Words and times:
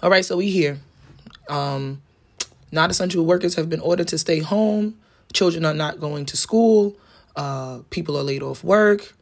All 0.00 0.10
right, 0.10 0.24
so 0.24 0.36
we 0.36 0.48
here. 0.50 0.78
Um, 1.48 2.02
non 2.70 2.90
essential 2.90 3.24
workers 3.24 3.56
have 3.56 3.68
been 3.68 3.80
ordered 3.80 4.08
to 4.08 4.18
stay 4.18 4.38
home. 4.38 4.96
Children 5.32 5.64
are 5.64 5.74
not 5.74 5.98
going 5.98 6.24
to 6.26 6.36
school. 6.36 6.96
Uh, 7.34 7.80
people 7.90 8.16
are 8.16 8.22
laid 8.22 8.42
off 8.42 8.62
work. 8.62 9.12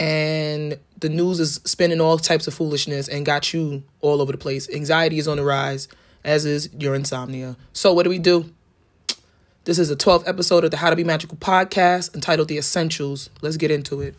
And 0.00 0.78
the 0.98 1.08
news 1.08 1.38
is 1.38 1.60
spinning 1.64 2.00
all 2.00 2.18
types 2.18 2.46
of 2.46 2.54
foolishness 2.54 3.06
and 3.06 3.24
got 3.24 3.52
you 3.52 3.84
all 4.00 4.20
over 4.20 4.32
the 4.32 4.38
place. 4.38 4.68
Anxiety 4.70 5.18
is 5.18 5.28
on 5.28 5.36
the 5.36 5.44
rise, 5.44 5.86
as 6.24 6.44
is 6.44 6.70
your 6.78 6.94
insomnia. 6.94 7.56
So, 7.72 7.92
what 7.92 8.02
do 8.02 8.10
we 8.10 8.18
do? 8.18 8.52
This 9.64 9.78
is 9.78 9.90
the 9.90 9.96
12th 9.96 10.26
episode 10.26 10.64
of 10.64 10.70
the 10.70 10.78
How 10.78 10.90
to 10.90 10.96
Be 10.96 11.04
Magical 11.04 11.36
podcast 11.36 12.14
entitled 12.14 12.48
The 12.48 12.58
Essentials. 12.58 13.30
Let's 13.42 13.58
get 13.58 13.70
into 13.70 14.00
it. 14.00 14.16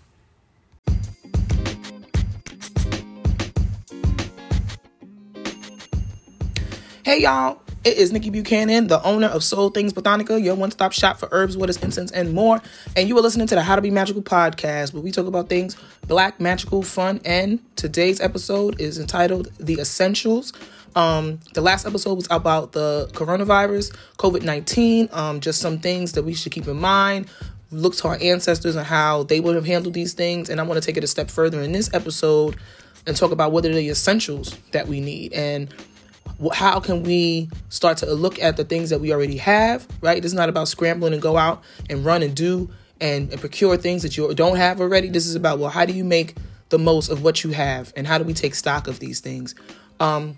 Hey 7.11 7.23
y'all, 7.23 7.61
it 7.83 7.97
is 7.97 8.13
Nikki 8.13 8.29
Buchanan, 8.29 8.87
the 8.87 9.03
owner 9.03 9.27
of 9.27 9.43
Soul 9.43 9.69
Things 9.69 9.91
Botanica, 9.91 10.41
your 10.41 10.55
one 10.55 10.71
stop 10.71 10.93
shop 10.93 11.19
for 11.19 11.27
herbs, 11.33 11.57
waters, 11.57 11.75
incense, 11.83 12.09
and 12.09 12.31
more. 12.31 12.61
And 12.95 13.09
you 13.09 13.17
are 13.17 13.21
listening 13.21 13.47
to 13.47 13.55
the 13.55 13.61
How 13.61 13.75
to 13.75 13.81
Be 13.81 13.91
Magical 13.91 14.21
podcast, 14.21 14.93
where 14.93 15.03
we 15.03 15.11
talk 15.11 15.25
about 15.25 15.49
things 15.49 15.75
black, 16.07 16.39
magical, 16.39 16.81
fun. 16.81 17.19
And 17.25 17.59
today's 17.75 18.21
episode 18.21 18.79
is 18.79 18.97
entitled 18.97 19.51
The 19.59 19.81
Essentials. 19.81 20.53
Um, 20.95 21.41
the 21.53 21.59
last 21.59 21.85
episode 21.85 22.13
was 22.13 22.27
about 22.31 22.71
the 22.71 23.09
coronavirus, 23.11 23.93
COVID 24.17 24.43
19, 24.43 25.09
um, 25.11 25.41
just 25.41 25.59
some 25.59 25.79
things 25.79 26.13
that 26.13 26.23
we 26.23 26.33
should 26.33 26.53
keep 26.53 26.69
in 26.69 26.77
mind. 26.77 27.27
Look 27.71 27.97
to 27.97 28.07
our 28.07 28.17
ancestors 28.21 28.77
and 28.77 28.87
how 28.87 29.23
they 29.23 29.41
would 29.41 29.55
have 29.55 29.65
handled 29.65 29.95
these 29.95 30.13
things. 30.13 30.49
And 30.49 30.61
I 30.61 30.63
want 30.63 30.81
to 30.81 30.85
take 30.85 30.95
it 30.95 31.03
a 31.03 31.07
step 31.07 31.29
further 31.29 31.61
in 31.61 31.73
this 31.73 31.93
episode 31.93 32.55
and 33.05 33.17
talk 33.17 33.31
about 33.31 33.51
what 33.51 33.65
are 33.65 33.73
the 33.73 33.89
essentials 33.89 34.57
that 34.71 34.87
we 34.87 35.01
need. 35.01 35.33
And 35.33 35.73
how 36.49 36.79
can 36.79 37.03
we 37.03 37.49
start 37.69 37.97
to 37.97 38.11
look 38.13 38.39
at 38.39 38.57
the 38.57 38.63
things 38.63 38.89
that 38.89 38.99
we 38.99 39.13
already 39.13 39.37
have, 39.37 39.87
right? 40.01 40.23
It's 40.23 40.33
not 40.33 40.49
about 40.49 40.67
scrambling 40.67 41.13
and 41.13 41.21
go 41.21 41.37
out 41.37 41.63
and 41.89 42.03
run 42.03 42.23
and 42.23 42.35
do 42.35 42.69
and, 42.99 43.31
and 43.31 43.39
procure 43.39 43.77
things 43.77 44.03
that 44.03 44.17
you 44.17 44.33
don't 44.33 44.57
have 44.57 44.81
already. 44.81 45.09
This 45.09 45.27
is 45.27 45.35
about, 45.35 45.59
well, 45.59 45.69
how 45.69 45.85
do 45.85 45.93
you 45.93 46.03
make 46.03 46.35
the 46.69 46.79
most 46.79 47.09
of 47.09 47.23
what 47.23 47.43
you 47.43 47.51
have 47.51 47.93
and 47.95 48.07
how 48.07 48.17
do 48.17 48.23
we 48.23 48.33
take 48.33 48.55
stock 48.55 48.87
of 48.87 48.99
these 48.99 49.19
things? 49.19 49.55
Um, 49.99 50.35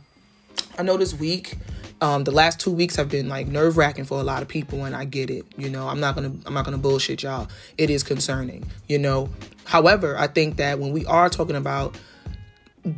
I 0.77 0.83
know 0.83 0.97
this 0.97 1.13
week, 1.13 1.55
um, 2.01 2.25
the 2.25 2.31
last 2.31 2.59
two 2.59 2.71
weeks 2.71 2.97
have 2.97 3.07
been 3.07 3.29
like 3.29 3.47
nerve 3.47 3.77
wracking 3.77 4.03
for 4.03 4.19
a 4.19 4.23
lot 4.23 4.41
of 4.41 4.49
people, 4.49 4.83
and 4.83 4.93
I 4.93 5.05
get 5.05 5.29
it. 5.29 5.45
You 5.57 5.69
know, 5.69 5.87
I'm 5.87 6.01
not 6.01 6.15
gonna 6.15 6.33
I'm 6.45 6.53
not 6.53 6.65
gonna 6.65 6.77
bullshit 6.77 7.23
y'all. 7.23 7.47
It 7.77 7.89
is 7.89 8.03
concerning. 8.03 8.69
You 8.89 8.99
know, 8.99 9.29
however, 9.63 10.17
I 10.17 10.27
think 10.27 10.57
that 10.57 10.79
when 10.79 10.91
we 10.91 11.05
are 11.05 11.29
talking 11.29 11.55
about 11.55 11.97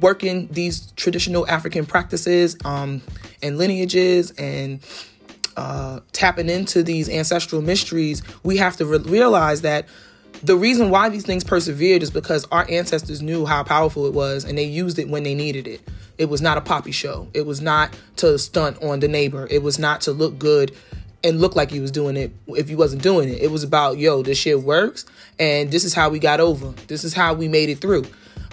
working 0.01 0.47
these 0.47 0.91
traditional 0.91 1.47
African 1.47 1.85
practices 1.85 2.57
um, 2.65 3.01
and 3.43 3.57
lineages 3.57 4.31
and 4.31 4.79
uh, 5.57 5.99
tapping 6.11 6.49
into 6.49 6.83
these 6.83 7.09
ancestral 7.09 7.61
mysteries, 7.61 8.21
we 8.43 8.57
have 8.57 8.77
to 8.77 8.85
re- 8.85 8.99
realize 8.99 9.61
that 9.61 9.87
the 10.43 10.57
reason 10.57 10.89
why 10.89 11.09
these 11.09 11.25
things 11.25 11.43
persevered 11.43 12.03
is 12.03 12.11
because 12.11 12.45
our 12.51 12.65
ancestors 12.69 13.21
knew 13.21 13.45
how 13.45 13.63
powerful 13.63 14.05
it 14.05 14.13
was 14.13 14.43
and 14.43 14.57
they 14.57 14.65
used 14.65 14.99
it 14.99 15.07
when 15.07 15.23
they 15.23 15.33
needed 15.33 15.67
it. 15.67 15.81
It 16.17 16.29
was 16.29 16.41
not 16.41 16.57
a 16.57 16.61
poppy 16.61 16.91
show. 16.91 17.27
It 17.33 17.45
was 17.45 17.61
not 17.61 17.97
to 18.17 18.37
stunt 18.37 18.81
on 18.81 18.99
the 18.99 19.07
neighbor. 19.07 19.47
It 19.49 19.63
was 19.63 19.79
not 19.79 20.01
to 20.01 20.11
look 20.11 20.37
good 20.37 20.75
and 21.23 21.41
look 21.41 21.55
like 21.55 21.71
you 21.71 21.81
was 21.81 21.91
doing 21.91 22.17
it 22.17 22.31
if 22.47 22.69
you 22.69 22.77
wasn't 22.77 23.01
doing 23.01 23.29
it. 23.29 23.41
It 23.41 23.49
was 23.49 23.63
about, 23.63 23.97
yo, 23.97 24.23
this 24.23 24.37
shit 24.37 24.61
works 24.61 25.05
and 25.39 25.71
this 25.71 25.83
is 25.83 25.93
how 25.93 26.09
we 26.09 26.19
got 26.19 26.39
over. 26.39 26.71
This 26.87 27.03
is 27.03 27.13
how 27.13 27.33
we 27.33 27.47
made 27.47 27.69
it 27.69 27.79
through. 27.79 28.05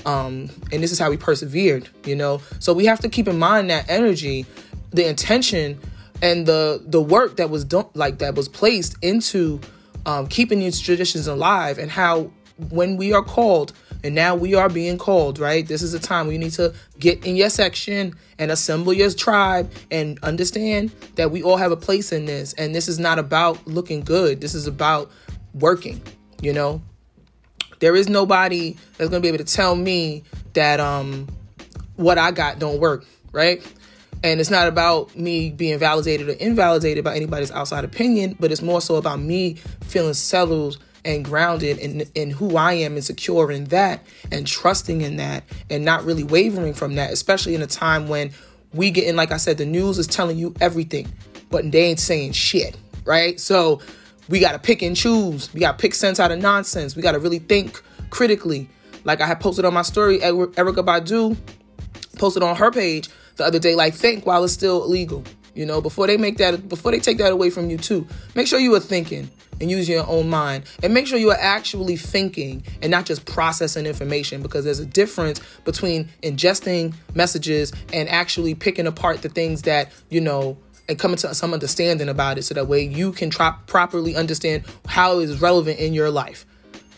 Um, 0.05 0.50
and 0.72 0.83
this 0.83 0.92
is 0.92 0.98
how 0.98 1.11
we 1.11 1.16
persevered, 1.16 1.88
you 2.05 2.16
know. 2.16 2.41
So 2.58 2.72
we 2.72 2.86
have 2.86 3.00
to 3.00 3.08
keep 3.08 3.28
in 3.28 3.38
mind 3.38 3.70
that 3.70 3.88
energy, 3.88 4.47
the 4.91 5.08
intention, 5.08 5.80
and 6.20 6.47
the 6.47 6.83
the 6.84 7.00
work 7.00 7.36
that 7.36 7.50
was 7.50 7.64
done, 7.64 7.86
like 7.94 8.19
that 8.19 8.34
was 8.34 8.48
placed 8.48 8.97
into 9.03 9.60
um, 10.06 10.27
keeping 10.27 10.58
these 10.58 10.80
traditions 10.80 11.27
alive, 11.27 11.78
and 11.78 11.91
how 11.91 12.31
when 12.70 12.97
we 12.97 13.12
are 13.12 13.22
called, 13.22 13.72
and 14.04 14.15
now 14.15 14.34
we 14.34 14.54
are 14.54 14.69
being 14.69 14.98
called, 14.98 15.38
right? 15.38 15.66
This 15.66 15.82
is 15.82 15.94
a 15.94 16.00
time 16.00 16.26
where 16.26 16.32
you 16.32 16.38
need 16.38 16.53
to 16.53 16.75
get 16.99 17.25
in 17.25 17.37
your 17.37 17.50
section 17.50 18.14
and 18.38 18.50
assemble 18.50 18.93
your 18.93 19.10
tribe 19.10 19.70
and 19.91 20.19
understand 20.22 20.93
that 21.14 21.31
we 21.31 21.43
all 21.43 21.56
have 21.56 21.72
a 21.72 21.76
place 21.76 22.12
in 22.12 22.25
this, 22.25 22.53
and 22.54 22.75
this 22.75 22.88
is 22.88 22.99
not 22.99 23.19
about 23.19 23.66
looking 23.66 24.00
good. 24.00 24.41
This 24.41 24.54
is 24.54 24.66
about 24.66 25.10
working, 25.54 26.03
you 26.41 26.53
know 26.53 26.82
there 27.82 27.97
is 27.97 28.09
nobody 28.09 28.76
that's 28.97 29.10
gonna 29.10 29.20
be 29.20 29.26
able 29.26 29.38
to 29.38 29.44
tell 29.44 29.75
me 29.75 30.22
that 30.53 30.78
um 30.78 31.26
what 31.97 32.16
I 32.16 32.31
got 32.31 32.60
don't 32.60 32.78
work, 32.78 33.04
right? 33.32 33.60
And 34.22 34.38
it's 34.38 34.50
not 34.50 34.69
about 34.69 35.16
me 35.16 35.50
being 35.50 35.81
validated 35.81 36.28
or 36.28 36.32
invalidated 36.32 37.03
by 37.03 37.16
anybody's 37.16 37.50
outside 37.50 37.84
opinion, 37.84 38.37
but 38.38 38.53
it's 38.53 38.62
more 38.62 38.81
so 38.81 38.94
about 38.94 39.19
me 39.19 39.54
feeling 39.82 40.15
settled 40.15 40.78
and 41.04 41.25
grounded 41.25 41.78
in, 41.78 42.03
in 42.15 42.31
who 42.31 42.56
I 42.56 42.75
am 42.75 42.94
and 42.94 43.04
secure 43.04 43.50
in 43.50 43.65
that 43.65 44.00
and 44.31 44.47
trusting 44.47 45.00
in 45.00 45.16
that 45.16 45.43
and 45.69 45.84
not 45.84 46.04
really 46.04 46.22
wavering 46.22 46.75
from 46.75 46.94
that, 46.94 47.12
especially 47.12 47.56
in 47.56 47.62
a 47.62 47.66
time 47.66 48.06
when 48.06 48.31
we 48.72 48.93
get 48.93 49.09
in, 49.09 49.16
like 49.16 49.32
I 49.32 49.38
said, 49.38 49.59
the 49.59 49.66
news 49.66 49.99
is 49.99 50.06
telling 50.06 50.38
you 50.38 50.54
everything, 50.60 51.12
but 51.50 51.69
they 51.72 51.82
ain't 51.82 51.99
saying 51.99 52.31
shit, 52.31 52.76
right? 53.04 53.41
So 53.41 53.81
we 54.28 54.41
got 54.41 54.53
to 54.53 54.59
pick 54.59 54.83
and 54.83 54.97
choose. 54.97 55.53
We 55.53 55.60
got 55.60 55.78
to 55.78 55.83
pick 55.83 55.94
sense 55.94 56.21
out 56.21 56.31
of 56.31 56.38
nonsense. 56.38 56.97
We 56.97 57.03
got 57.03 57.12
to 57.12 57.19
really 57.19 57.38
think 57.38 57.83
critically. 58.10 58.69
Like 59.05 59.21
I 59.21 59.27
had 59.27 59.41
posted 59.41 59.65
on 59.65 59.75
my 59.75 59.83
story, 59.83 60.19
Erykah 60.21 60.84
Badu 60.84 61.37
posted 62.19 62.43
on 62.43 62.56
her 62.56 62.71
page 62.71 63.09
the 63.37 63.44
other 63.44 63.59
day, 63.59 63.75
like 63.75 63.94
think 63.94 64.27
while 64.27 64.44
it's 64.44 64.53
still 64.53 64.84
illegal. 64.84 65.25
You 65.55 65.66
know, 65.66 65.81
before 65.81 66.06
they 66.06 66.16
make 66.16 66.38
that, 66.38 66.69
before 66.69 66.93
they 66.93 67.00
take 67.00 67.19
that 67.19 67.32
away 67.32 67.50
from 67.50 67.69
you 67.69 67.77
too, 67.77 68.06
make 68.34 68.47
sure 68.47 68.59
you 68.59 68.75
are 68.75 68.81
thinking 68.81 69.31
and 69.61 69.71
using 69.71 69.94
your 69.94 70.09
own 70.09 70.28
mind, 70.28 70.65
and 70.82 70.93
make 70.94 71.06
sure 71.06 71.19
you 71.19 71.31
are 71.31 71.38
actually 71.38 71.97
thinking 71.97 72.65
and 72.81 72.91
not 72.91 73.05
just 73.05 73.27
processing 73.27 73.87
information. 73.87 74.41
Because 74.43 74.65
there's 74.65 74.81
a 74.81 74.87
difference 74.87 75.41
between 75.65 76.09
ingesting 76.22 76.94
messages 77.15 77.72
and 77.93 78.09
actually 78.09 78.55
picking 78.55 78.87
apart 78.87 79.22
the 79.22 79.28
things 79.28 79.62
that 79.62 79.93
you 80.09 80.21
know 80.21 80.56
and 80.88 80.98
coming 80.98 81.16
to 81.19 81.34
some 81.34 81.53
understanding 81.53 82.09
about 82.09 82.38
it 82.38 82.43
so 82.43 82.54
that 82.54 82.66
way 82.66 82.82
you 82.82 83.12
can 83.12 83.31
try, 83.31 83.54
properly 83.66 84.16
understand 84.16 84.65
how 84.87 85.20
it 85.20 85.25
is 85.25 85.41
relevant 85.41 85.78
in 85.78 85.94
your 85.94 86.10
life. 86.10 86.44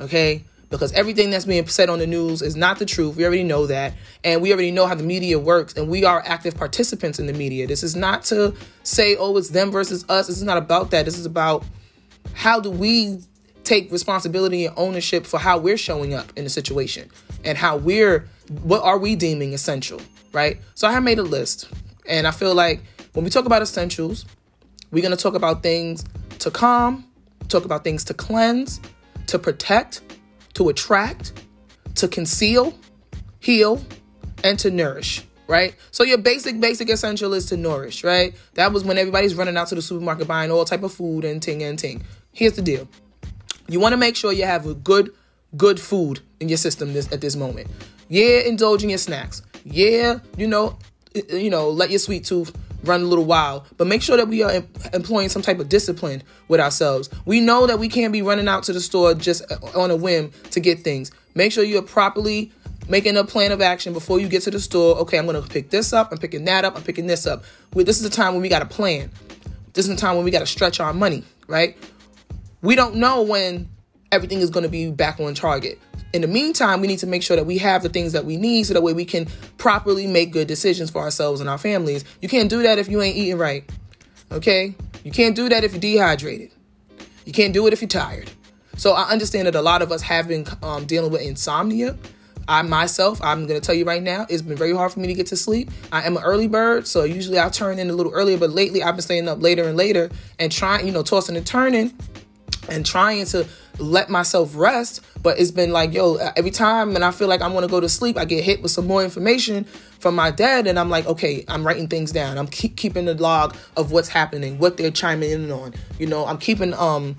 Okay? 0.01 0.45
Because 0.71 0.93
everything 0.93 1.31
that's 1.31 1.45
being 1.45 1.67
said 1.69 1.89
on 1.89 2.01
the 2.01 2.07
news 2.07 2.43
is 2.43 2.57
not 2.57 2.79
the 2.79 2.87
truth. 2.87 3.17
We 3.17 3.25
already 3.25 3.45
know 3.45 3.67
that. 3.67 3.95
And 4.25 4.43
we 4.43 4.53
already 4.53 4.73
know 4.73 4.87
how 4.87 4.95
the 4.95 5.05
media 5.05 5.39
works. 5.39 5.75
And 5.75 5.89
we 5.89 6.05
are 6.05 6.23
active 6.27 6.57
participants 6.57 7.21
in 7.21 7.27
the 7.27 7.33
media. 7.33 7.67
This 7.67 7.83
is 7.83 7.95
not 7.95 8.25
to 8.25 8.55
say, 8.83 9.15
oh, 9.17 9.37
it's 9.37 9.51
them 9.51 9.71
versus 9.71 10.05
us. 10.09 10.27
This 10.27 10.37
is 10.37 10.43
not 10.43 10.57
about 10.57 10.91
that. 10.91 11.05
This 11.05 11.17
is 11.17 11.27
about 11.27 11.65
how 12.33 12.59
do 12.59 12.71
we 12.71 13.21
take 13.63 13.93
responsibility 13.93 14.67
and 14.67 14.75
ownership 14.77 15.27
for 15.27 15.39
how 15.39 15.59
we're 15.59 15.77
showing 15.77 16.13
up 16.13 16.33
in 16.37 16.45
the 16.45 16.51
situation 16.51 17.09
and 17.45 17.57
how 17.57 17.77
we're, 17.77 18.29
what 18.63 18.83
are 18.83 18.99
we 18.99 19.15
deeming 19.15 19.55
essential, 19.55 20.01
right? 20.33 20.59
So 20.75 20.89
I 20.89 20.93
have 20.93 21.05
made 21.05 21.19
a 21.19 21.23
list. 21.23 21.69
And 22.07 22.27
I 22.27 22.33
feel 22.33 22.55
like 22.55 22.83
when 23.15 23.25
we 23.25 23.31
talk 23.31 23.47
about 23.47 23.63
essentials, 23.63 24.27
we're 24.91 25.03
going 25.03 25.17
to 25.17 25.23
talk 25.23 25.35
about 25.35 25.63
things 25.63 26.05
to 26.41 26.51
calm, 26.51 27.05
talk 27.49 27.65
about 27.65 27.85
things 27.85 28.05
to 28.05 28.15
cleanse, 28.15 28.81
to 29.29 29.39
protect, 29.39 30.03
to 30.55 30.69
attract, 30.69 31.33
to 31.95 32.09
conceal, 32.09 32.75
heal, 33.39 33.81
and 34.43 34.59
to 34.59 34.71
nourish, 34.71 35.23
right? 35.47 35.77
So 35.93 36.03
your 36.03 36.19
basic, 36.19 36.61
basic 36.61 36.91
essential 36.91 37.35
is 37.35 37.47
to 37.47 37.57
nourish, 37.57 38.03
right? 38.03 38.35
That 38.55 38.73
was 38.73 38.85
when 38.85 38.99
everybody's 38.99 39.37
running 39.37 39.57
out 39.57 39.69
to 39.69 39.77
the 39.77 39.83
supermarket 39.83 40.27
buying 40.27 40.51
all 40.51 40.65
type 40.65 40.83
of 40.83 40.93
food 40.93 41.25
and 41.25 41.41
ting 41.41 41.63
and 41.63 41.79
ting. 41.79 42.03
Here's 42.33 42.55
the 42.55 42.63
deal. 42.63 42.89
You 43.69 43.79
want 43.79 43.93
to 43.93 43.97
make 43.97 44.17
sure 44.17 44.33
you 44.33 44.45
have 44.45 44.67
a 44.67 44.75
good, 44.75 45.15
good 45.57 45.79
food 45.81 46.21
in 46.41 46.49
your 46.49 46.59
system 46.59 46.93
this, 46.93 47.11
at 47.13 47.21
this 47.21 47.37
moment. 47.37 47.69
Yeah, 48.09 48.41
indulging 48.41 48.89
in 48.89 48.95
your 48.95 48.99
snacks. 48.99 49.41
Yeah, 49.65 50.19
you 50.37 50.49
know, 50.49 50.79
you 51.33 51.49
know, 51.49 51.71
let 51.71 51.91
your 51.91 52.01
sweet 52.01 52.25
tooth 52.25 52.53
run 52.87 53.03
a 53.03 53.05
little 53.05 53.25
while, 53.25 53.67
but 53.77 53.87
make 53.87 54.03
sure 54.03 54.17
that 54.17 54.29
we 54.29 54.43
are 54.43 54.63
employing 54.93 55.29
some 55.29 55.43
type 55.43 55.59
of 55.59 55.69
discipline 55.69 56.23
with 56.49 56.61
ourselves. 56.61 57.11
We 57.25 57.41
know 57.41 57.67
that 57.67 57.79
we 57.79 57.89
can't 57.89 58.13
be 58.13 58.23
running 58.23 58.49
out 58.49 58.63
to 58.65 58.73
the 58.73 58.81
store 58.81 59.15
just 59.15 59.51
uh, 59.51 59.81
on 59.81 59.91
a 59.91 59.97
whim 59.97 60.31
to 60.51 60.61
get 60.61 60.81
things. 60.81 61.11
Make 61.35 61.53
sure 61.53 61.65
you're 61.65 61.83
properly 61.83 62.53
making 62.89 63.17
a 63.17 63.25
plan 63.25 63.51
of 63.53 63.61
action 63.61 63.93
before 63.93 64.21
you 64.21 64.29
get 64.29 64.43
to 64.43 64.51
the 64.51 64.61
store. 64.61 64.97
Okay, 64.99 65.19
I'm 65.19 65.27
going 65.27 65.41
to 65.41 65.49
pick 65.49 65.71
this 65.71 65.93
up, 65.93 66.13
I'm 66.13 66.19
picking 66.19 66.45
that 66.45 66.65
up, 66.65 66.77
I'm 66.77 66.83
picking 66.83 67.07
this 67.07 67.27
up. 67.27 67.45
This 67.73 67.97
is 67.97 68.03
the 68.03 68.11
time 68.11 68.35
when 68.35 68.43
we 68.43 68.49
got 68.49 68.61
to 68.61 68.67
plan. 68.67 69.11
This 69.73 69.89
is 69.89 69.95
the 69.95 70.01
time 70.01 70.17
when 70.17 70.25
we 70.25 70.31
got 70.31 70.41
to 70.41 70.47
stretch 70.47 70.79
our 70.81 70.93
money, 70.93 71.25
right? 71.49 71.77
We 72.63 72.77
don't 72.77 72.97
know 72.97 73.23
when 73.23 73.69
everything 74.15 74.39
is 74.39 74.49
going 74.51 74.63
to 74.65 74.71
be 74.71 74.91
back 74.91 75.21
on 75.21 75.35
target 75.35 75.79
in 76.15 76.23
the 76.23 76.29
meantime, 76.29 76.81
we 76.81 76.87
need 76.87 77.01
to 77.01 77.09
make 77.09 77.25
sure 77.25 77.37
that 77.37 77.45
we 77.45 77.59
have 77.59 77.83
the 77.83 77.89
things 77.89 78.13
that 78.13 78.25
we 78.25 78.37
need 78.37 78.67
so 78.67 78.75
that 78.75 78.83
way 78.83 78.93
we 78.93 79.05
can 79.05 79.27
properly 79.59 80.07
make 80.07 80.31
good 80.31 80.47
decisions 80.47 80.89
for 80.89 81.03
ourselves 81.03 81.41
and 81.41 81.51
our 81.51 81.59
families. 81.59 82.05
You 82.23 82.29
can't 82.29 82.49
do 82.49 82.63
that 82.63 82.79
if 82.79 82.89
you 82.89 83.03
ain't 83.03 83.17
eating 83.17 83.37
right. 83.37 83.69
Okay? 84.31 84.77
You 85.03 85.11
can't 85.11 85.35
do 85.35 85.49
that 85.49 85.65
if 85.65 85.73
you're 85.73 85.81
dehydrated. 85.81 86.53
You 87.25 87.33
can't 87.33 87.53
do 87.53 87.67
it 87.67 87.73
if 87.73 87.83
you're 87.83 87.89
tired. 87.89 88.31
So 88.77 88.93
I 88.93 89.11
understand 89.11 89.49
that 89.49 89.57
a 89.57 89.61
lot 89.61 89.83
of 89.83 89.91
us 89.91 90.03
have 90.03 90.29
been 90.29 90.47
um, 90.63 90.87
dealing 90.87 91.11
with 91.11 91.21
insomnia 91.21 91.99
I 92.47 92.63
myself, 92.63 93.23
I'm 93.23 93.47
gonna 93.47 93.61
tell 93.61 93.75
you 93.75 93.85
right 93.85 94.03
now, 94.03 94.27
it's 94.29 94.43
been 94.43 94.57
very 94.57 94.75
hard 94.75 94.93
for 94.93 95.01
me 95.01 95.07
to 95.07 95.15
get 95.15 95.27
to 95.29 95.37
sleep. 95.37 95.71
I 95.93 96.03
am 96.03 96.17
an 96.17 96.23
early 96.23 96.49
bird, 96.49 96.87
so 96.87 97.05
usually 97.05 97.39
I 97.39 97.49
turn 97.49 97.79
in 97.79 97.89
a 97.89 97.95
little 97.95 98.13
earlier, 98.13 98.37
but 98.37 98.51
lately 98.51 98.83
I've 98.83 98.97
been 98.97 99.03
staying 99.03 99.29
up 99.29 99.43
later 99.43 99.67
and 99.67 99.77
later 99.77 100.11
and 100.39 100.53
trying, 100.53 100.87
you 100.87 100.93
know, 100.93 101.03
tossing 101.03 101.37
and 101.37 101.47
turning 101.47 101.95
and 102.69 102.85
trying 102.85 103.27
to 103.27 103.47
let 103.79 104.09
myself 104.09 104.53
rest. 104.55 105.01
But 105.23 105.39
it's 105.39 105.51
been 105.51 105.73
like, 105.73 105.93
yo, 105.93 106.17
every 106.37 106.51
time 106.51 106.95
and 106.95 107.05
I 107.05 107.11
feel 107.11 107.29
like 107.29 107.41
I 107.41 107.49
want 107.49 107.65
to 107.65 107.71
go 107.71 107.81
to 107.81 107.89
sleep, 107.89 108.19
I 108.19 108.25
get 108.25 108.45
hit 108.45 108.63
with 108.63 108.71
some 108.71 108.87
more 108.87 109.03
information 109.03 109.65
from 109.99 110.15
my 110.15 110.31
dad, 110.31 110.67
and 110.67 110.79
I'm 110.79 110.91
like, 110.91 111.07
okay, 111.07 111.45
I'm 111.49 111.67
writing 111.67 111.89
things 111.89 112.13
down. 112.13 112.37
I'm 112.37 112.47
keep 112.47 112.77
keeping 112.77 113.07
the 113.07 113.15
log 113.15 113.57
of 113.77 113.91
what's 113.91 114.09
happening, 114.09 114.59
what 114.59 114.77
they're 114.77 114.91
chiming 114.91 115.31
in 115.31 115.51
on. 115.51 115.73
You 115.99 116.07
know, 116.07 116.27
I'm 116.27 116.39
keeping 116.39 116.75
um, 116.75 117.17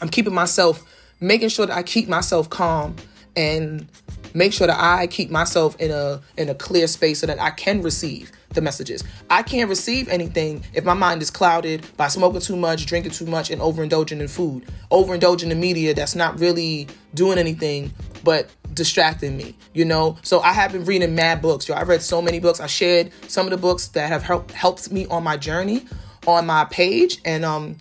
I'm 0.00 0.08
keeping 0.08 0.34
myself, 0.34 0.84
making 1.20 1.48
sure 1.48 1.66
that 1.66 1.76
I 1.76 1.82
keep 1.82 2.08
myself 2.08 2.48
calm 2.48 2.94
and 3.36 3.88
make 4.34 4.52
sure 4.52 4.66
that 4.66 4.78
I 4.80 5.06
keep 5.08 5.30
myself 5.30 5.76
in 5.80 5.90
a 5.90 6.20
in 6.36 6.48
a 6.48 6.54
clear 6.54 6.86
space 6.86 7.20
so 7.20 7.26
that 7.26 7.40
I 7.40 7.50
can 7.50 7.82
receive 7.82 8.30
the 8.50 8.60
messages. 8.60 9.04
I 9.28 9.42
can't 9.42 9.68
receive 9.68 10.08
anything 10.08 10.64
if 10.74 10.84
my 10.84 10.94
mind 10.94 11.22
is 11.22 11.30
clouded 11.30 11.86
by 11.96 12.08
smoking 12.08 12.40
too 12.40 12.56
much, 12.56 12.86
drinking 12.86 13.12
too 13.12 13.26
much, 13.26 13.50
and 13.50 13.60
overindulging 13.60 14.20
in 14.20 14.28
food, 14.28 14.66
overindulging 14.90 15.50
in 15.50 15.60
media 15.60 15.94
that's 15.94 16.14
not 16.14 16.38
really 16.40 16.88
doing 17.14 17.38
anything 17.38 17.92
but 18.24 18.50
distracting 18.74 19.36
me, 19.36 19.56
you 19.72 19.84
know? 19.84 20.16
So 20.22 20.40
I 20.40 20.52
have 20.52 20.72
been 20.72 20.84
reading 20.84 21.14
mad 21.14 21.42
books, 21.42 21.68
yo. 21.68 21.74
I've 21.74 21.88
read 21.88 22.02
so 22.02 22.20
many 22.20 22.40
books. 22.40 22.60
I 22.60 22.66
shared 22.66 23.12
some 23.28 23.46
of 23.46 23.50
the 23.50 23.56
books 23.56 23.88
that 23.88 24.08
have 24.08 24.22
helped 24.22 24.52
helped 24.52 24.90
me 24.90 25.06
on 25.06 25.22
my 25.22 25.36
journey 25.36 25.86
on 26.26 26.46
my 26.46 26.64
page. 26.66 27.20
And 27.24 27.44
um 27.44 27.76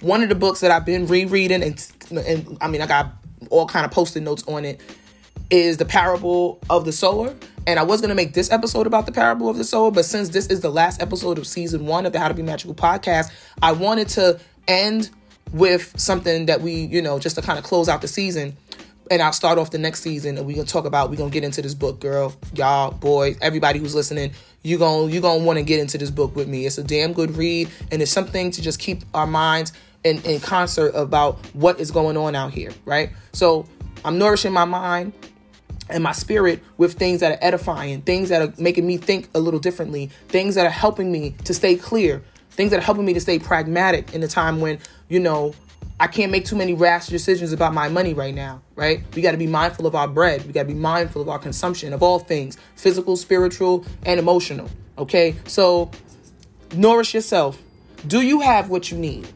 one 0.00 0.22
of 0.22 0.28
the 0.28 0.34
books 0.34 0.60
that 0.60 0.70
I've 0.70 0.84
been 0.84 1.06
rereading 1.06 1.62
and 1.62 1.92
and 2.10 2.58
I 2.60 2.68
mean 2.68 2.80
I 2.80 2.86
got 2.86 3.12
all 3.50 3.66
kind 3.66 3.84
of 3.84 3.92
post-it 3.92 4.22
notes 4.22 4.44
on 4.46 4.64
it 4.64 4.80
is 5.50 5.76
the 5.76 5.84
parable 5.84 6.58
of 6.70 6.84
the 6.84 6.92
sower. 6.92 7.34
And 7.66 7.80
I 7.80 7.82
was 7.82 8.00
going 8.00 8.10
to 8.10 8.14
make 8.14 8.32
this 8.32 8.50
episode 8.52 8.86
about 8.86 9.06
the 9.06 9.12
parable 9.12 9.48
of 9.48 9.56
the 9.56 9.64
sower, 9.64 9.90
but 9.90 10.04
since 10.04 10.28
this 10.28 10.46
is 10.46 10.60
the 10.60 10.70
last 10.70 11.02
episode 11.02 11.36
of 11.36 11.46
season 11.46 11.86
one 11.86 12.06
of 12.06 12.12
the 12.12 12.20
How 12.20 12.28
to 12.28 12.34
Be 12.34 12.42
Magical 12.42 12.74
podcast, 12.74 13.32
I 13.60 13.72
wanted 13.72 14.08
to 14.10 14.38
end 14.68 15.10
with 15.52 15.92
something 15.98 16.46
that 16.46 16.60
we, 16.60 16.72
you 16.72 17.02
know, 17.02 17.18
just 17.18 17.36
to 17.36 17.42
kind 17.42 17.58
of 17.58 17.64
close 17.64 17.88
out 17.88 18.02
the 18.02 18.08
season. 18.08 18.56
And 19.10 19.22
I'll 19.22 19.32
start 19.32 19.58
off 19.58 19.70
the 19.70 19.78
next 19.78 20.02
season 20.02 20.36
and 20.36 20.46
we're 20.46 20.56
gonna 20.56 20.66
talk 20.66 20.84
about, 20.84 21.10
we're 21.10 21.16
gonna 21.16 21.30
get 21.30 21.44
into 21.44 21.62
this 21.62 21.74
book, 21.74 22.00
girl, 22.00 22.34
y'all, 22.54 22.90
boys, 22.90 23.36
everybody 23.40 23.78
who's 23.78 23.94
listening, 23.94 24.32
you're 24.62 24.80
gonna 24.80 25.12
you 25.12 25.20
gonna 25.20 25.44
want 25.44 25.58
to 25.58 25.62
get 25.64 25.78
into 25.78 25.96
this 25.96 26.10
book 26.10 26.34
with 26.34 26.48
me. 26.48 26.66
It's 26.66 26.78
a 26.78 26.82
damn 26.82 27.12
good 27.12 27.36
read, 27.36 27.70
and 27.92 28.02
it's 28.02 28.10
something 28.10 28.50
to 28.50 28.60
just 28.60 28.80
keep 28.80 29.04
our 29.14 29.26
minds 29.26 29.72
in, 30.02 30.20
in 30.22 30.40
concert 30.40 30.90
about 30.94 31.38
what 31.54 31.78
is 31.78 31.92
going 31.92 32.16
on 32.16 32.34
out 32.34 32.52
here, 32.52 32.72
right? 32.84 33.10
So 33.32 33.66
I'm 34.04 34.18
nourishing 34.18 34.52
my 34.52 34.64
mind 34.64 35.12
and 35.88 36.02
my 36.02 36.12
spirit 36.12 36.62
with 36.76 36.94
things 36.94 37.20
that 37.20 37.32
are 37.32 37.38
edifying, 37.40 38.02
things 38.02 38.28
that 38.28 38.42
are 38.42 38.52
making 38.60 38.86
me 38.86 38.96
think 38.96 39.28
a 39.34 39.40
little 39.40 39.60
differently, 39.60 40.10
things 40.28 40.54
that 40.54 40.66
are 40.66 40.70
helping 40.70 41.12
me 41.12 41.34
to 41.44 41.54
stay 41.54 41.76
clear, 41.76 42.22
things 42.50 42.70
that 42.70 42.78
are 42.78 42.82
helping 42.82 43.04
me 43.04 43.14
to 43.14 43.20
stay 43.20 43.38
pragmatic 43.38 44.14
in 44.14 44.22
a 44.22 44.28
time 44.28 44.60
when, 44.60 44.78
you 45.08 45.20
know, 45.20 45.54
I 45.98 46.08
can't 46.08 46.30
make 46.30 46.44
too 46.44 46.56
many 46.56 46.74
rash 46.74 47.06
decisions 47.06 47.52
about 47.52 47.72
my 47.72 47.88
money 47.88 48.12
right 48.12 48.34
now, 48.34 48.60
right? 48.74 49.02
We 49.14 49.22
got 49.22 49.30
to 49.30 49.38
be 49.38 49.46
mindful 49.46 49.86
of 49.86 49.94
our 49.94 50.06
bread. 50.06 50.44
We 50.46 50.52
got 50.52 50.62
to 50.62 50.68
be 50.68 50.74
mindful 50.74 51.22
of 51.22 51.28
our 51.28 51.38
consumption 51.38 51.94
of 51.94 52.02
all 52.02 52.18
things 52.18 52.58
physical, 52.74 53.16
spiritual, 53.16 53.84
and 54.04 54.20
emotional, 54.20 54.68
okay? 54.98 55.36
So, 55.46 55.90
nourish 56.74 57.14
yourself. 57.14 57.62
Do 58.06 58.20
you 58.20 58.40
have 58.40 58.68
what 58.68 58.90
you 58.90 58.98
need? 58.98 59.26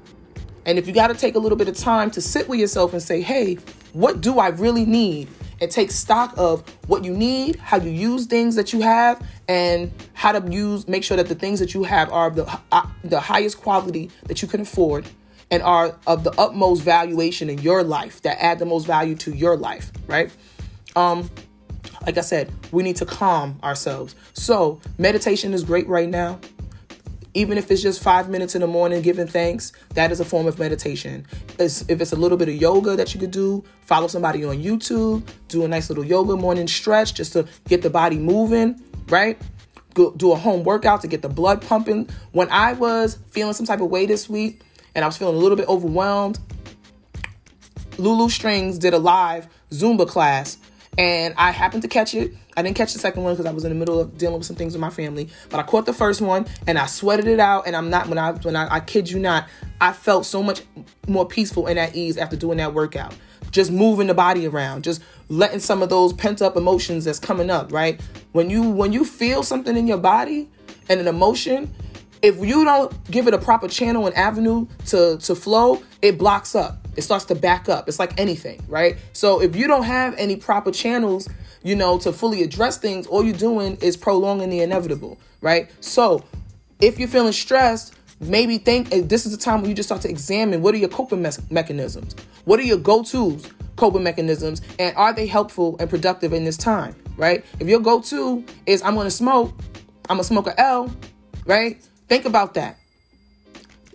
And 0.66 0.78
if 0.78 0.86
you 0.86 0.92
got 0.92 1.06
to 1.06 1.14
take 1.14 1.34
a 1.34 1.38
little 1.38 1.56
bit 1.56 1.68
of 1.68 1.76
time 1.76 2.10
to 2.12 2.20
sit 2.20 2.46
with 2.46 2.60
yourself 2.60 2.92
and 2.92 3.02
say, 3.02 3.22
hey, 3.22 3.54
what 3.94 4.20
do 4.20 4.38
I 4.38 4.48
really 4.48 4.84
need? 4.84 5.28
And 5.60 5.70
take 5.70 5.90
stock 5.90 6.34
of 6.36 6.68
what 6.88 7.04
you 7.04 7.12
need, 7.12 7.56
how 7.56 7.76
you 7.76 7.90
use 7.90 8.26
things 8.26 8.54
that 8.54 8.72
you 8.72 8.80
have, 8.80 9.24
and 9.48 9.92
how 10.14 10.32
to 10.32 10.52
use 10.52 10.88
make 10.88 11.04
sure 11.04 11.16
that 11.16 11.28
the 11.28 11.34
things 11.34 11.60
that 11.60 11.74
you 11.74 11.82
have 11.82 12.10
are 12.12 12.30
the 12.30 12.60
uh, 12.72 12.86
the 13.04 13.20
highest 13.20 13.60
quality 13.60 14.10
that 14.26 14.42
you 14.42 14.48
can 14.48 14.60
afford 14.62 15.06
and 15.50 15.62
are 15.62 15.98
of 16.06 16.24
the 16.24 16.32
utmost 16.40 16.82
valuation 16.82 17.50
in 17.50 17.58
your 17.58 17.82
life 17.82 18.22
that 18.22 18.42
add 18.42 18.58
the 18.58 18.66
most 18.66 18.86
value 18.86 19.14
to 19.16 19.32
your 19.32 19.56
life, 19.56 19.90
right? 20.06 20.30
Um 20.96 21.30
like 22.06 22.16
I 22.16 22.22
said, 22.22 22.50
we 22.72 22.82
need 22.82 22.96
to 22.96 23.04
calm 23.04 23.58
ourselves. 23.62 24.14
So, 24.32 24.80
meditation 24.96 25.52
is 25.52 25.62
great 25.62 25.86
right 25.86 26.08
now 26.08 26.40
even 27.34 27.58
if 27.58 27.70
it's 27.70 27.82
just 27.82 28.02
five 28.02 28.28
minutes 28.28 28.54
in 28.54 28.60
the 28.60 28.66
morning 28.66 29.02
giving 29.02 29.26
thanks, 29.26 29.72
that 29.94 30.10
is 30.10 30.20
a 30.20 30.24
form 30.24 30.46
of 30.46 30.58
meditation. 30.58 31.26
It's, 31.58 31.82
if 31.88 32.00
it's 32.00 32.12
a 32.12 32.16
little 32.16 32.36
bit 32.36 32.48
of 32.48 32.56
yoga 32.56 32.96
that 32.96 33.14
you 33.14 33.20
could 33.20 33.30
do, 33.30 33.64
follow 33.82 34.08
somebody 34.08 34.44
on 34.44 34.56
YouTube, 34.56 35.26
do 35.48 35.64
a 35.64 35.68
nice 35.68 35.88
little 35.88 36.04
yoga 36.04 36.36
morning 36.36 36.66
stretch 36.66 37.14
just 37.14 37.32
to 37.34 37.46
get 37.68 37.82
the 37.82 37.90
body 37.90 38.18
moving, 38.18 38.82
right? 39.08 39.40
Go, 39.94 40.12
do 40.12 40.32
a 40.32 40.36
home 40.36 40.64
workout 40.64 41.00
to 41.02 41.08
get 41.08 41.22
the 41.22 41.28
blood 41.28 41.62
pumping. 41.62 42.08
When 42.32 42.48
I 42.50 42.72
was 42.72 43.18
feeling 43.30 43.54
some 43.54 43.66
type 43.66 43.80
of 43.80 43.90
way 43.90 44.06
this 44.06 44.28
week 44.28 44.62
and 44.94 45.04
I 45.04 45.08
was 45.08 45.16
feeling 45.16 45.36
a 45.36 45.38
little 45.38 45.56
bit 45.56 45.68
overwhelmed, 45.68 46.38
Lulu 47.98 48.28
Strings 48.28 48.78
did 48.78 48.94
a 48.94 48.98
live 48.98 49.46
Zumba 49.70 50.08
class 50.08 50.58
and 50.98 51.34
I 51.36 51.50
happened 51.50 51.82
to 51.82 51.88
catch 51.88 52.14
it. 52.14 52.32
I 52.56 52.62
didn't 52.62 52.76
catch 52.76 52.92
the 52.92 52.98
second 52.98 53.22
one 53.22 53.34
because 53.34 53.46
I 53.46 53.52
was 53.52 53.64
in 53.64 53.70
the 53.70 53.76
middle 53.76 54.00
of 54.00 54.18
dealing 54.18 54.38
with 54.38 54.46
some 54.46 54.56
things 54.56 54.72
with 54.72 54.80
my 54.80 54.90
family, 54.90 55.28
but 55.48 55.60
I 55.60 55.62
caught 55.62 55.86
the 55.86 55.92
first 55.92 56.20
one 56.20 56.46
and 56.66 56.78
I 56.78 56.86
sweated 56.86 57.26
it 57.26 57.40
out. 57.40 57.66
And 57.66 57.76
I'm 57.76 57.90
not 57.90 58.08
when 58.08 58.18
I 58.18 58.32
when 58.32 58.56
I, 58.56 58.76
I 58.76 58.80
kid 58.80 59.10
you 59.10 59.18
not, 59.18 59.48
I 59.80 59.92
felt 59.92 60.26
so 60.26 60.42
much 60.42 60.62
more 61.06 61.26
peaceful 61.26 61.66
and 61.66 61.78
at 61.78 61.94
ease 61.94 62.16
after 62.16 62.36
doing 62.36 62.58
that 62.58 62.74
workout. 62.74 63.14
Just 63.50 63.72
moving 63.72 64.06
the 64.06 64.14
body 64.14 64.46
around, 64.46 64.84
just 64.84 65.02
letting 65.28 65.58
some 65.58 65.82
of 65.82 65.88
those 65.88 66.12
pent 66.12 66.40
up 66.40 66.56
emotions 66.56 67.04
that's 67.04 67.18
coming 67.18 67.50
up. 67.50 67.72
Right 67.72 68.00
when 68.32 68.50
you 68.50 68.62
when 68.62 68.92
you 68.92 69.04
feel 69.04 69.42
something 69.42 69.76
in 69.76 69.86
your 69.86 69.98
body 69.98 70.48
and 70.88 71.00
an 71.00 71.08
emotion, 71.08 71.72
if 72.22 72.38
you 72.44 72.64
don't 72.64 73.10
give 73.10 73.26
it 73.26 73.34
a 73.34 73.38
proper 73.38 73.68
channel 73.68 74.06
and 74.06 74.16
avenue 74.16 74.66
to 74.86 75.18
to 75.18 75.34
flow, 75.34 75.82
it 76.02 76.18
blocks 76.18 76.54
up 76.54 76.80
it 76.96 77.02
starts 77.02 77.24
to 77.26 77.34
back 77.34 77.68
up. 77.68 77.88
It's 77.88 77.98
like 77.98 78.18
anything, 78.18 78.62
right? 78.68 78.96
So 79.12 79.40
if 79.40 79.56
you 79.56 79.66
don't 79.66 79.84
have 79.84 80.14
any 80.16 80.36
proper 80.36 80.70
channels, 80.70 81.28
you 81.62 81.76
know, 81.76 81.98
to 81.98 82.12
fully 82.12 82.42
address 82.42 82.78
things, 82.78 83.06
all 83.06 83.24
you're 83.24 83.34
doing 83.34 83.76
is 83.76 83.96
prolonging 83.96 84.50
the 84.50 84.60
inevitable, 84.60 85.18
right? 85.40 85.70
So 85.80 86.24
if 86.80 86.98
you're 86.98 87.08
feeling 87.08 87.32
stressed, 87.32 87.94
maybe 88.20 88.58
think 88.58 88.90
this 89.08 89.24
is 89.24 89.36
the 89.36 89.42
time 89.42 89.60
when 89.60 89.70
you 89.70 89.76
just 89.76 89.88
start 89.88 90.02
to 90.02 90.10
examine 90.10 90.62
what 90.62 90.74
are 90.74 90.78
your 90.78 90.88
coping 90.88 91.22
me- 91.22 91.30
mechanisms? 91.50 92.14
What 92.44 92.58
are 92.60 92.64
your 92.64 92.78
go-tos 92.78 93.46
coping 93.76 94.02
mechanisms 94.02 94.60
and 94.78 94.94
are 94.96 95.12
they 95.12 95.26
helpful 95.26 95.76
and 95.80 95.88
productive 95.88 96.32
in 96.32 96.44
this 96.44 96.56
time, 96.56 96.94
right? 97.16 97.44
If 97.60 97.68
your 97.68 97.80
go-to 97.80 98.44
is 98.66 98.82
I'm 98.82 98.94
to 98.96 99.10
smoke, 99.10 99.58
I'm 100.08 100.18
to 100.18 100.24
smoke 100.24 100.48
a 100.48 100.60
L, 100.60 100.94
right? 101.46 101.82
Think 102.10 102.24
about 102.24 102.54
that. 102.54 102.76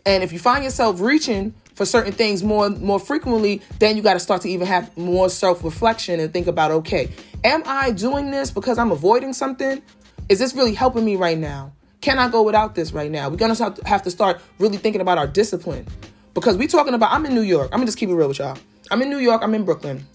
And 0.06 0.24
if 0.24 0.32
you 0.32 0.40
find 0.40 0.64
yourself 0.64 1.02
reaching 1.02 1.54
for 1.74 1.86
certain 1.86 2.14
things 2.14 2.44
more 2.44 2.70
more 2.70 2.98
frequently, 2.98 3.62
then 3.80 3.98
you 3.98 4.02
got 4.02 4.14
to 4.14 4.22
start 4.22 4.42
to 4.44 4.50
even 4.50 4.68
have 4.68 4.96
more 4.98 5.30
self-reflection 5.30 6.22
and 6.22 6.32
think 6.32 6.48
about, 6.48 6.72
okay, 6.72 7.12
am 7.44 7.62
I 7.66 7.92
doing 7.92 8.32
this 8.32 8.52
because 8.52 8.78
I'm 8.78 8.94
avoiding 8.94 9.34
something? 9.34 9.82
Is 10.30 10.40
this 10.40 10.56
really 10.56 10.74
helping 10.74 11.04
me 11.04 11.18
right 11.18 11.38
now? 11.38 11.74
Can 12.00 12.18
I 12.18 12.30
go 12.30 12.42
without 12.42 12.74
this 12.74 12.94
right 12.94 13.12
now? 13.12 13.28
We're 13.28 13.36
gonna 13.36 13.76
have 13.86 14.04
to 14.04 14.12
start 14.12 14.40
really 14.60 14.78
thinking 14.78 15.02
about 15.02 15.18
our 15.18 15.28
discipline 15.28 15.86
because 16.34 16.56
we're 16.56 16.70
talking 16.70 16.94
about. 16.94 17.12
I'm 17.12 17.26
in 17.26 17.36
New 17.36 17.42
York. 17.42 17.70
I'm 17.74 17.80
gonna 17.80 17.88
just 17.88 17.98
keep 17.98 18.08
it 18.08 18.16
real 18.16 18.30
with 18.30 18.40
y'all. 18.40 18.58
I'm 18.92 19.02
in 19.02 19.10
New 19.10 19.20
York. 19.20 19.42
I'm 19.44 19.54
in 19.54 19.66
Brooklyn. 19.66 20.08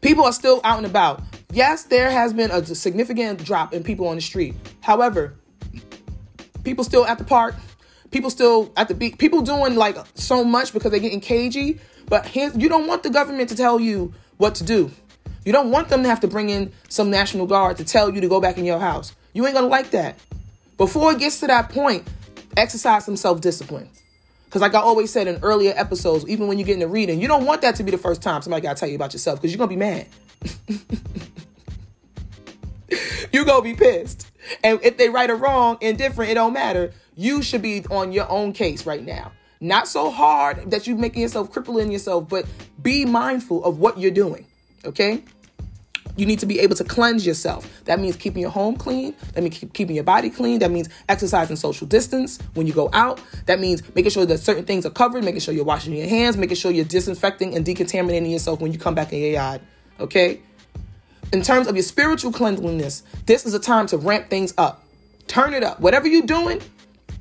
People 0.00 0.24
are 0.24 0.32
still 0.32 0.60
out 0.64 0.78
and 0.78 0.86
about. 0.86 1.22
Yes, 1.52 1.84
there 1.84 2.10
has 2.10 2.32
been 2.32 2.50
a 2.50 2.64
significant 2.64 3.44
drop 3.44 3.72
in 3.72 3.84
people 3.84 4.08
on 4.08 4.16
the 4.16 4.20
street. 4.20 4.56
However, 4.80 5.36
people 6.66 6.84
still 6.84 7.06
at 7.06 7.16
the 7.16 7.24
park, 7.24 7.54
People 8.10 8.30
still 8.30 8.72
at 8.76 8.88
the 8.88 8.94
beat. 8.94 9.18
People 9.18 9.42
doing 9.42 9.76
like 9.76 9.96
so 10.14 10.44
much 10.44 10.72
because 10.72 10.90
they're 10.90 11.00
getting 11.00 11.20
cagey. 11.20 11.80
But 12.08 12.34
you 12.34 12.68
don't 12.68 12.86
want 12.86 13.02
the 13.02 13.10
government 13.10 13.48
to 13.48 13.56
tell 13.56 13.80
you 13.80 14.14
what 14.36 14.54
to 14.56 14.64
do. 14.64 14.90
You 15.44 15.52
don't 15.52 15.70
want 15.70 15.88
them 15.88 16.02
to 16.02 16.08
have 16.08 16.20
to 16.20 16.28
bring 16.28 16.50
in 16.50 16.72
some 16.88 17.10
National 17.10 17.46
Guard 17.46 17.76
to 17.78 17.84
tell 17.84 18.14
you 18.14 18.20
to 18.20 18.28
go 18.28 18.40
back 18.40 18.58
in 18.58 18.64
your 18.64 18.78
house. 18.78 19.14
You 19.32 19.44
ain't 19.46 19.54
gonna 19.54 19.66
like 19.66 19.90
that. 19.90 20.18
Before 20.76 21.12
it 21.12 21.18
gets 21.18 21.40
to 21.40 21.46
that 21.48 21.70
point, 21.70 22.06
exercise 22.56 23.04
some 23.04 23.16
self 23.16 23.40
discipline. 23.40 23.88
Because, 24.44 24.62
like 24.62 24.74
I 24.74 24.80
always 24.80 25.10
said 25.10 25.26
in 25.26 25.40
earlier 25.42 25.74
episodes, 25.76 26.26
even 26.28 26.46
when 26.46 26.58
you 26.58 26.64
get 26.64 26.74
into 26.74 26.88
reading, 26.88 27.20
you 27.20 27.26
don't 27.26 27.44
want 27.44 27.62
that 27.62 27.74
to 27.76 27.82
be 27.82 27.90
the 27.90 27.98
first 27.98 28.22
time 28.22 28.40
somebody 28.42 28.62
got 28.62 28.76
to 28.76 28.80
tell 28.80 28.88
you 28.88 28.94
about 28.94 29.12
yourself 29.12 29.40
because 29.40 29.52
you're 29.52 29.66
to 29.66 29.68
be 29.68 29.76
mad. 29.76 30.06
you're 33.32 33.44
to 33.44 33.62
be 33.62 33.74
pissed. 33.74 34.30
And 34.62 34.80
if 34.82 34.96
they 34.96 35.08
right 35.08 35.30
or 35.30 35.36
wrong, 35.36 35.78
indifferent, 35.80 36.30
it 36.30 36.34
don't 36.34 36.52
matter 36.52 36.92
you 37.16 37.42
should 37.42 37.62
be 37.62 37.84
on 37.90 38.12
your 38.12 38.30
own 38.30 38.52
case 38.52 38.86
right 38.86 39.04
now. 39.04 39.32
Not 39.58 39.88
so 39.88 40.10
hard 40.10 40.70
that 40.70 40.86
you're 40.86 40.98
making 40.98 41.22
yourself 41.22 41.50
crippling 41.50 41.90
yourself, 41.90 42.28
but 42.28 42.46
be 42.80 43.06
mindful 43.06 43.64
of 43.64 43.78
what 43.78 43.98
you're 43.98 44.10
doing. 44.10 44.46
Okay? 44.84 45.24
You 46.16 46.24
need 46.24 46.38
to 46.40 46.46
be 46.46 46.60
able 46.60 46.76
to 46.76 46.84
cleanse 46.84 47.26
yourself. 47.26 47.68
That 47.84 47.98
means 48.00 48.16
keeping 48.16 48.42
your 48.42 48.50
home 48.50 48.76
clean. 48.76 49.14
That 49.32 49.42
means 49.42 49.58
keep, 49.58 49.72
keeping 49.72 49.96
your 49.96 50.04
body 50.04 50.30
clean. 50.30 50.60
That 50.60 50.70
means 50.70 50.88
exercising 51.08 51.56
social 51.56 51.86
distance 51.86 52.38
when 52.54 52.66
you 52.66 52.72
go 52.72 52.90
out. 52.92 53.20
That 53.46 53.60
means 53.60 53.82
making 53.94 54.10
sure 54.10 54.26
that 54.26 54.38
certain 54.38 54.64
things 54.64 54.86
are 54.86 54.90
covered, 54.90 55.24
making 55.24 55.40
sure 55.40 55.52
you're 55.54 55.64
washing 55.64 55.94
your 55.94 56.08
hands, 56.08 56.36
making 56.36 56.56
sure 56.56 56.70
you're 56.70 56.84
disinfecting 56.84 57.56
and 57.56 57.66
decontaminating 57.66 58.30
yourself 58.30 58.60
when 58.60 58.72
you 58.72 58.78
come 58.78 58.94
back 58.94 59.12
in 59.12 59.20
your 59.20 59.30
yard. 59.30 59.60
Okay? 60.00 60.40
In 61.32 61.42
terms 61.42 61.66
of 61.66 61.76
your 61.76 61.82
spiritual 61.82 62.32
cleanliness, 62.32 63.02
this 63.26 63.46
is 63.46 63.54
a 63.54 63.58
time 63.58 63.86
to 63.88 63.98
ramp 63.98 64.30
things 64.30 64.54
up. 64.58 64.84
Turn 65.26 65.54
it 65.54 65.64
up. 65.64 65.80
Whatever 65.80 66.06
you're 66.06 66.26
doing, 66.26 66.60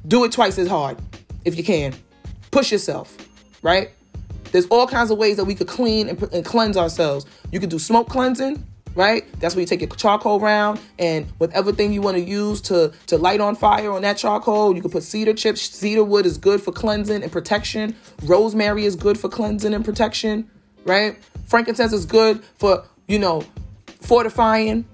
do 0.08 0.24
it 0.24 0.32
twice 0.32 0.58
as 0.58 0.68
hard 0.68 0.98
if 1.44 1.58
you 1.58 1.64
can. 1.64 1.94
Push 2.52 2.72
yourself, 2.72 3.16
right? 3.62 3.92
There's 4.52 4.68
all 4.68 4.88
kinds 4.88 5.12
of 5.12 5.18
ways 5.18 5.38
that 5.38 5.46
we 5.46 5.56
could 5.56 5.68
clean 5.68 6.08
and, 6.08 6.22
and 6.32 6.46
cleanse 6.46 6.78
ourselves. 6.78 7.26
You 7.52 7.60
could 7.60 7.70
do 7.70 7.80
smoke 7.80 8.08
cleansing, 8.08 8.64
right? 8.94 9.26
That's 9.40 9.56
where 9.56 9.62
you 9.62 9.68
take 9.68 9.82
your 9.82 9.90
charcoal 9.90 10.40
round 10.40 10.80
and 10.98 11.26
whatever 11.40 11.72
thing 11.72 11.92
you 11.92 12.02
want 12.02 12.16
to 12.16 12.24
use 12.24 12.62
to, 12.62 12.94
to 13.08 13.18
light 13.18 13.42
on 13.42 13.56
fire 13.56 13.92
on 13.92 14.04
that 14.04 14.18
charcoal, 14.18 14.76
you 14.76 14.82
can 14.82 14.92
put 14.92 15.04
cedar 15.04 15.34
chips. 15.34 15.62
Cedar 15.62 16.04
wood 16.04 16.26
is 16.26 16.38
good 16.38 16.62
for 16.62 16.72
cleansing 16.72 17.22
and 17.24 17.32
protection. 17.32 17.96
Rosemary 18.24 18.86
is 18.86 18.96
good 18.96 19.20
for 19.20 19.28
cleansing 19.28 19.74
and 19.74 19.84
protection, 19.84 20.50
right? 20.86 21.18
Frankincense 21.46 21.92
is 21.92 22.06
good 22.06 22.44
for, 22.56 22.86
you 23.08 23.20
know, 23.20 23.44
fortifying. 24.06 24.86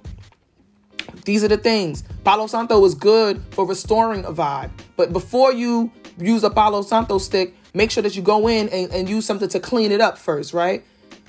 These 1.25 1.43
are 1.43 1.47
the 1.47 1.57
things. 1.57 2.03
Palo 2.23 2.47
Santo 2.47 2.83
is 2.85 2.95
good 2.95 3.41
for 3.51 3.65
restoring 3.65 4.25
a 4.25 4.31
vibe. 4.31 4.71
But 4.95 5.13
before 5.13 5.53
you 5.53 5.91
use 6.17 6.43
a 6.43 6.49
Palo 6.49 6.81
Santo 6.81 7.17
stick, 7.17 7.55
make 7.73 7.91
sure 7.91 8.03
that 8.03 8.15
you 8.15 8.21
go 8.21 8.47
in 8.47 8.69
and, 8.69 8.91
and 8.91 9.09
use 9.09 9.25
something 9.25 9.49
to 9.49 9.59
clean 9.59 9.91
it 9.91 10.01
up 10.01 10.17
first, 10.17 10.53
right? 10.53 10.83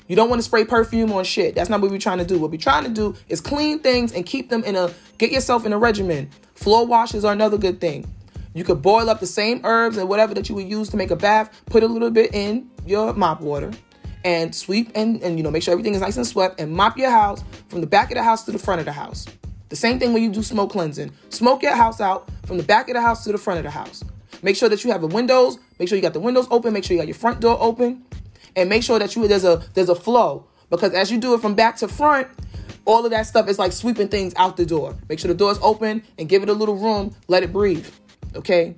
You 0.08 0.16
don't 0.16 0.28
want 0.28 0.40
to 0.40 0.44
spray 0.44 0.64
perfume 0.64 1.12
on 1.12 1.24
shit. 1.24 1.54
That's 1.54 1.70
not 1.70 1.80
what 1.80 1.90
we're 1.90 1.98
trying 1.98 2.18
to 2.18 2.24
do. 2.24 2.38
What 2.38 2.50
we're 2.50 2.58
trying 2.58 2.84
to 2.84 2.90
do 2.90 3.14
is 3.28 3.40
clean 3.40 3.78
things 3.78 4.12
and 4.12 4.26
keep 4.26 4.50
them 4.50 4.64
in 4.64 4.76
a 4.76 4.92
get 5.18 5.30
yourself 5.30 5.64
in 5.64 5.72
a 5.72 5.78
regimen. 5.78 6.30
Floor 6.54 6.86
washes 6.86 7.24
are 7.24 7.32
another 7.32 7.58
good 7.58 7.80
thing. 7.80 8.12
You 8.54 8.64
could 8.64 8.82
boil 8.82 9.08
up 9.08 9.20
the 9.20 9.26
same 9.26 9.60
herbs 9.64 9.96
and 9.96 10.08
whatever 10.08 10.34
that 10.34 10.48
you 10.48 10.54
would 10.54 10.68
use 10.68 10.90
to 10.90 10.96
make 10.96 11.10
a 11.10 11.16
bath, 11.16 11.62
put 11.66 11.82
a 11.82 11.86
little 11.86 12.10
bit 12.10 12.34
in 12.34 12.68
your 12.84 13.14
mop 13.14 13.40
water 13.40 13.70
and 14.24 14.54
sweep 14.54 14.90
and, 14.94 15.22
and 15.22 15.36
you 15.36 15.42
know 15.42 15.50
make 15.50 15.62
sure 15.62 15.72
everything 15.72 15.94
is 15.94 16.00
nice 16.00 16.16
and 16.16 16.26
swept 16.26 16.60
and 16.60 16.72
mop 16.72 16.96
your 16.96 17.10
house 17.10 17.42
from 17.68 17.80
the 17.80 17.86
back 17.86 18.10
of 18.10 18.16
the 18.16 18.22
house 18.22 18.44
to 18.44 18.52
the 18.52 18.58
front 18.58 18.80
of 18.80 18.86
the 18.86 18.92
house. 18.92 19.26
The 19.68 19.76
same 19.76 19.98
thing 19.98 20.12
when 20.12 20.22
you 20.22 20.30
do 20.30 20.42
smoke 20.42 20.70
cleansing. 20.70 21.12
Smoke 21.30 21.62
your 21.62 21.74
house 21.74 22.00
out 22.00 22.28
from 22.44 22.58
the 22.58 22.62
back 22.62 22.88
of 22.88 22.94
the 22.94 23.00
house 23.00 23.24
to 23.24 23.32
the 23.32 23.38
front 23.38 23.58
of 23.58 23.64
the 23.64 23.70
house. 23.70 24.04
Make 24.42 24.56
sure 24.56 24.68
that 24.68 24.84
you 24.84 24.90
have 24.90 25.00
the 25.00 25.06
windows, 25.06 25.58
make 25.78 25.88
sure 25.88 25.96
you 25.96 26.02
got 26.02 26.12
the 26.12 26.20
windows 26.20 26.46
open, 26.50 26.72
make 26.72 26.84
sure 26.84 26.94
you 26.94 27.00
got 27.00 27.08
your 27.08 27.14
front 27.14 27.40
door 27.40 27.56
open, 27.60 28.04
and 28.56 28.68
make 28.68 28.82
sure 28.82 28.98
that 28.98 29.16
you 29.16 29.26
there's 29.28 29.44
a 29.44 29.62
there's 29.74 29.88
a 29.88 29.94
flow 29.94 30.46
because 30.70 30.94
as 30.94 31.10
you 31.10 31.18
do 31.18 31.34
it 31.34 31.40
from 31.40 31.54
back 31.54 31.76
to 31.76 31.88
front, 31.88 32.28
all 32.84 33.04
of 33.04 33.10
that 33.10 33.26
stuff 33.26 33.48
is 33.48 33.58
like 33.58 33.72
sweeping 33.72 34.08
things 34.08 34.32
out 34.36 34.56
the 34.56 34.66
door. 34.66 34.96
Make 35.08 35.18
sure 35.18 35.28
the 35.28 35.34
door's 35.34 35.58
open 35.62 36.02
and 36.18 36.28
give 36.28 36.42
it 36.42 36.48
a 36.48 36.52
little 36.52 36.76
room, 36.76 37.14
let 37.28 37.42
it 37.42 37.52
breathe. 37.52 37.86
Okay? 38.34 38.74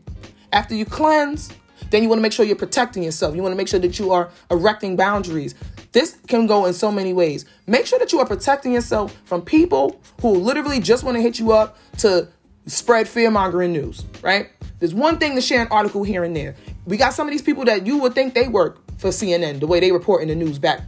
After 0.53 0.75
you 0.75 0.85
cleanse, 0.85 1.53
then 1.90 2.02
you 2.02 2.09
want 2.09 2.19
to 2.19 2.23
make 2.23 2.33
sure 2.33 2.45
you're 2.45 2.57
protecting 2.57 3.02
yourself. 3.02 3.35
You 3.35 3.43
want 3.43 3.52
to 3.52 3.57
make 3.57 3.69
sure 3.69 3.81
that 3.81 3.99
you 3.99 4.12
are 4.12 4.31
erecting 4.50 4.97
boundaries. 4.97 5.54
This 5.93 6.16
can 6.26 6.47
go 6.47 6.64
in 6.66 6.73
so 6.75 6.90
many 6.90 7.12
ways. 7.12 7.45
Make 7.66 7.87
sure 7.87 7.99
that 7.99 8.12
you 8.12 8.21
are 8.21 8.26
protecting 8.26 8.73
yourself 8.73 9.16
from 9.25 9.43
people 9.43 10.00
who 10.21 10.31
literally 10.31 10.81
just 10.81 11.04
want 11.04 11.16
to 11.16 11.21
hit 11.21 11.38
you 11.38 11.52
up 11.52 11.78
to 11.99 12.28
spread 12.66 13.09
fear 13.09 13.31
mongering 13.31 13.73
news, 13.73 14.04
right? 14.23 14.50
There's 14.78 14.95
one 14.95 15.19
thing 15.19 15.35
to 15.35 15.40
share 15.40 15.62
an 15.62 15.69
article 15.71 16.02
here 16.02 16.25
and 16.25 16.35
there. 16.35 16.57
We 16.87 16.97
got 16.97 17.14
some 17.14 17.26
of 17.26 17.33
these 17.33 17.43
people 17.43 17.64
that 17.66 17.87
you 17.87 17.99
would 17.99 18.14
think 18.14 18.35
they 18.35 18.49
work 18.49 18.78
for 18.99 19.11
CNN, 19.11 19.61
the 19.61 19.66
way 19.66 19.81
they 19.81 19.93
report 19.93 20.23
in 20.23 20.28
the 20.28 20.35
news 20.35 20.59
back. 20.59 20.81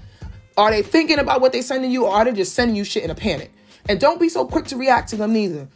Are 0.56 0.70
they 0.70 0.82
thinking 0.82 1.18
about 1.18 1.40
what 1.40 1.52
they're 1.52 1.62
sending 1.62 1.90
you, 1.90 2.06
or 2.06 2.12
are 2.12 2.24
they 2.24 2.32
just 2.32 2.54
sending 2.54 2.76
you 2.76 2.84
shit 2.84 3.04
in 3.04 3.10
a 3.10 3.14
panic? 3.14 3.52
And 3.88 4.00
don't 4.00 4.20
be 4.20 4.28
so 4.28 4.44
quick 4.44 4.66
to 4.66 4.76
react 4.76 5.10
to 5.10 5.16
them 5.16 5.32
neither. 5.32 5.68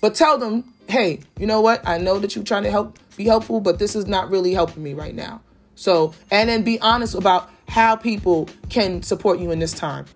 But 0.00 0.14
tell 0.14 0.38
them, 0.38 0.72
hey, 0.88 1.20
you 1.38 1.46
know 1.46 1.60
what? 1.60 1.86
I 1.86 1.98
know 1.98 2.18
that 2.18 2.34
you're 2.34 2.44
trying 2.44 2.64
to 2.64 2.70
help, 2.70 2.98
be 3.16 3.24
helpful, 3.24 3.60
but 3.60 3.78
this 3.78 3.94
is 3.94 4.06
not 4.06 4.30
really 4.30 4.54
helping 4.54 4.82
me 4.82 4.94
right 4.94 5.14
now. 5.14 5.42
So, 5.74 6.14
and 6.30 6.48
then 6.48 6.62
be 6.62 6.80
honest 6.80 7.14
about 7.14 7.50
how 7.68 7.94
people 7.94 8.48
can 8.68 9.02
support 9.02 9.38
you 9.38 9.50
in 9.50 9.58
this 9.58 9.72
time. 9.72 10.06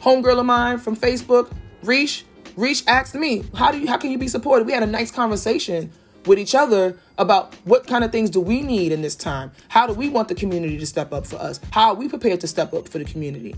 Homegirl 0.00 0.38
of 0.38 0.46
mine 0.46 0.78
from 0.78 0.96
Facebook, 0.96 1.52
Reach, 1.82 2.24
Reach 2.56 2.84
asked 2.86 3.14
me, 3.14 3.44
how 3.54 3.70
do 3.72 3.78
you, 3.78 3.86
how 3.86 3.96
can 3.96 4.10
you 4.10 4.18
be 4.18 4.28
supported? 4.28 4.66
We 4.66 4.72
had 4.72 4.82
a 4.82 4.86
nice 4.86 5.10
conversation 5.10 5.92
with 6.26 6.38
each 6.38 6.54
other 6.54 6.96
about 7.18 7.54
what 7.64 7.86
kind 7.86 8.04
of 8.04 8.12
things 8.12 8.30
do 8.30 8.40
we 8.40 8.62
need 8.62 8.92
in 8.92 9.02
this 9.02 9.14
time? 9.14 9.50
How 9.68 9.86
do 9.86 9.94
we 9.94 10.08
want 10.08 10.28
the 10.28 10.34
community 10.34 10.78
to 10.78 10.86
step 10.86 11.12
up 11.12 11.26
for 11.26 11.36
us? 11.36 11.60
How 11.72 11.90
are 11.90 11.94
we 11.94 12.08
prepared 12.08 12.40
to 12.40 12.46
step 12.46 12.72
up 12.72 12.88
for 12.88 12.98
the 12.98 13.04
community? 13.04 13.54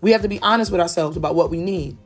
We 0.00 0.10
have 0.10 0.22
to 0.22 0.28
be 0.28 0.40
honest 0.40 0.72
with 0.72 0.80
ourselves 0.80 1.16
about 1.16 1.34
what 1.36 1.50
we 1.50 1.58
need. 1.58 1.96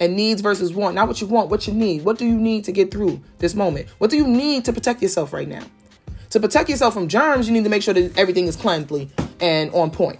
And 0.00 0.16
needs 0.16 0.40
versus 0.40 0.72
want. 0.72 0.96
Not 0.96 1.06
what 1.06 1.20
you 1.20 1.26
want, 1.26 1.50
what 1.50 1.66
you 1.66 1.72
need. 1.72 2.04
What 2.04 2.18
do 2.18 2.26
you 2.26 2.36
need 2.36 2.64
to 2.64 2.72
get 2.72 2.90
through 2.90 3.20
this 3.38 3.54
moment? 3.54 3.88
What 3.98 4.10
do 4.10 4.16
you 4.16 4.26
need 4.26 4.64
to 4.64 4.72
protect 4.72 5.00
yourself 5.00 5.32
right 5.32 5.48
now? 5.48 5.62
To 6.30 6.40
protect 6.40 6.68
yourself 6.68 6.94
from 6.94 7.06
germs, 7.06 7.46
you 7.46 7.52
need 7.52 7.62
to 7.62 7.70
make 7.70 7.82
sure 7.82 7.94
that 7.94 8.18
everything 8.18 8.46
is 8.48 8.56
cleanly 8.56 9.08
and 9.40 9.72
on 9.72 9.92
point. 9.92 10.18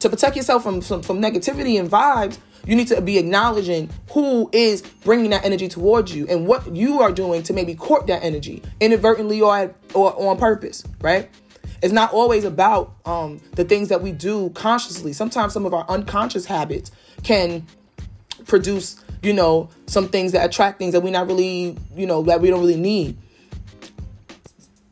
To 0.00 0.10
protect 0.10 0.34
yourself 0.34 0.64
from, 0.64 0.80
from, 0.80 1.02
from 1.02 1.20
negativity 1.20 1.78
and 1.78 1.88
vibes, 1.88 2.38
you 2.66 2.74
need 2.74 2.88
to 2.88 3.00
be 3.00 3.16
acknowledging 3.16 3.88
who 4.10 4.50
is 4.52 4.82
bringing 5.04 5.30
that 5.30 5.44
energy 5.44 5.68
towards 5.68 6.14
you 6.14 6.26
and 6.28 6.46
what 6.46 6.74
you 6.74 7.00
are 7.00 7.12
doing 7.12 7.44
to 7.44 7.52
maybe 7.52 7.74
court 7.74 8.08
that 8.08 8.24
energy 8.24 8.62
inadvertently 8.80 9.40
or, 9.40 9.72
or 9.94 10.30
on 10.30 10.36
purpose, 10.36 10.82
right? 11.00 11.30
It's 11.82 11.92
not 11.92 12.12
always 12.12 12.44
about 12.44 12.94
um, 13.04 13.40
the 13.52 13.64
things 13.64 13.88
that 13.90 14.02
we 14.02 14.10
do 14.10 14.50
consciously. 14.50 15.12
Sometimes 15.12 15.52
some 15.52 15.66
of 15.66 15.74
our 15.74 15.88
unconscious 15.88 16.46
habits 16.46 16.90
can 17.22 17.66
produce, 18.46 18.96
you 19.22 19.32
know, 19.32 19.68
some 19.86 20.08
things 20.08 20.32
that 20.32 20.44
attract 20.44 20.78
things 20.78 20.92
that 20.92 21.00
we 21.00 21.10
not 21.10 21.26
really, 21.26 21.76
you 21.94 22.06
know, 22.06 22.22
that 22.22 22.40
we 22.40 22.48
don't 22.48 22.60
really 22.60 22.76
need. 22.76 23.16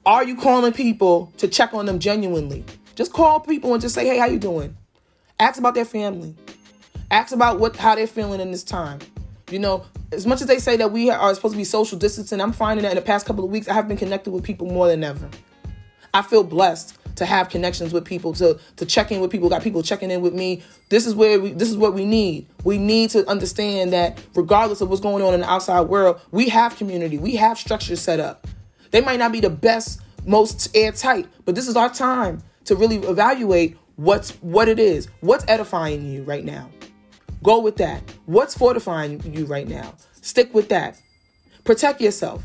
Are 0.06 0.25
you 0.25 0.37
calling 0.37 0.73
people 0.73 1.32
to 1.38 1.49
check 1.49 1.73
on 1.73 1.87
them 1.87 1.99
genuinely? 1.99 2.64
Just 2.94 3.12
call 3.12 3.40
people 3.40 3.73
and 3.73 3.80
just 3.80 3.94
say, 3.94 4.06
"Hey, 4.06 4.18
how 4.18 4.26
you 4.26 4.38
doing?" 4.38 4.76
Ask 5.40 5.58
about 5.58 5.75
their 5.75 5.84
family. 5.84 6.34
Ask 7.11 7.32
about 7.32 7.58
what 7.58 7.76
how 7.76 7.94
they're 7.94 8.06
feeling 8.06 8.40
in 8.40 8.50
this 8.50 8.62
time. 8.62 8.99
You 9.50 9.58
know, 9.58 9.84
as 10.12 10.26
much 10.26 10.40
as 10.40 10.46
they 10.46 10.58
say 10.58 10.76
that 10.76 10.92
we 10.92 11.11
are 11.11 11.34
supposed 11.34 11.54
to 11.54 11.58
be 11.58 11.64
social 11.64 11.99
distancing, 11.99 12.40
I'm 12.40 12.52
finding 12.52 12.82
that 12.84 12.90
in 12.90 12.96
the 12.96 13.02
past 13.02 13.26
couple 13.26 13.44
of 13.44 13.50
weeks, 13.50 13.68
I 13.68 13.75
have 13.75 13.88
been 13.88 13.96
connected 13.96 14.30
with 14.30 14.44
people 14.44 14.66
more 14.66 14.88
than 14.88 15.02
ever. 15.04 15.28
I 16.12 16.23
feel 16.23 16.44
blessed 16.44 16.96
to 17.16 17.26
have 17.26 17.49
connections 17.49 17.92
with 17.92 18.04
people, 18.04 18.33
to 18.35 18.59
to 18.76 18.87
check 18.87 19.12
in 19.12 19.21
with 19.21 19.30
people. 19.30 19.49
Got 19.49 19.62
people 19.62 19.83
checking 19.83 20.11
in 20.11 20.21
with 20.21 20.35
me. 20.35 20.62
This 20.88 21.06
is 21.06 21.14
where 21.14 21.40
we, 21.40 21.52
this 21.52 21.71
is 21.71 21.76
what 21.76 21.94
we 21.94 22.04
need. 22.04 22.47
We 22.64 22.78
need 22.78 23.11
to 23.11 23.28
understand 23.28 23.92
that 23.92 24.18
regardless 24.35 24.80
of 24.80 24.88
what's 24.88 25.00
going 25.00 25.23
on 25.23 25.35
in 25.35 25.40
the 25.40 25.50
outside 25.50 25.83
world, 25.83 26.21
we 26.30 26.49
have 26.49 26.76
community. 26.76 27.18
We 27.18 27.37
have 27.37 27.59
structures 27.59 28.00
set 28.00 28.21
up. 28.21 28.47
They 28.90 29.00
might 29.00 29.18
not 29.18 29.33
be 29.33 29.40
the 29.40 29.50
best, 29.50 30.00
most 30.25 30.75
airtight, 30.76 31.26
but 31.44 31.54
this 31.54 31.68
is 31.68 31.76
our 31.76 31.92
time 31.92 32.42
to 32.64 32.76
really 32.76 32.97
evaluate 32.97 33.76
what's 33.97 34.30
what 34.42 34.68
it 34.68 34.78
is. 34.78 35.09
What's 35.21 35.44
edifying 35.49 36.11
you 36.11 36.23
right 36.23 36.44
now? 36.44 36.71
Go 37.42 37.61
with 37.61 37.76
that. 37.76 38.02
What's 38.26 38.56
fortifying 38.56 39.21
you 39.33 39.44
right 39.44 39.68
now? 39.68 39.94
Stick 40.23 40.54
with 40.54 40.71
that. 40.71 40.99
Protect 41.64 42.00
yourself. 42.00 42.42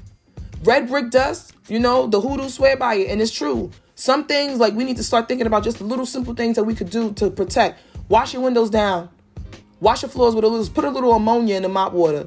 Red 0.63 0.89
brick 0.89 1.09
dust, 1.09 1.53
you 1.69 1.79
know, 1.79 2.07
the 2.07 2.19
hoodoo 2.19 2.49
swear 2.49 2.75
by 2.75 2.95
it, 2.95 3.09
and 3.09 3.21
it's 3.21 3.31
true. 3.31 3.71
Some 3.99 4.27
things, 4.27 4.59
like 4.59 4.75
we 4.75 4.85
need 4.85 4.95
to 4.95 5.03
start 5.03 5.27
thinking 5.27 5.45
about 5.45 5.61
just 5.61 5.79
the 5.79 5.83
little 5.83 6.05
simple 6.05 6.33
things 6.33 6.55
that 6.55 6.63
we 6.63 6.73
could 6.73 6.89
do 6.89 7.11
to 7.15 7.29
protect. 7.29 7.81
Wash 8.07 8.33
your 8.33 8.41
windows 8.41 8.69
down. 8.69 9.09
Wash 9.81 10.03
your 10.03 10.09
floors 10.09 10.33
with 10.33 10.45
a 10.45 10.47
little, 10.47 10.73
put 10.73 10.85
a 10.85 10.89
little 10.89 11.11
ammonia 11.13 11.57
in 11.57 11.63
the 11.63 11.67
mop 11.67 11.91
water 11.91 12.25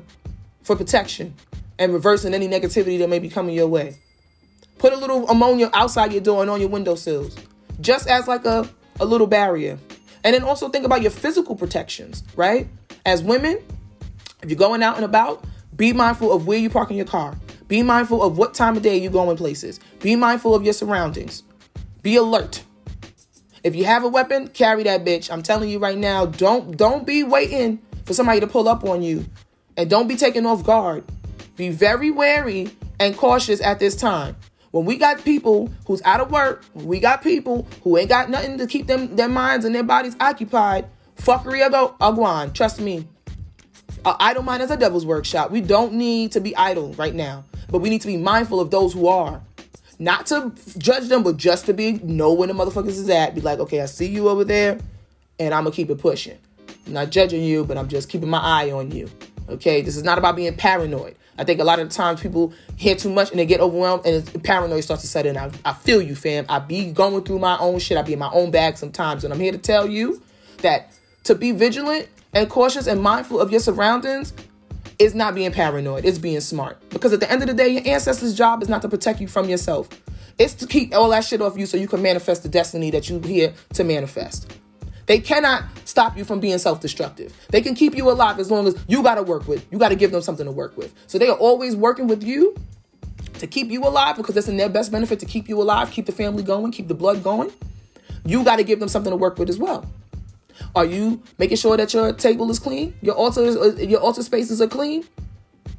for 0.64 0.76
protection 0.76 1.34
and 1.78 1.94
reversing 1.94 2.34
any 2.34 2.46
negativity 2.46 2.98
that 2.98 3.08
may 3.08 3.18
be 3.18 3.30
coming 3.30 3.54
your 3.54 3.68
way. 3.68 3.96
Put 4.76 4.92
a 4.92 4.98
little 4.98 5.26
ammonia 5.30 5.70
outside 5.72 6.12
your 6.12 6.20
door 6.20 6.42
and 6.42 6.50
on 6.50 6.60
your 6.60 6.68
windowsills, 6.68 7.38
just 7.80 8.06
as 8.06 8.28
like 8.28 8.44
a, 8.44 8.68
a 9.00 9.06
little 9.06 9.26
barrier. 9.26 9.78
And 10.24 10.34
then 10.34 10.42
also 10.42 10.68
think 10.68 10.84
about 10.84 11.00
your 11.00 11.10
physical 11.10 11.56
protections, 11.56 12.22
right? 12.36 12.68
As 13.06 13.22
women, 13.22 13.58
if 14.42 14.50
you're 14.50 14.58
going 14.58 14.82
out 14.82 14.96
and 14.96 15.06
about, 15.06 15.42
be 15.74 15.94
mindful 15.94 16.34
of 16.34 16.46
where 16.46 16.58
you 16.58 16.68
park 16.68 16.90
in 16.90 16.98
your 16.98 17.06
car. 17.06 17.34
Be 17.66 17.82
mindful 17.82 18.22
of 18.22 18.36
what 18.36 18.52
time 18.52 18.76
of 18.76 18.82
day 18.82 18.98
you 18.98 19.08
go 19.08 19.30
in 19.30 19.38
places. 19.38 19.80
Be 20.00 20.16
mindful 20.16 20.54
of 20.54 20.64
your 20.64 20.74
surroundings. 20.74 21.44
Be 22.02 22.16
alert. 22.16 22.64
If 23.62 23.76
you 23.76 23.84
have 23.84 24.02
a 24.02 24.08
weapon, 24.08 24.48
carry 24.48 24.82
that 24.82 25.04
bitch. 25.04 25.30
I'm 25.30 25.42
telling 25.42 25.70
you 25.70 25.78
right 25.78 25.96
now, 25.96 26.26
don't 26.26 26.76
don't 26.76 27.06
be 27.06 27.22
waiting 27.22 27.80
for 28.04 28.12
somebody 28.12 28.40
to 28.40 28.46
pull 28.46 28.68
up 28.68 28.84
on 28.84 29.02
you. 29.02 29.24
And 29.76 29.88
don't 29.88 30.08
be 30.08 30.16
taken 30.16 30.44
off 30.44 30.64
guard. 30.64 31.04
Be 31.56 31.68
very 31.68 32.10
wary 32.10 32.70
and 32.98 33.16
cautious 33.16 33.60
at 33.60 33.78
this 33.78 33.94
time. 33.94 34.36
When 34.72 34.84
we 34.84 34.96
got 34.96 35.22
people 35.22 35.70
who's 35.86 36.02
out 36.02 36.20
of 36.20 36.30
work, 36.30 36.64
we 36.74 36.98
got 36.98 37.22
people 37.22 37.68
who 37.82 37.96
ain't 37.96 38.08
got 38.08 38.30
nothing 38.30 38.58
to 38.58 38.66
keep 38.66 38.86
them 38.86 39.14
their 39.14 39.28
minds 39.28 39.64
and 39.64 39.74
their 39.74 39.82
bodies 39.82 40.16
occupied, 40.18 40.88
fuckery 41.16 41.70
go 41.70 41.94
agwan. 42.00 42.52
Trust 42.52 42.80
me. 42.80 43.06
Uh, 44.04 44.16
idle 44.18 44.42
mind 44.42 44.62
is 44.62 44.70
a 44.70 44.76
devil's 44.76 45.06
workshop. 45.06 45.50
We 45.50 45.60
don't 45.60 45.92
need 45.92 46.32
to 46.32 46.40
be 46.40 46.56
idle 46.56 46.94
right 46.94 47.14
now, 47.14 47.44
but 47.70 47.78
we 47.78 47.90
need 47.90 48.00
to 48.00 48.08
be 48.08 48.16
mindful 48.16 48.58
of 48.58 48.70
those 48.70 48.92
who 48.92 49.06
are. 49.06 49.40
Not 50.02 50.26
to 50.26 50.52
judge 50.78 51.06
them, 51.06 51.22
but 51.22 51.36
just 51.36 51.66
to 51.66 51.72
be 51.72 51.92
know 51.92 52.32
when 52.32 52.48
the 52.48 52.54
motherfuckers 52.56 52.88
is 52.88 53.08
at. 53.08 53.36
Be 53.36 53.40
like, 53.40 53.60
okay, 53.60 53.80
I 53.80 53.86
see 53.86 54.08
you 54.08 54.28
over 54.28 54.42
there, 54.42 54.80
and 55.38 55.54
I'm 55.54 55.62
gonna 55.62 55.76
keep 55.76 55.90
it 55.90 55.98
pushing. 55.98 56.36
I'm 56.88 56.92
not 56.92 57.10
judging 57.10 57.44
you, 57.44 57.64
but 57.64 57.78
I'm 57.78 57.86
just 57.86 58.08
keeping 58.08 58.28
my 58.28 58.40
eye 58.40 58.72
on 58.72 58.90
you. 58.90 59.08
Okay, 59.48 59.80
this 59.80 59.96
is 59.96 60.02
not 60.02 60.18
about 60.18 60.34
being 60.34 60.56
paranoid. 60.56 61.14
I 61.38 61.44
think 61.44 61.60
a 61.60 61.64
lot 61.64 61.78
of 61.78 61.88
times 61.88 62.20
people 62.20 62.52
hear 62.74 62.96
too 62.96 63.10
much 63.10 63.30
and 63.30 63.38
they 63.38 63.46
get 63.46 63.60
overwhelmed 63.60 64.04
and 64.04 64.42
paranoia 64.42 64.82
starts 64.82 65.02
to 65.02 65.08
set 65.08 65.24
in. 65.24 65.36
I, 65.36 65.52
I 65.64 65.72
feel 65.72 66.02
you, 66.02 66.16
fam. 66.16 66.46
I 66.48 66.58
be 66.58 66.90
going 66.90 67.22
through 67.22 67.38
my 67.38 67.56
own 67.58 67.78
shit. 67.78 67.96
I 67.96 68.02
be 68.02 68.14
in 68.14 68.18
my 68.18 68.30
own 68.32 68.50
bag 68.50 68.78
sometimes. 68.78 69.22
And 69.22 69.32
I'm 69.32 69.38
here 69.38 69.52
to 69.52 69.58
tell 69.58 69.88
you 69.88 70.20
that 70.58 70.92
to 71.24 71.36
be 71.36 71.52
vigilant 71.52 72.08
and 72.32 72.50
cautious 72.50 72.88
and 72.88 73.00
mindful 73.00 73.40
of 73.40 73.52
your 73.52 73.60
surroundings 73.60 74.32
is 74.98 75.14
not 75.14 75.34
being 75.34 75.52
paranoid. 75.52 76.04
It's 76.04 76.18
being 76.18 76.40
smart. 76.40 76.78
Because 76.90 77.12
at 77.12 77.20
the 77.20 77.30
end 77.30 77.42
of 77.42 77.48
the 77.48 77.54
day, 77.54 77.68
your 77.68 77.82
ancestors' 77.86 78.34
job 78.34 78.62
is 78.62 78.68
not 78.68 78.82
to 78.82 78.88
protect 78.88 79.20
you 79.20 79.28
from 79.28 79.48
yourself. 79.48 79.88
It's 80.38 80.54
to 80.54 80.66
keep 80.66 80.94
all 80.94 81.10
that 81.10 81.24
shit 81.24 81.40
off 81.40 81.58
you 81.58 81.66
so 81.66 81.76
you 81.76 81.88
can 81.88 82.02
manifest 82.02 82.42
the 82.42 82.48
destiny 82.48 82.90
that 82.90 83.08
you're 83.08 83.20
here 83.20 83.52
to 83.74 83.84
manifest. 83.84 84.56
They 85.06 85.18
cannot 85.18 85.64
stop 85.84 86.16
you 86.16 86.24
from 86.24 86.40
being 86.40 86.58
self 86.58 86.80
destructive. 86.80 87.34
They 87.50 87.60
can 87.60 87.74
keep 87.74 87.94
you 87.94 88.10
alive 88.10 88.38
as 88.38 88.50
long 88.50 88.66
as 88.66 88.76
you 88.86 89.02
got 89.02 89.16
to 89.16 89.22
work 89.22 89.48
with. 89.48 89.66
You 89.70 89.78
got 89.78 89.90
to 89.90 89.96
give 89.96 90.12
them 90.12 90.22
something 90.22 90.46
to 90.46 90.52
work 90.52 90.76
with. 90.76 90.94
So 91.06 91.18
they 91.18 91.28
are 91.28 91.36
always 91.36 91.76
working 91.76 92.06
with 92.06 92.22
you 92.22 92.56
to 93.34 93.46
keep 93.46 93.70
you 93.70 93.84
alive 93.84 94.16
because 94.16 94.34
that's 94.34 94.48
in 94.48 94.56
their 94.56 94.68
best 94.68 94.92
benefit 94.92 95.18
to 95.20 95.26
keep 95.26 95.48
you 95.48 95.60
alive, 95.60 95.90
keep 95.90 96.06
the 96.06 96.12
family 96.12 96.42
going, 96.42 96.72
keep 96.72 96.88
the 96.88 96.94
blood 96.94 97.22
going. 97.22 97.52
You 98.24 98.44
got 98.44 98.56
to 98.56 98.64
give 98.64 98.78
them 98.78 98.88
something 98.88 99.10
to 99.10 99.16
work 99.16 99.38
with 99.38 99.48
as 99.48 99.58
well. 99.58 99.84
Are 100.74 100.84
you 100.84 101.22
making 101.38 101.56
sure 101.56 101.76
that 101.76 101.92
your 101.94 102.12
table 102.12 102.50
is 102.50 102.58
clean? 102.58 102.94
Your 103.02 103.14
altar, 103.14 103.42
uh, 103.42 103.74
your 103.76 104.00
altar 104.00 104.22
spaces 104.22 104.60
are 104.60 104.68
clean? 104.68 105.04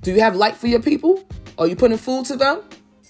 Do 0.01 0.11
you 0.11 0.19
have 0.19 0.35
light 0.35 0.55
for 0.55 0.67
your 0.67 0.81
people? 0.81 1.23
Are 1.57 1.67
you 1.67 1.75
putting 1.75 1.97
food 1.97 2.25
to 2.25 2.35
them? 2.35 2.61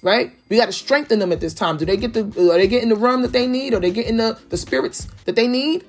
Right? 0.01 0.33
We 0.49 0.57
got 0.57 0.65
to 0.65 0.73
strengthen 0.73 1.19
them 1.19 1.31
at 1.31 1.39
this 1.39 1.53
time. 1.53 1.77
Do 1.77 1.85
they 1.85 1.95
get 1.95 2.13
the? 2.13 2.21
Uh, 2.37 2.53
are 2.53 2.57
they 2.57 2.67
getting 2.67 2.89
the 2.89 2.95
rum 2.95 3.21
that 3.21 3.31
they 3.31 3.47
need? 3.47 3.73
Are 3.73 3.79
they 3.79 3.91
getting 3.91 4.17
the 4.17 4.37
the 4.49 4.57
spirits 4.57 5.07
that 5.25 5.35
they 5.35 5.47
need? 5.47 5.85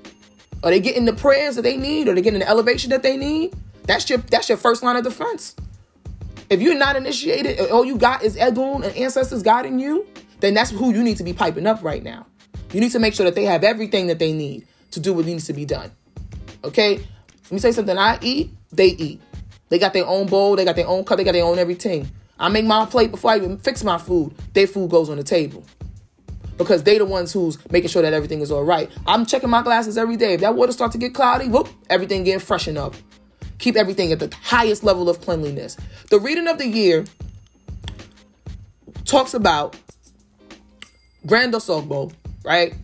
Are 0.62 0.71
they 0.71 0.81
getting 0.81 1.04
the 1.04 1.12
prayers 1.12 1.57
that 1.57 1.62
they 1.62 1.76
need? 1.76 2.09
Are 2.09 2.14
they 2.14 2.23
getting 2.23 2.40
the 2.40 2.49
elevation 2.49 2.90
that 2.90 3.02
they 3.02 3.16
need? 3.16 3.54
That's 3.85 4.09
your 4.09 4.19
that's 4.19 4.49
your 4.49 4.57
first 4.57 4.83
line 4.83 4.97
of 4.97 5.04
defense. 5.04 5.57
If 6.49 6.62
you're 6.62 6.78
not 6.78 6.95
initiated, 6.95 7.61
uh, 7.61 7.64
all 7.75 7.85
you 7.85 7.97
got 7.97 8.23
is 8.23 8.37
Egun 8.37 8.85
and 8.85 8.97
ancestors 8.97 9.43
guiding 9.43 9.78
you, 9.78 10.07
then 10.40 10.54
that's 10.54 10.71
who 10.71 10.93
you 10.95 11.02
need 11.02 11.16
to 11.16 11.25
be 11.25 11.33
piping 11.33 11.66
up 11.66 11.83
right 11.83 12.02
now. 12.02 12.26
You 12.73 12.81
need 12.81 12.93
to 12.93 12.99
make 12.99 13.14
sure 13.14 13.25
that 13.25 13.35
they 13.35 13.45
have 13.45 13.64
everything 13.64 14.07
that 14.09 14.19
they 14.19 14.33
need 14.33 14.66
to 14.94 15.00
do 15.00 15.12
what 15.12 15.26
needs 15.26 15.46
to 15.46 15.52
be 15.52 15.64
done. 15.64 15.90
Okay? 16.62 16.96
Let 16.96 17.52
me 17.52 17.58
say 17.58 17.72
something. 17.72 17.96
I 17.96 18.18
eat, 18.22 18.50
they 18.72 18.88
eat. 18.88 19.20
They 19.68 19.78
got 19.78 19.92
their 19.92 20.06
own 20.06 20.26
bowl, 20.26 20.56
they 20.56 20.64
got 20.64 20.76
their 20.76 20.86
own 20.86 21.04
cup, 21.04 21.18
they 21.18 21.24
got 21.24 21.32
their 21.32 21.44
own 21.44 21.58
everything. 21.58 22.10
I 22.38 22.48
make 22.48 22.64
my 22.64 22.86
plate 22.86 23.10
before 23.10 23.32
I 23.32 23.36
even 23.36 23.58
fix 23.58 23.84
my 23.84 23.98
food. 23.98 24.34
Their 24.52 24.66
food 24.66 24.90
goes 24.90 25.08
on 25.08 25.16
the 25.16 25.22
table. 25.22 25.64
Because 26.56 26.84
they 26.84 26.98
the 26.98 27.04
ones 27.04 27.32
who's 27.32 27.58
making 27.70 27.90
sure 27.90 28.02
that 28.02 28.12
everything 28.12 28.40
is 28.40 28.52
all 28.52 28.64
right. 28.64 28.90
I'm 29.06 29.26
checking 29.26 29.50
my 29.50 29.62
glasses 29.62 29.98
every 29.98 30.16
day. 30.16 30.34
If 30.34 30.40
that 30.40 30.54
water 30.54 30.72
starts 30.72 30.92
to 30.92 30.98
get 30.98 31.14
cloudy, 31.14 31.48
whoop, 31.48 31.68
everything 31.90 32.22
getting 32.24 32.40
freshened 32.40 32.78
up. 32.78 32.94
Keep 33.58 33.76
everything 33.76 34.12
at 34.12 34.20
the 34.20 34.32
highest 34.42 34.84
level 34.84 35.08
of 35.08 35.20
cleanliness. 35.20 35.76
The 36.10 36.20
reading 36.20 36.46
of 36.46 36.58
the 36.58 36.66
year 36.66 37.04
talks 39.04 39.34
about 39.34 39.76
Grand 41.26 41.54
Osogbo, 41.54 42.12
right? 42.44 42.74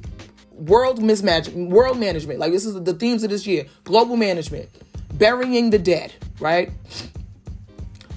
World 0.60 1.00
mismatch, 1.00 1.52
world 1.68 1.98
management. 1.98 2.38
Like 2.38 2.52
this 2.52 2.64
is 2.64 2.80
the 2.82 2.94
themes 2.94 3.22
of 3.22 3.30
this 3.30 3.46
year: 3.46 3.66
global 3.84 4.16
management, 4.16 4.68
burying 5.14 5.70
the 5.70 5.78
dead. 5.78 6.12
Right. 6.38 6.70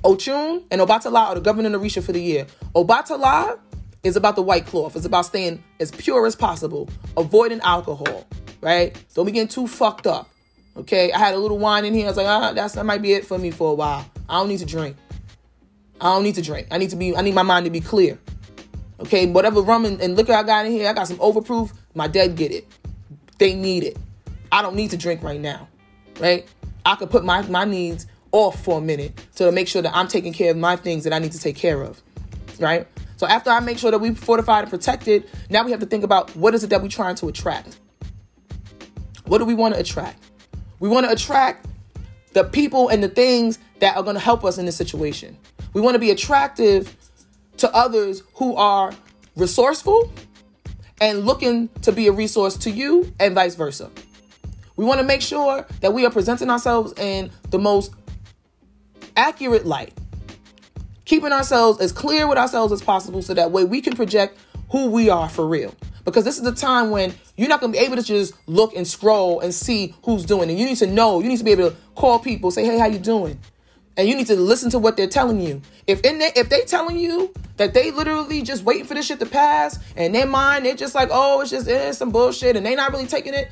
Ochun 0.04 0.64
and 0.70 0.82
Obatala 0.82 1.30
are 1.30 1.36
the 1.36 1.42
governor 1.42 1.74
of 1.76 1.82
Orisha 1.82 2.04
for 2.04 2.12
the 2.12 2.22
year. 2.22 2.46
Obatala 2.76 3.58
is 4.04 4.18
about 4.18 4.36
the 4.36 4.42
white 4.42 4.66
cloth. 4.66 4.96
It's 4.96 5.06
about 5.06 5.26
staying 5.26 5.64
as 5.80 5.92
pure 5.92 6.26
as 6.26 6.36
possible, 6.36 6.90
avoiding 7.16 7.62
alcohol. 7.62 8.28
Right. 8.62 8.98
Don't 9.14 9.26
be 9.26 9.32
getting 9.32 9.48
too 9.48 9.68
fucked 9.68 10.08
up. 10.08 10.30
Okay. 10.76 11.12
I 11.12 11.20
had 11.20 11.34
a 11.34 11.38
little 11.38 11.58
wine 11.58 11.86
in 11.86 11.94
here. 11.94 12.06
I 12.06 12.10
was 12.10 12.18
like, 12.18 12.28
ah, 12.28 12.54
that's 12.54 12.76
that 12.76 12.86
might 12.86 13.02
be 13.02 13.14
it 13.14 13.26
for 13.26 13.38
me 13.38 13.52
for 13.52 13.72
a 13.72 13.76
while. 13.76 14.06
I 14.28 14.40
don't 14.40 14.50
need 14.50 14.60
to 14.60 14.66
drink. 14.66 14.98
I 16.02 16.06
don't 16.14 16.24
need 16.24 16.36
to 16.36 16.42
drink. 16.42 16.68
I 16.72 16.78
need 16.78 16.90
to 16.90 16.96
be. 16.98 17.16
I 17.16 17.22
need 17.22 17.36
my 17.36 17.44
mind 17.44 17.66
to 17.66 17.70
be 17.70 17.80
clear. 17.80 18.20
Okay, 19.00 19.26
whatever 19.26 19.62
rum 19.62 19.86
and, 19.86 20.00
and 20.02 20.16
liquor 20.16 20.34
I 20.34 20.44
got 20.44 20.66
in 20.66 20.72
here, 20.72 20.90
I 20.90 20.94
got 20.94 21.08
some 21.08 21.18
overproof. 21.18 21.74
My 21.96 22.08
dad 22.08 22.36
get 22.36 22.52
it. 22.52 22.68
They 23.40 23.56
need 23.56 23.84
it. 23.84 23.98
I 24.52 24.62
don't 24.62 24.76
need 24.76 24.92
to 24.92 24.98
drink 24.98 25.24
right 25.24 25.42
now. 25.42 25.68
Right? 26.20 26.48
I 26.86 26.96
could 26.96 27.10
put 27.10 27.26
my, 27.26 27.42
my 27.48 27.66
needs 27.66 28.08
off 28.32 28.64
for 28.64 28.78
a 28.78 28.82
minute 28.82 29.20
to 29.36 29.52
make 29.52 29.68
sure 29.68 29.82
that 29.82 29.96
I'm 29.96 30.08
taking 30.08 30.34
care 30.34 30.52
of 30.52 30.58
my 30.58 30.76
things 30.76 31.04
that 31.06 31.14
I 31.14 31.20
need 31.20 31.32
to 31.32 31.40
take 31.40 31.56
care 31.56 31.82
of. 31.82 32.02
Right? 32.60 32.88
So 33.18 33.28
after 33.28 33.50
I 33.50 33.60
make 33.62 33.78
sure 33.78 33.92
that 33.92 34.00
we 34.00 34.14
fortified 34.14 34.64
and 34.64 34.70
protected, 34.70 35.30
now 35.50 35.64
we 35.64 35.72
have 35.72 35.80
to 35.80 35.86
think 35.86 36.04
about 36.04 36.36
what 36.36 36.54
is 36.54 36.64
it 36.64 36.70
that 36.70 36.82
we're 36.82 36.90
trying 36.90 37.16
to 37.16 37.28
attract? 37.28 37.80
What 39.26 39.38
do 39.38 39.46
we 39.46 39.54
want 39.54 39.74
to 39.76 39.80
attract? 39.80 40.22
We 40.80 40.90
want 40.90 41.06
to 41.06 41.12
attract 41.12 41.68
the 42.34 42.44
people 42.44 42.90
and 42.90 43.02
the 43.02 43.08
things 43.08 43.60
that 43.80 43.96
are 43.96 44.04
going 44.04 44.16
to 44.16 44.20
help 44.20 44.44
us 44.44 44.58
in 44.58 44.66
this 44.66 44.76
situation. 44.76 45.38
We 45.74 45.82
want 45.82 45.96
to 45.96 46.00
be 46.00 46.12
attractive 46.12 46.96
to 47.64 47.74
others 47.74 48.24
who 48.34 48.58
are 48.58 48.94
resourceful 49.38 50.12
and 51.00 51.26
looking 51.26 51.70
to 51.82 51.94
be 51.94 52.08
a 52.08 52.12
resource 52.12 52.58
to 52.58 52.70
you 52.70 53.14
and 53.22 53.34
vice 53.34 53.56
versa. 53.56 53.90
We 54.76 54.84
want 54.84 55.00
to 55.00 55.06
make 55.06 55.22
sure 55.22 55.66
that 55.80 55.94
we 55.94 56.06
are 56.06 56.12
presenting 56.12 56.50
ourselves 56.50 56.94
in 56.98 57.32
the 57.52 57.60
most 57.60 57.94
accurate 59.16 59.66
light, 59.66 59.94
keeping 61.06 61.32
ourselves 61.32 61.80
as 61.80 61.94
clear 61.94 62.28
with 62.28 62.38
ourselves 62.38 62.74
as 62.74 62.82
possible 62.82 63.22
so 63.22 63.34
that 63.34 63.52
way 63.52 63.64
we 63.64 63.80
can 63.80 63.96
project 63.96 64.38
who 64.70 64.88
we 64.88 65.10
are 65.10 65.30
for 65.30 65.48
real. 65.48 65.74
Because 66.04 66.26
this 66.26 66.36
is 66.36 66.44
the 66.44 66.52
time 66.52 66.90
when 66.90 67.14
you're 67.38 67.48
not 67.48 67.62
going 67.62 67.72
to 67.72 67.80
be 67.80 67.86
able 67.86 67.96
to 67.96 68.04
just 68.04 68.34
look 68.46 68.76
and 68.76 68.86
scroll 68.86 69.40
and 69.40 69.54
see 69.54 69.96
who's 70.04 70.26
doing 70.26 70.50
it. 70.50 70.58
You 70.58 70.66
need 70.66 70.78
to 70.78 70.88
know. 70.88 71.22
You 71.22 71.30
need 71.30 71.38
to 71.38 71.46
be 71.46 71.52
able 71.52 71.70
to 71.70 71.78
call 71.96 72.20
people, 72.20 72.52
say, 72.52 72.66
"Hey, 72.66 72.78
how 72.78 72.88
you 72.88 73.00
doing?" 73.00 73.40
And 73.98 74.08
you 74.08 74.16
need 74.16 74.28
to 74.28 74.36
listen 74.36 74.70
to 74.72 74.80
what 74.80 74.98
they're 74.98 75.08
telling 75.08 75.40
you. 75.40 75.62
If 75.88 76.02
in 76.02 76.20
they, 76.20 76.32
if 76.36 76.50
they 76.50 76.62
telling 76.62 76.98
you 76.98 77.34
that 77.58 77.74
they 77.74 77.92
literally 77.92 78.42
just 78.42 78.64
waiting 78.64 78.86
for 78.86 78.94
this 78.94 79.06
shit 79.06 79.20
to 79.20 79.26
pass, 79.26 79.80
and 79.96 80.14
their 80.16 80.28
mind 80.28 80.66
they're 80.66 80.76
just 80.76 80.96
like, 80.96 81.10
oh, 81.12 81.42
it's 81.42 81.52
just 81.52 82.00
some 82.00 82.12
bullshit, 82.12 82.56
and 82.56 82.66
they 82.66 82.76
not 82.76 82.92
really 82.92 83.08
taking 83.08 83.34
it. 83.34 83.52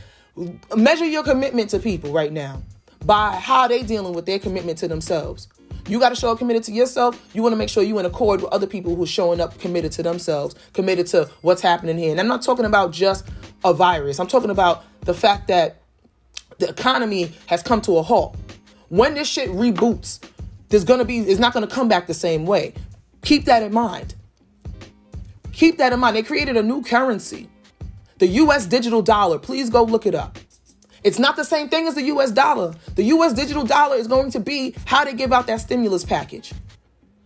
Measure 0.76 1.06
your 1.06 1.24
commitment 1.24 1.70
to 1.72 1.80
people 1.80 2.12
right 2.12 2.32
now 2.32 2.62
by 3.06 3.36
how 3.36 3.68
they 3.68 3.84
dealing 3.84 4.14
with 4.14 4.26
their 4.26 4.40
commitment 4.40 4.78
to 4.80 4.88
themselves. 4.88 5.48
You 5.88 6.00
got 6.00 6.10
to 6.10 6.16
show 6.16 6.32
up 6.32 6.38
committed 6.38 6.64
to 6.64 6.72
yourself. 6.72 7.20
You 7.34 7.42
want 7.42 7.54
to 7.54 7.58
make 7.58 7.70
sure 7.70 7.84
you 7.84 7.98
in 8.00 8.06
accord 8.06 8.42
with 8.42 8.52
other 8.54 8.68
people 8.68 8.96
who 8.96 9.04
are 9.04 9.08
showing 9.08 9.42
up 9.42 9.60
committed 9.60 9.92
to 9.94 10.04
themselves, 10.04 10.56
committed 10.74 11.08
to 11.08 11.30
what's 11.42 11.62
happening 11.62 11.98
here. 11.98 12.12
And 12.12 12.20
I'm 12.20 12.28
not 12.28 12.44
talking 12.44 12.66
about 12.66 12.92
just 12.92 13.28
a 13.64 13.74
virus. 13.74 14.20
I'm 14.20 14.28
talking 14.28 14.52
about 14.52 14.84
the 15.02 15.14
fact 15.14 15.48
that 15.48 15.82
the 16.60 16.70
economy 16.70 17.32
has 17.48 17.64
come 17.64 17.82
to 17.82 17.98
a 17.98 18.04
halt. 18.04 18.38
When 18.90 19.16
this 19.16 19.28
shit 19.28 19.50
reboots, 19.50 20.20
there's 20.72 20.86
gonna 20.86 21.06
be 21.06 21.20
it's 21.20 21.40
not 21.40 21.54
gonna 21.54 21.68
come 21.68 21.88
back 21.88 22.08
the 22.08 22.14
same 22.14 22.46
way. 22.46 22.74
Keep 23.22 23.46
that 23.46 23.62
in 23.62 23.74
mind. 23.74 24.16
Keep 25.52 25.78
that 25.78 25.94
in 25.94 26.00
mind. 26.00 26.16
They 26.16 26.24
created 26.24 26.58
a 26.58 26.64
new 26.64 26.82
currency, 26.82 27.50
the 28.18 28.28
US 28.28 28.66
digital 28.66 29.02
dollar. 29.02 29.38
Please 29.38 29.70
go 29.70 29.84
look 29.84 30.06
it 30.08 30.16
up. 30.16 30.40
It's 31.04 31.20
not 31.20 31.36
the 31.36 31.44
same 31.44 31.68
thing 31.68 31.88
as 31.88 31.96
the 31.96 32.04
US 32.04 32.32
dollar. 32.32 32.74
The 32.96 33.04
US 33.06 33.34
digital 33.34 33.64
dollar 33.64 33.98
is 33.98 34.08
going 34.08 34.32
to 34.32 34.40
be 34.40 34.74
how 34.86 35.04
they 35.04 35.14
give 35.14 35.34
out 35.34 35.48
that 35.48 35.62
stimulus 35.62 36.06
package. 36.06 36.54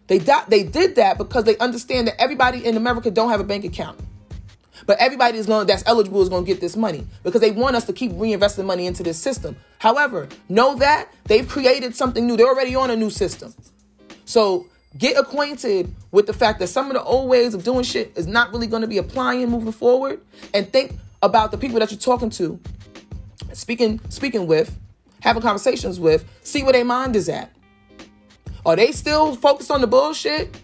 They, 0.08 0.20
do- 0.20 0.34
they 0.48 0.64
did 0.64 0.96
that 0.96 1.18
because 1.18 1.46
they 1.46 1.58
understand 1.58 2.08
that 2.08 2.20
everybody 2.22 2.66
in 2.66 2.78
America 2.78 3.10
don't 3.12 3.30
have 3.30 3.40
a 3.40 3.44
bank 3.44 3.66
account. 3.66 4.00
But 4.86 4.98
everybody 5.00 5.42
going 5.44 5.68
that's 5.68 5.84
eligible 5.86 6.22
is 6.22 6.30
going 6.30 6.46
to 6.46 6.48
get 6.52 6.62
this 6.62 6.76
money 6.76 7.06
because 7.24 7.42
they 7.42 7.52
want 7.52 7.76
us 7.76 7.86
to 7.86 7.94
keep 7.94 8.12
reinvesting 8.12 8.66
money 8.66 8.86
into 8.86 9.04
this 9.04 9.18
system. 9.18 9.56
However, 9.80 10.28
know 10.50 10.76
that 10.76 11.10
they've 11.26 11.48
created 11.48 11.96
something 11.96 12.26
new. 12.26 12.38
They're 12.38 12.48
already 12.48 12.76
on 12.76 12.92
a 12.92 12.96
new 12.96 13.10
system. 13.10 13.54
So 14.26 14.68
get 14.98 15.18
acquainted 15.18 15.94
with 16.12 16.28
the 16.28 16.34
fact 16.34 16.60
that 16.60 16.68
some 16.68 16.88
of 16.88 16.94
the 16.94 17.04
old 17.04 17.30
ways 17.30 17.54
of 17.54 17.64
doing 17.64 17.84
shit 17.84 18.14
is 18.16 18.28
not 18.28 18.52
really 18.52 18.68
going 18.68 18.82
to 18.82 18.88
be 18.88 18.98
applying 18.98 19.50
moving 19.50 19.72
forward 19.72 20.22
and 20.54 20.72
think 20.72 20.94
about 21.22 21.52
the 21.52 21.58
people 21.58 21.80
that 21.80 21.92
you're 21.92 22.00
talking 22.00 22.30
to, 22.30 22.60
speaking 23.54 24.00
speaking 24.10 24.46
with, 24.46 24.78
having 25.22 25.42
conversations 25.42 26.00
with, 26.00 26.24
see 26.44 26.62
where 26.62 26.74
their 26.74 26.86
mind 26.86 27.16
is 27.16 27.28
at. 27.30 27.52
Are 28.66 28.76
they 28.76 28.92
still 28.92 29.36
focused 29.36 29.72
on 29.72 29.82
the 29.82 29.88
bullshit? 29.88 30.56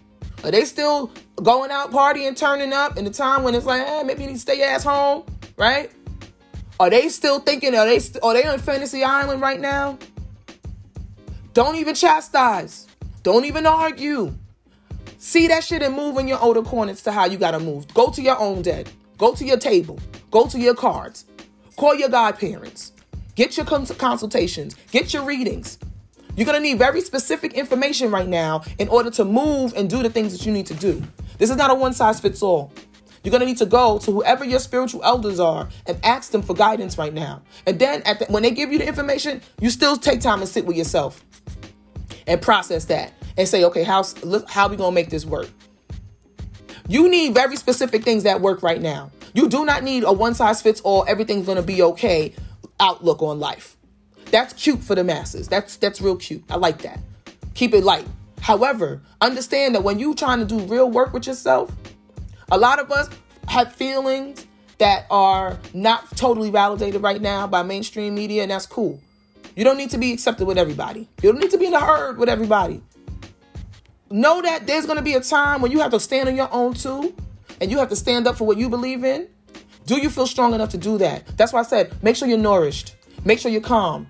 Are 0.44 0.50
they 0.50 0.64
still 0.64 1.12
going 1.42 1.70
out 1.70 1.90
partying, 1.92 2.36
turning 2.36 2.72
up 2.72 2.96
in 2.96 3.04
the 3.04 3.10
time 3.10 3.42
when 3.42 3.54
it's 3.54 3.66
like, 3.66 3.86
hey, 3.86 4.02
maybe 4.04 4.22
you 4.22 4.28
need 4.28 4.34
to 4.34 4.40
stay 4.40 4.62
ass 4.62 4.82
home, 4.82 5.24
right? 5.56 5.90
Are 6.80 6.90
they 6.90 7.08
still 7.08 7.38
thinking? 7.38 7.74
Are 7.74 7.86
they 7.86 7.98
st- 7.98 8.22
are 8.24 8.34
they 8.34 8.44
on 8.44 8.58
fantasy 8.58 9.04
island 9.04 9.40
right 9.40 9.60
now? 9.60 9.98
Don't 11.54 11.76
even 11.76 11.94
chastise. 11.94 12.86
Don't 13.22 13.44
even 13.44 13.66
argue. 13.66 14.34
See 15.18 15.46
that 15.46 15.62
shit 15.62 15.82
and 15.82 15.94
move 15.94 16.18
in 16.18 16.26
your 16.26 16.40
older 16.42 16.62
corners 16.62 17.02
to 17.04 17.12
how 17.12 17.26
you 17.26 17.38
gotta 17.38 17.60
move. 17.60 17.92
Go 17.94 18.10
to 18.10 18.20
your 18.20 18.38
own 18.38 18.62
dead. 18.62 18.90
Go 19.18 19.34
to 19.34 19.44
your 19.44 19.58
table. 19.58 20.00
Go 20.32 20.48
to 20.48 20.58
your 20.58 20.74
cards. 20.74 21.26
Call 21.76 21.94
your 21.94 22.08
godparents. 22.08 22.92
Get 23.36 23.56
your 23.56 23.64
cons- 23.64 23.92
consultations. 23.92 24.74
Get 24.90 25.14
your 25.14 25.24
readings. 25.24 25.78
You're 26.34 26.46
going 26.46 26.56
to 26.56 26.62
need 26.62 26.78
very 26.78 27.00
specific 27.02 27.54
information 27.54 28.10
right 28.10 28.28
now 28.28 28.62
in 28.78 28.88
order 28.88 29.10
to 29.12 29.24
move 29.24 29.74
and 29.76 29.88
do 29.90 30.02
the 30.02 30.08
things 30.08 30.32
that 30.32 30.46
you 30.46 30.52
need 30.52 30.66
to 30.66 30.74
do. 30.74 31.02
This 31.38 31.50
is 31.50 31.56
not 31.56 31.70
a 31.70 31.74
one 31.74 31.92
size 31.92 32.20
fits 32.20 32.42
all. 32.42 32.72
You're 33.22 33.30
going 33.30 33.40
to 33.40 33.46
need 33.46 33.58
to 33.58 33.66
go 33.66 33.98
to 33.98 34.10
whoever 34.10 34.44
your 34.44 34.58
spiritual 34.58 35.04
elders 35.04 35.38
are 35.38 35.68
and 35.86 35.98
ask 36.04 36.32
them 36.32 36.42
for 36.42 36.54
guidance 36.54 36.98
right 36.98 37.12
now. 37.12 37.42
And 37.66 37.78
then 37.78 38.02
the, 38.04 38.26
when 38.28 38.42
they 38.42 38.50
give 38.50 38.72
you 38.72 38.78
the 38.78 38.86
information, 38.86 39.42
you 39.60 39.70
still 39.70 39.96
take 39.96 40.20
time 40.20 40.40
and 40.40 40.48
sit 40.48 40.66
with 40.66 40.76
yourself 40.76 41.24
and 42.26 42.40
process 42.40 42.86
that 42.86 43.12
and 43.36 43.46
say, 43.46 43.64
okay, 43.64 43.84
how, 43.84 44.04
how 44.48 44.68
we 44.68 44.76
going 44.76 44.90
to 44.90 44.94
make 44.94 45.10
this 45.10 45.24
work? 45.24 45.48
You 46.88 47.08
need 47.08 47.34
very 47.34 47.56
specific 47.56 48.02
things 48.02 48.24
that 48.24 48.40
work 48.40 48.62
right 48.62 48.80
now. 48.80 49.12
You 49.34 49.48
do 49.48 49.64
not 49.64 49.82
need 49.84 50.02
a 50.04 50.12
one 50.12 50.34
size 50.34 50.60
fits 50.60 50.80
all, 50.80 51.04
everything's 51.06 51.46
going 51.46 51.56
to 51.56 51.62
be 51.62 51.82
okay 51.82 52.34
outlook 52.80 53.22
on 53.22 53.38
life. 53.38 53.76
That's 54.32 54.54
cute 54.54 54.82
for 54.82 54.94
the 54.94 55.04
masses. 55.04 55.46
That's 55.46 55.76
that's 55.76 56.00
real 56.00 56.16
cute. 56.16 56.42
I 56.50 56.56
like 56.56 56.82
that. 56.82 56.98
Keep 57.54 57.74
it 57.74 57.84
light. 57.84 58.06
However, 58.40 59.02
understand 59.20 59.74
that 59.74 59.84
when 59.84 59.98
you 59.98 60.14
trying 60.14 60.40
to 60.40 60.46
do 60.46 60.58
real 60.60 60.90
work 60.90 61.12
with 61.12 61.26
yourself, 61.26 61.70
a 62.50 62.56
lot 62.56 62.80
of 62.80 62.90
us 62.90 63.10
have 63.46 63.74
feelings 63.74 64.46
that 64.78 65.06
are 65.10 65.58
not 65.74 66.16
totally 66.16 66.50
validated 66.50 67.02
right 67.02 67.20
now 67.20 67.46
by 67.46 67.62
mainstream 67.62 68.14
media, 68.14 68.42
and 68.42 68.50
that's 68.50 68.66
cool. 68.66 69.00
You 69.54 69.64
don't 69.64 69.76
need 69.76 69.90
to 69.90 69.98
be 69.98 70.12
accepted 70.14 70.46
with 70.46 70.56
everybody. 70.56 71.08
You 71.22 71.30
don't 71.30 71.40
need 71.40 71.50
to 71.50 71.58
be 71.58 71.66
in 71.66 71.72
the 71.72 71.80
herd 71.80 72.16
with 72.16 72.30
everybody. 72.30 72.80
Know 74.10 74.40
that 74.40 74.66
there's 74.66 74.86
going 74.86 74.96
to 74.96 75.04
be 75.04 75.12
a 75.12 75.20
time 75.20 75.60
when 75.60 75.70
you 75.70 75.80
have 75.80 75.90
to 75.90 76.00
stand 76.00 76.28
on 76.28 76.36
your 76.36 76.48
own 76.52 76.72
too, 76.72 77.14
and 77.60 77.70
you 77.70 77.78
have 77.78 77.90
to 77.90 77.96
stand 77.96 78.26
up 78.26 78.36
for 78.38 78.46
what 78.46 78.56
you 78.56 78.70
believe 78.70 79.04
in. 79.04 79.28
Do 79.84 80.00
you 80.00 80.08
feel 80.08 80.26
strong 80.26 80.54
enough 80.54 80.70
to 80.70 80.78
do 80.78 80.96
that? 80.98 81.26
That's 81.36 81.52
why 81.52 81.60
I 81.60 81.64
said 81.64 82.02
make 82.02 82.16
sure 82.16 82.26
you're 82.26 82.38
nourished, 82.38 82.96
make 83.24 83.38
sure 83.38 83.50
you're 83.50 83.60
calm, 83.60 84.06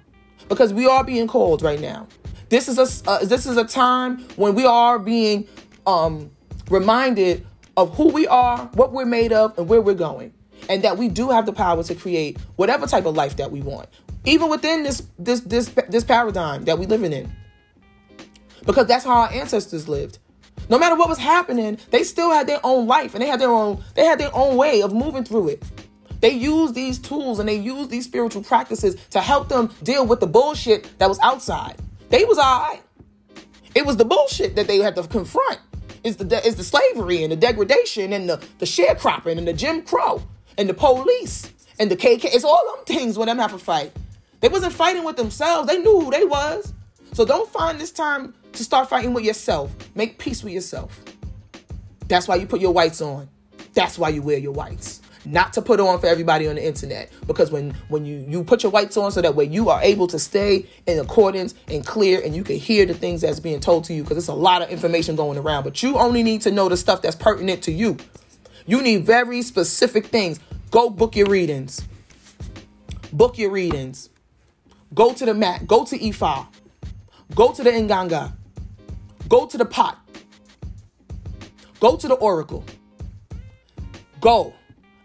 because 0.53 0.75
we 0.75 0.87
are 0.87 1.03
being 1.03 1.27
called 1.27 1.63
right 1.63 1.81
now. 1.81 2.07
This 2.51 2.69
is 2.69 2.79
a 2.79 3.11
uh, 3.11 3.25
this 3.25 3.47
is 3.47 3.57
a 3.57 3.65
time 3.65 4.19
when 4.37 4.55
we 4.55 4.67
are 4.67 4.99
being 4.99 5.49
um, 5.87 6.31
reminded 6.69 7.47
of 7.79 7.97
who 7.97 8.09
we 8.09 8.27
are, 8.27 8.59
what 8.75 8.93
we're 8.93 9.07
made 9.07 9.33
of, 9.33 9.57
and 9.57 9.67
where 9.67 9.81
we're 9.81 9.95
going, 9.95 10.35
and 10.69 10.85
that 10.85 10.99
we 10.99 11.09
do 11.09 11.31
have 11.31 11.47
the 11.47 11.55
power 11.55 11.83
to 11.83 11.95
create 11.95 12.39
whatever 12.57 12.87
type 12.87 13.07
of 13.07 13.17
life 13.17 13.37
that 13.37 13.51
we 13.51 13.63
want, 13.63 13.89
even 14.27 14.51
within 14.51 14.83
this 14.83 15.03
this 15.19 15.41
this 15.41 15.71
this 15.89 16.05
paradigm 16.05 16.67
that 16.67 16.79
we're 16.79 16.89
living 16.89 17.15
in. 17.15 17.33
Because 18.67 18.87
that's 18.87 19.05
how 19.07 19.23
our 19.23 19.33
ancestors 19.33 19.89
lived. 19.89 20.19
No 20.69 20.79
matter 20.79 20.95
what 20.97 21.09
was 21.09 21.19
happening, 21.19 21.79
they 21.91 22.05
still 22.05 22.31
had 22.31 22.47
their 22.47 22.61
own 22.63 22.87
life 22.87 23.15
and 23.15 23.23
they 23.23 23.27
had 23.27 23.41
their 23.41 23.51
own 23.51 23.83
they 23.95 24.05
had 24.05 24.21
their 24.21 24.31
own 24.35 24.57
way 24.57 24.83
of 24.83 24.93
moving 24.93 25.25
through 25.25 25.49
it. 25.49 25.63
They 26.23 26.31
used 26.31 26.77
these 26.77 27.01
tools 27.01 27.41
and 27.41 27.49
they 27.49 27.57
used 27.57 27.91
these 27.91 28.05
spiritual 28.05 28.45
practices 28.45 28.97
to 29.11 29.21
help 29.21 29.49
them 29.49 29.71
deal 29.83 30.07
with 30.07 30.21
the 30.21 30.27
bullshit 30.27 30.89
that 30.99 31.09
was 31.09 31.19
outside. 31.19 31.77
They 32.11 32.25
was 32.25 32.39
all 32.39 32.61
right. 32.61 32.81
It 33.75 33.85
was 33.85 33.97
the 33.97 34.05
bullshit 34.05 34.55
that 34.55 34.69
they 34.69 34.79
had 34.79 34.95
to 34.95 35.03
confront. 35.03 35.59
It's 36.05 36.17
the 36.17 36.41
it's 36.47 36.57
the 36.57 36.65
slavery 36.65 37.25
and 37.25 37.33
the 37.33 37.37
degradation 37.37 38.13
and 38.13 38.29
the, 38.29 38.43
the 38.59 38.67
sharecropping 38.67 39.37
and 39.37 39.49
the 39.49 39.53
Jim 39.53 39.83
Crow 39.83 40.23
and 40.57 40.69
the 40.69 40.75
police 40.75 41.53
and 41.81 41.91
the 41.91 41.97
KK. 41.97 42.27
It's 42.27 42.45
all 42.45 42.77
them 42.77 42.85
things 42.85 43.19
when 43.19 43.27
them 43.27 43.39
have 43.39 43.53
a 43.53 43.59
fight. 43.59 43.93
They 44.41 44.49
wasn't 44.49 44.75
fighting 44.75 45.03
with 45.03 45.17
themselves. 45.17 45.69
They 45.69 45.79
knew 45.79 46.01
who 46.03 46.11
they 46.13 46.25
was. 46.25 46.73
So 47.15 47.25
don't 47.25 47.51
find 47.51 47.81
this 47.81 47.91
time 47.91 48.33
to 48.53 48.63
start 48.63 48.89
fighting 48.89 49.13
with 49.13 49.25
yourself. 49.25 49.75
Make 49.97 50.19
peace 50.19 50.45
with 50.45 50.53
yourself. 50.53 51.01
That's 52.07 52.29
why 52.29 52.37
you 52.37 52.47
put 52.47 52.61
your 52.61 52.73
whites 52.73 53.01
on. 53.01 53.29
That's 53.75 53.99
why 53.99 54.11
you 54.11 54.23
wear 54.23 54.39
your 54.39 54.53
whites. 54.53 55.02
Not 55.25 55.53
to 55.53 55.63
put 55.63 55.79
on 55.79 56.01
for 56.01 56.07
everybody 56.07 56.49
on 56.49 56.57
the 56.57 56.67
internet. 56.67 57.11
Because 57.27 57.51
when, 57.51 57.71
when 57.89 58.05
you, 58.05 58.25
you 58.29 58.43
put 58.43 58.63
your 58.63 58.73
whites 58.73 58.97
on 58.97 59.13
so 59.13 59.21
that 59.23 59.35
way 59.35 59.45
you 59.45 59.69
are 59.69 59.81
able 59.83 60.07
to 60.09 60.19
stay 60.19 60.67
in 60.87 60.99
accordance 60.99 61.55
and 61.69 61.87
clear 61.87 62.21
and 62.25 62.35
you 62.35 62.43
can 62.43 62.57
hear 62.57 62.87
the 62.87 62.95
things 62.95 63.21
that's 63.21 63.39
being 63.39 63.61
told 63.61 63.85
to 63.85 63.95
you 63.95 64.03
because 64.03 64.19
it's 64.19 64.29
a 64.29 64.35
lot 64.35 64.63
of 64.63 64.71
information 64.71 65.15
going 65.15 65.39
around. 65.39 65.63
But 65.65 65.83
you 65.83 65.97
only 65.97 66.23
need 66.23 66.41
to 66.43 66.51
know 66.51 66.69
the 66.69 66.77
stuff 66.77 67.03
that's 67.03 67.17
pertinent 67.17 67.63
to 67.65 67.73
you. 67.73 67.97
You 68.67 68.83
need 68.83 69.05
very 69.05 69.43
specific 69.43 70.07
things. 70.07 70.41
Go 70.71 70.91
book 70.91 71.15
your 71.15 71.29
readings. 71.29 71.87
Book 73.13 73.39
your 73.39 73.51
readings. 73.51 74.09
Go 74.95 75.13
to 75.13 75.25
the 75.25 75.35
mat. 75.35 75.67
Go 75.67 75.85
to 75.85 75.99
Ifa. 75.99 76.47
Go 77.35 77.53
to 77.53 77.63
the 77.63 77.71
Nganga. 77.71 78.33
Go 79.29 79.47
to 79.47 79.57
the 79.57 79.65
pot. 79.65 79.99
Go 81.81 81.97
to 81.97 82.09
the 82.09 82.15
oracle. 82.15 82.65
Go. 84.21 84.55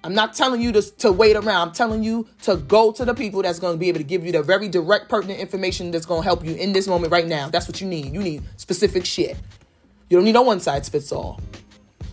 I'm 0.04 0.14
not 0.14 0.34
telling 0.34 0.62
you 0.62 0.72
to, 0.72 0.82
to 0.82 1.12
wait 1.12 1.36
around. 1.36 1.70
I'm 1.70 1.74
telling 1.74 2.04
you 2.04 2.28
to 2.44 2.58
go 2.58 2.92
to 2.92 3.04
the 3.04 3.14
people 3.14 3.42
that's 3.42 3.60
going 3.60 3.74
to 3.74 3.80
be 3.80 3.90
able 3.90 4.00
to 4.00 4.06
give 4.06 4.26
you 4.26 4.32
the 4.32 4.44
very 4.44 4.70
direct, 4.70 5.10
pertinent 5.10 5.40
information 5.40 5.92
that's 5.92 6.06
going 6.06 6.22
to 6.22 6.24
help 6.24 6.46
you 6.46 6.56
in 6.56 6.72
this 6.74 6.88
moment 6.88 7.12
right 7.12 7.28
now. 7.28 7.50
That's 7.50 7.68
what 7.68 7.82
you 7.82 7.88
need. 7.88 8.14
You 8.14 8.22
need 8.22 8.44
specific 8.58 9.06
shit. 9.06 9.38
You 10.10 10.18
don't 10.18 10.26
need 10.26 10.34
no 10.34 10.44
one 10.44 10.60
size 10.60 10.88
fits 10.88 11.12
all. 11.12 11.42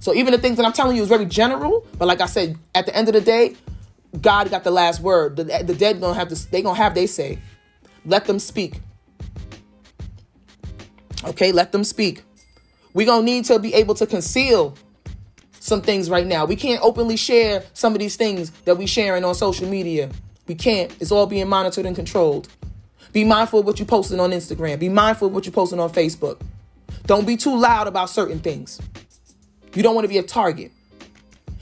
So 0.00 0.14
even 0.14 0.32
the 0.32 0.38
things 0.38 0.56
that 0.56 0.66
I'm 0.66 0.72
telling 0.72 0.96
you 0.96 1.02
is 1.02 1.08
very 1.08 1.26
general, 1.26 1.86
but 1.98 2.08
like 2.08 2.20
I 2.20 2.26
said, 2.26 2.58
at 2.74 2.86
the 2.86 2.96
end 2.96 3.08
of 3.08 3.14
the 3.14 3.20
day, 3.20 3.56
God 4.20 4.50
got 4.50 4.64
the 4.64 4.70
last 4.70 5.00
word. 5.00 5.36
The, 5.36 5.44
the 5.44 5.74
dead 5.74 6.00
gonna 6.00 6.14
have 6.14 6.28
to. 6.28 6.50
They 6.50 6.62
gonna 6.62 6.76
have 6.76 6.94
they 6.94 7.06
say. 7.06 7.38
Let 8.04 8.26
them 8.26 8.38
speak. 8.38 8.80
Okay, 11.24 11.52
let 11.52 11.72
them 11.72 11.84
speak. 11.84 12.22
Going 12.94 13.20
to 13.20 13.24
need 13.24 13.44
to 13.46 13.58
be 13.58 13.74
able 13.74 13.94
to 13.96 14.06
conceal 14.06 14.76
some 15.64 15.80
things 15.80 16.10
right 16.10 16.26
now. 16.26 16.44
We 16.44 16.56
can't 16.56 16.82
openly 16.82 17.16
share 17.16 17.64
some 17.72 17.94
of 17.94 17.98
these 17.98 18.16
things 18.16 18.50
that 18.66 18.76
we 18.76 18.84
sharing 18.84 19.24
on 19.24 19.34
social 19.34 19.66
media. 19.66 20.10
We 20.46 20.54
can't. 20.54 20.94
It's 21.00 21.10
all 21.10 21.24
being 21.24 21.48
monitored 21.48 21.86
and 21.86 21.96
controlled. 21.96 22.48
Be 23.14 23.24
mindful 23.24 23.60
of 23.60 23.66
what 23.66 23.78
you're 23.78 23.86
posting 23.86 24.20
on 24.20 24.32
Instagram. 24.32 24.78
Be 24.78 24.90
mindful 24.90 25.28
of 25.28 25.34
what 25.34 25.46
you're 25.46 25.54
posting 25.54 25.80
on 25.80 25.88
Facebook. 25.88 26.38
Don't 27.06 27.26
be 27.26 27.38
too 27.38 27.56
loud 27.56 27.86
about 27.86 28.10
certain 28.10 28.40
things. 28.40 28.78
You 29.74 29.82
don't 29.82 29.94
want 29.94 30.04
to 30.04 30.08
be 30.10 30.18
a 30.18 30.22
target. 30.22 30.70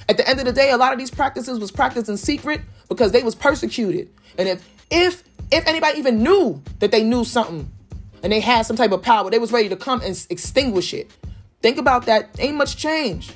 At 0.08 0.16
the 0.16 0.28
end 0.28 0.40
of 0.40 0.46
the 0.46 0.52
day, 0.52 0.72
a 0.72 0.76
lot 0.76 0.92
of 0.92 0.98
these 0.98 1.12
practices 1.12 1.60
was 1.60 1.70
practiced 1.70 2.08
in 2.08 2.16
secret 2.16 2.60
because 2.88 3.12
they 3.12 3.22
was 3.22 3.36
persecuted. 3.36 4.10
And 4.36 4.48
if 4.48 4.68
if 4.90 5.22
if 5.52 5.64
anybody 5.68 6.00
even 6.00 6.24
knew 6.24 6.60
that 6.80 6.90
they 6.90 7.04
knew 7.04 7.22
something, 7.22 7.70
and 8.24 8.32
they 8.32 8.40
had 8.40 8.62
some 8.62 8.74
type 8.74 8.90
of 8.90 9.02
power. 9.02 9.30
They 9.30 9.38
was 9.38 9.52
ready 9.52 9.68
to 9.68 9.76
come 9.76 10.00
and 10.02 10.26
extinguish 10.28 10.92
it. 10.92 11.08
Think 11.60 11.78
about 11.78 12.06
that. 12.06 12.30
Ain't 12.40 12.56
much 12.56 12.76
change. 12.76 13.32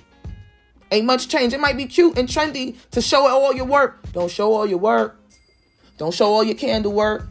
Ain't 0.92 1.06
much 1.06 1.28
change. 1.28 1.52
It 1.52 1.60
might 1.60 1.76
be 1.76 1.86
cute 1.86 2.16
and 2.16 2.28
trendy 2.28 2.76
to 2.92 3.00
show 3.00 3.26
all 3.26 3.54
your 3.54 3.64
work. 3.64 4.00
Don't 4.12 4.30
show 4.30 4.52
all 4.52 4.66
your 4.66 4.78
work. 4.78 5.20
Don't 5.98 6.14
show 6.14 6.26
all 6.26 6.44
your 6.44 6.54
candle 6.54 6.92
work. 6.92 7.26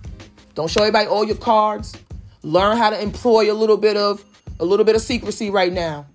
Don't 0.56 0.70
show 0.70 0.82
everybody 0.82 1.08
all 1.08 1.24
your 1.24 1.38
cards. 1.38 1.96
Learn 2.42 2.78
how 2.78 2.90
to 2.90 3.02
employ 3.02 3.52
a 3.52 3.54
little 3.54 3.78
bit 3.78 3.98
of 3.98 4.24
a 4.60 4.66
little 4.66 4.86
bit 4.86 4.96
of 4.96 5.02
secrecy 5.02 5.50
right 5.50 5.72
now. 5.72 6.06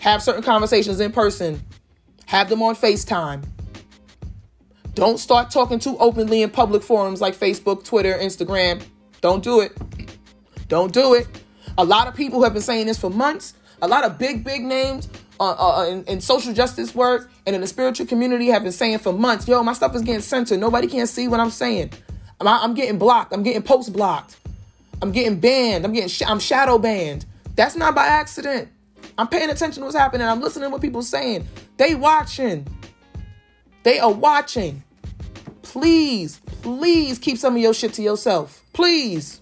Have 0.00 0.22
certain 0.22 0.42
conversations 0.42 1.00
in 1.00 1.12
person. 1.12 1.62
Have 2.26 2.48
them 2.48 2.62
on 2.62 2.76
FaceTime. 2.76 3.44
Don't 4.94 5.18
start 5.18 5.50
talking 5.50 5.78
too 5.78 5.96
openly 5.98 6.42
in 6.42 6.50
public 6.50 6.82
forums 6.82 7.20
like 7.20 7.36
Facebook, 7.36 7.84
Twitter, 7.84 8.14
Instagram. 8.14 8.82
Don't 9.20 9.42
do 9.42 9.60
it. 9.60 9.76
Don't 10.68 10.92
do 10.92 11.14
it. 11.14 11.26
A 11.78 11.84
lot 11.84 12.08
of 12.08 12.14
people 12.14 12.42
have 12.42 12.52
been 12.52 12.62
saying 12.62 12.86
this 12.86 12.98
for 12.98 13.10
months. 13.10 13.54
A 13.80 13.88
lot 13.88 14.04
of 14.04 14.18
big, 14.18 14.42
big 14.44 14.62
names 14.62 15.08
uh, 15.40 15.50
uh, 15.52 15.86
in, 15.86 16.04
in, 16.04 16.20
social 16.20 16.52
justice 16.52 16.94
work 16.94 17.30
and 17.46 17.54
in 17.54 17.60
the 17.60 17.66
spiritual 17.66 18.06
community 18.06 18.46
have 18.46 18.62
been 18.62 18.72
saying 18.72 18.98
for 18.98 19.12
months, 19.12 19.46
yo, 19.46 19.62
my 19.62 19.72
stuff 19.72 19.94
is 19.94 20.02
getting 20.02 20.20
censored. 20.20 20.58
Nobody 20.58 20.86
can 20.86 21.06
see 21.06 21.28
what 21.28 21.40
I'm 21.40 21.50
saying. 21.50 21.92
I'm, 22.40 22.48
I'm 22.48 22.74
getting 22.74 22.98
blocked. 22.98 23.32
I'm 23.32 23.42
getting 23.42 23.62
post 23.62 23.92
blocked. 23.92 24.36
I'm 25.00 25.12
getting 25.12 25.38
banned. 25.38 25.84
I'm 25.84 25.92
getting 25.92 26.08
sh- 26.08 26.22
I'm 26.26 26.40
shadow 26.40 26.78
banned. 26.78 27.24
That's 27.54 27.76
not 27.76 27.94
by 27.94 28.06
accident. 28.06 28.68
I'm 29.16 29.28
paying 29.28 29.50
attention 29.50 29.80
to 29.80 29.84
what's 29.86 29.96
happening. 29.96 30.26
I'm 30.26 30.40
listening 30.40 30.68
to 30.68 30.70
what 30.70 30.82
people 30.82 31.02
saying. 31.02 31.46
They 31.76 31.94
watching. 31.94 32.66
They 33.84 33.98
are 33.98 34.12
watching. 34.12 34.82
Please, 35.62 36.40
please 36.62 37.18
keep 37.18 37.38
some 37.38 37.54
of 37.54 37.62
your 37.62 37.74
shit 37.74 37.92
to 37.94 38.02
yourself. 38.02 38.62
Please. 38.72 39.40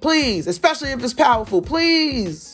Please, 0.00 0.46
especially 0.46 0.90
if 0.90 1.02
it's 1.04 1.12
powerful, 1.12 1.60
please. 1.60 2.49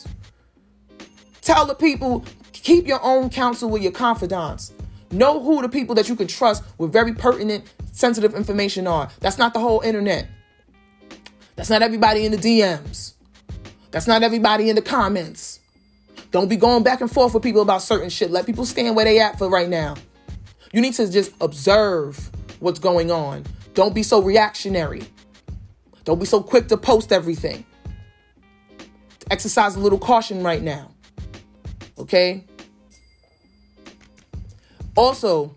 Tell 1.47 1.65
the 1.65 1.75
people, 1.75 2.25
keep 2.51 2.87
your 2.87 3.01
own 3.01 3.29
counsel 3.29 3.69
with 3.69 3.81
your 3.81 3.93
confidants. 3.93 4.73
Know 5.11 5.41
who 5.41 5.61
the 5.61 5.69
people 5.69 5.95
that 5.95 6.09
you 6.09 6.15
can 6.17 6.27
trust 6.27 6.61
with 6.77 6.91
very 6.91 7.13
pertinent, 7.13 7.63
sensitive 7.93 8.35
information 8.35 8.85
are. 8.85 9.07
That's 9.21 9.37
not 9.37 9.53
the 9.53 9.61
whole 9.61 9.79
internet. 9.79 10.27
That's 11.55 11.69
not 11.69 11.81
everybody 11.81 12.25
in 12.25 12.33
the 12.33 12.37
DMs. 12.37 13.13
That's 13.91 14.07
not 14.07 14.23
everybody 14.23 14.69
in 14.69 14.75
the 14.75 14.81
comments. 14.81 15.61
Don't 16.31 16.49
be 16.49 16.57
going 16.57 16.83
back 16.83 16.99
and 16.99 17.09
forth 17.09 17.33
with 17.33 17.43
people 17.43 17.61
about 17.61 17.81
certain 17.81 18.09
shit. 18.09 18.29
Let 18.29 18.45
people 18.45 18.65
stand 18.65 18.97
where 18.97 19.05
they 19.05 19.21
at 19.21 19.37
for 19.37 19.49
right 19.49 19.69
now. 19.69 19.95
You 20.73 20.81
need 20.81 20.95
to 20.95 21.09
just 21.09 21.31
observe 21.39 22.29
what's 22.59 22.79
going 22.79 23.09
on. 23.09 23.45
Don't 23.73 23.95
be 23.95 24.03
so 24.03 24.21
reactionary. 24.21 25.03
Don't 26.03 26.19
be 26.19 26.25
so 26.25 26.43
quick 26.43 26.67
to 26.67 26.75
post 26.75 27.13
everything. 27.13 27.65
Exercise 29.31 29.77
a 29.77 29.79
little 29.79 29.97
caution 29.97 30.43
right 30.43 30.61
now. 30.61 30.91
Okay? 31.99 32.43
Also, 34.95 35.55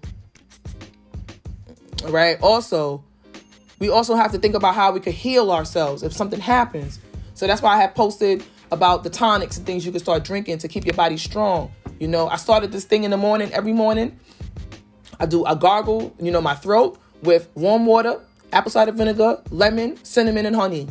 right? 2.05 2.39
Also, 2.43 3.03
we 3.79 3.89
also 3.89 4.15
have 4.15 4.33
to 4.33 4.39
think 4.39 4.55
about 4.55 4.75
how 4.75 4.93
we 4.93 5.01
could 5.01 5.15
heal 5.15 5.51
ourselves 5.51 6.03
if 6.03 6.13
something 6.13 6.41
happens. 6.41 6.99
So 7.35 7.47
that's 7.47 7.63
why 7.63 7.75
I 7.75 7.81
have 7.81 7.95
posted 7.95 8.45
about 8.71 9.03
the 9.03 9.11
tonics 9.11 9.57
and 9.57 9.67
things 9.67 9.85
you 9.85 9.93
can 9.93 10.01
start 10.01 10.25
drinking 10.25 10.59
to 10.59 10.69
keep 10.69 10.85
your 10.85 10.95
body 10.95 11.17
strong. 11.17 11.73
You 11.99 12.09
know, 12.09 12.29
I 12.29 12.37
started 12.37 12.73
this 12.73 12.85
thing 12.85 13.05
in 13.05 13.11
the 13.11 13.17
morning 13.17 13.53
every 13.53 13.73
morning. 13.73 14.19
I 15.19 15.27
do 15.27 15.45
a 15.45 15.57
gargle, 15.57 16.15
you 16.21 16.31
know, 16.31 16.41
my 16.41 16.55
throat 16.55 16.99
with 17.23 17.49
warm 17.55 17.87
water 17.87 18.21
apple 18.53 18.71
cider 18.71 18.93
vinegar, 18.93 19.41
lemon, 19.51 20.03
cinnamon, 20.05 20.47
and 20.47 20.57
honey. 20.57 20.89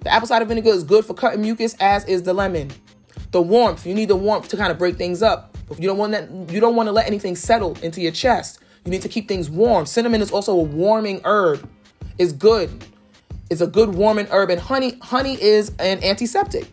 The 0.00 0.12
apple 0.12 0.28
cider 0.28 0.44
vinegar 0.44 0.70
is 0.70 0.84
good 0.84 1.04
for 1.04 1.14
cutting 1.14 1.40
mucus, 1.40 1.74
as 1.80 2.04
is 2.04 2.22
the 2.22 2.32
lemon. 2.34 2.70
The 3.30 3.42
warmth, 3.42 3.86
you 3.86 3.94
need 3.94 4.08
the 4.08 4.16
warmth 4.16 4.48
to 4.48 4.56
kind 4.56 4.70
of 4.70 4.78
break 4.78 4.96
things 4.96 5.22
up. 5.22 5.56
You 5.78 5.88
don't 5.88 5.98
want 5.98 6.12
that, 6.12 6.30
you 6.52 6.60
don't 6.60 6.76
want 6.76 6.86
to 6.86 6.92
let 6.92 7.06
anything 7.06 7.36
settle 7.36 7.76
into 7.82 8.00
your 8.00 8.12
chest. 8.12 8.60
You 8.84 8.90
need 8.90 9.02
to 9.02 9.08
keep 9.08 9.26
things 9.26 9.50
warm. 9.50 9.84
Cinnamon 9.84 10.22
is 10.22 10.30
also 10.30 10.52
a 10.52 10.62
warming 10.62 11.20
herb. 11.24 11.68
It's 12.18 12.32
good. 12.32 12.70
It's 13.50 13.60
a 13.60 13.66
good 13.66 13.94
warming 13.94 14.26
herb, 14.30 14.50
and 14.50 14.60
honey, 14.60 14.98
honey 15.00 15.40
is 15.40 15.72
an 15.78 16.02
antiseptic. 16.02 16.72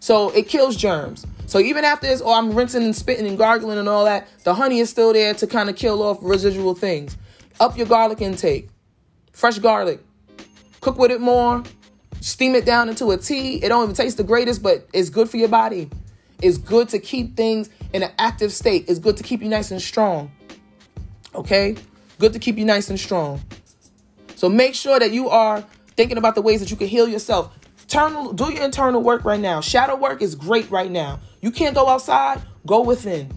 So 0.00 0.30
it 0.30 0.48
kills 0.48 0.76
germs. 0.76 1.26
So 1.46 1.58
even 1.58 1.84
after 1.84 2.06
this, 2.06 2.22
oh, 2.24 2.32
I'm 2.32 2.52
rinsing 2.52 2.82
and 2.82 2.94
spitting 2.94 3.26
and 3.26 3.38
gargling 3.38 3.78
and 3.78 3.88
all 3.88 4.04
that, 4.04 4.28
the 4.44 4.54
honey 4.54 4.80
is 4.80 4.90
still 4.90 5.12
there 5.12 5.34
to 5.34 5.46
kind 5.46 5.68
of 5.70 5.76
kill 5.76 6.02
off 6.02 6.18
residual 6.22 6.74
things. 6.74 7.16
Up 7.60 7.76
your 7.76 7.86
garlic 7.86 8.20
intake. 8.20 8.68
Fresh 9.32 9.60
garlic. 9.60 10.00
Cook 10.80 10.98
with 10.98 11.10
it 11.10 11.20
more. 11.20 11.62
Steam 12.20 12.54
it 12.54 12.64
down 12.64 12.88
into 12.88 13.10
a 13.10 13.16
tea. 13.16 13.62
It 13.62 13.68
don't 13.68 13.84
even 13.84 13.94
taste 13.94 14.16
the 14.16 14.24
greatest, 14.24 14.62
but 14.62 14.88
it's 14.92 15.10
good 15.10 15.28
for 15.28 15.36
your 15.36 15.48
body. 15.48 15.90
It's 16.42 16.58
good 16.58 16.88
to 16.90 16.98
keep 16.98 17.36
things 17.36 17.70
in 17.92 18.02
an 18.02 18.12
active 18.18 18.52
state. 18.52 18.86
It's 18.88 18.98
good 18.98 19.16
to 19.16 19.22
keep 19.22 19.42
you 19.42 19.48
nice 19.48 19.70
and 19.70 19.80
strong. 19.80 20.30
Okay? 21.34 21.76
Good 22.18 22.32
to 22.32 22.38
keep 22.38 22.58
you 22.58 22.64
nice 22.64 22.90
and 22.90 22.98
strong. 22.98 23.40
So 24.34 24.48
make 24.48 24.74
sure 24.74 24.98
that 24.98 25.12
you 25.12 25.28
are 25.30 25.64
thinking 25.96 26.18
about 26.18 26.34
the 26.34 26.42
ways 26.42 26.60
that 26.60 26.70
you 26.70 26.76
can 26.76 26.88
heal 26.88 27.08
yourself. 27.08 27.56
Internal, 27.82 28.32
do 28.32 28.52
your 28.52 28.64
internal 28.64 29.02
work 29.02 29.24
right 29.24 29.40
now. 29.40 29.60
Shadow 29.60 29.96
work 29.96 30.20
is 30.20 30.34
great 30.34 30.70
right 30.70 30.90
now. 30.90 31.20
You 31.40 31.50
can't 31.50 31.74
go 31.74 31.88
outside, 31.88 32.42
go 32.66 32.82
within. 32.82 33.30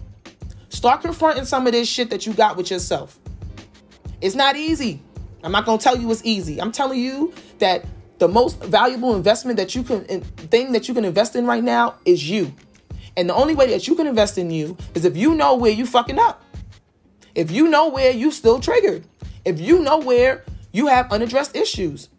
Start 0.68 1.02
confronting 1.02 1.44
some 1.44 1.66
of 1.66 1.72
this 1.72 1.88
shit 1.88 2.10
that 2.10 2.26
you 2.26 2.32
got 2.32 2.56
with 2.56 2.70
yourself. 2.70 3.18
It's 4.20 4.34
not 4.34 4.56
easy. 4.56 5.02
I'm 5.42 5.52
not 5.52 5.64
going 5.64 5.78
to 5.78 5.82
tell 5.82 5.96
you 5.96 6.10
it's 6.10 6.22
easy. 6.24 6.60
I'm 6.60 6.72
telling 6.72 7.00
you 7.00 7.32
that 7.58 7.84
the 8.20 8.28
most 8.28 8.62
valuable 8.62 9.16
investment 9.16 9.56
that 9.56 9.74
you 9.74 9.82
can 9.82 10.04
thing 10.52 10.72
that 10.72 10.86
you 10.86 10.94
can 10.94 11.04
invest 11.04 11.34
in 11.34 11.46
right 11.46 11.64
now 11.64 11.96
is 12.04 12.28
you. 12.28 12.54
And 13.16 13.28
the 13.28 13.34
only 13.34 13.54
way 13.54 13.66
that 13.68 13.88
you 13.88 13.96
can 13.96 14.06
invest 14.06 14.38
in 14.38 14.50
you 14.50 14.76
is 14.94 15.04
if 15.04 15.16
you 15.16 15.34
know 15.34 15.56
where 15.56 15.72
you 15.72 15.86
fucking 15.86 16.18
up. 16.18 16.44
If 17.34 17.50
you 17.50 17.68
know 17.68 17.88
where 17.88 18.12
you 18.12 18.30
still 18.30 18.60
triggered. 18.60 19.04
If 19.44 19.58
you 19.58 19.80
know 19.80 19.98
where 19.98 20.44
you 20.72 20.86
have 20.88 21.10
unaddressed 21.10 21.56
issues. 21.56 22.10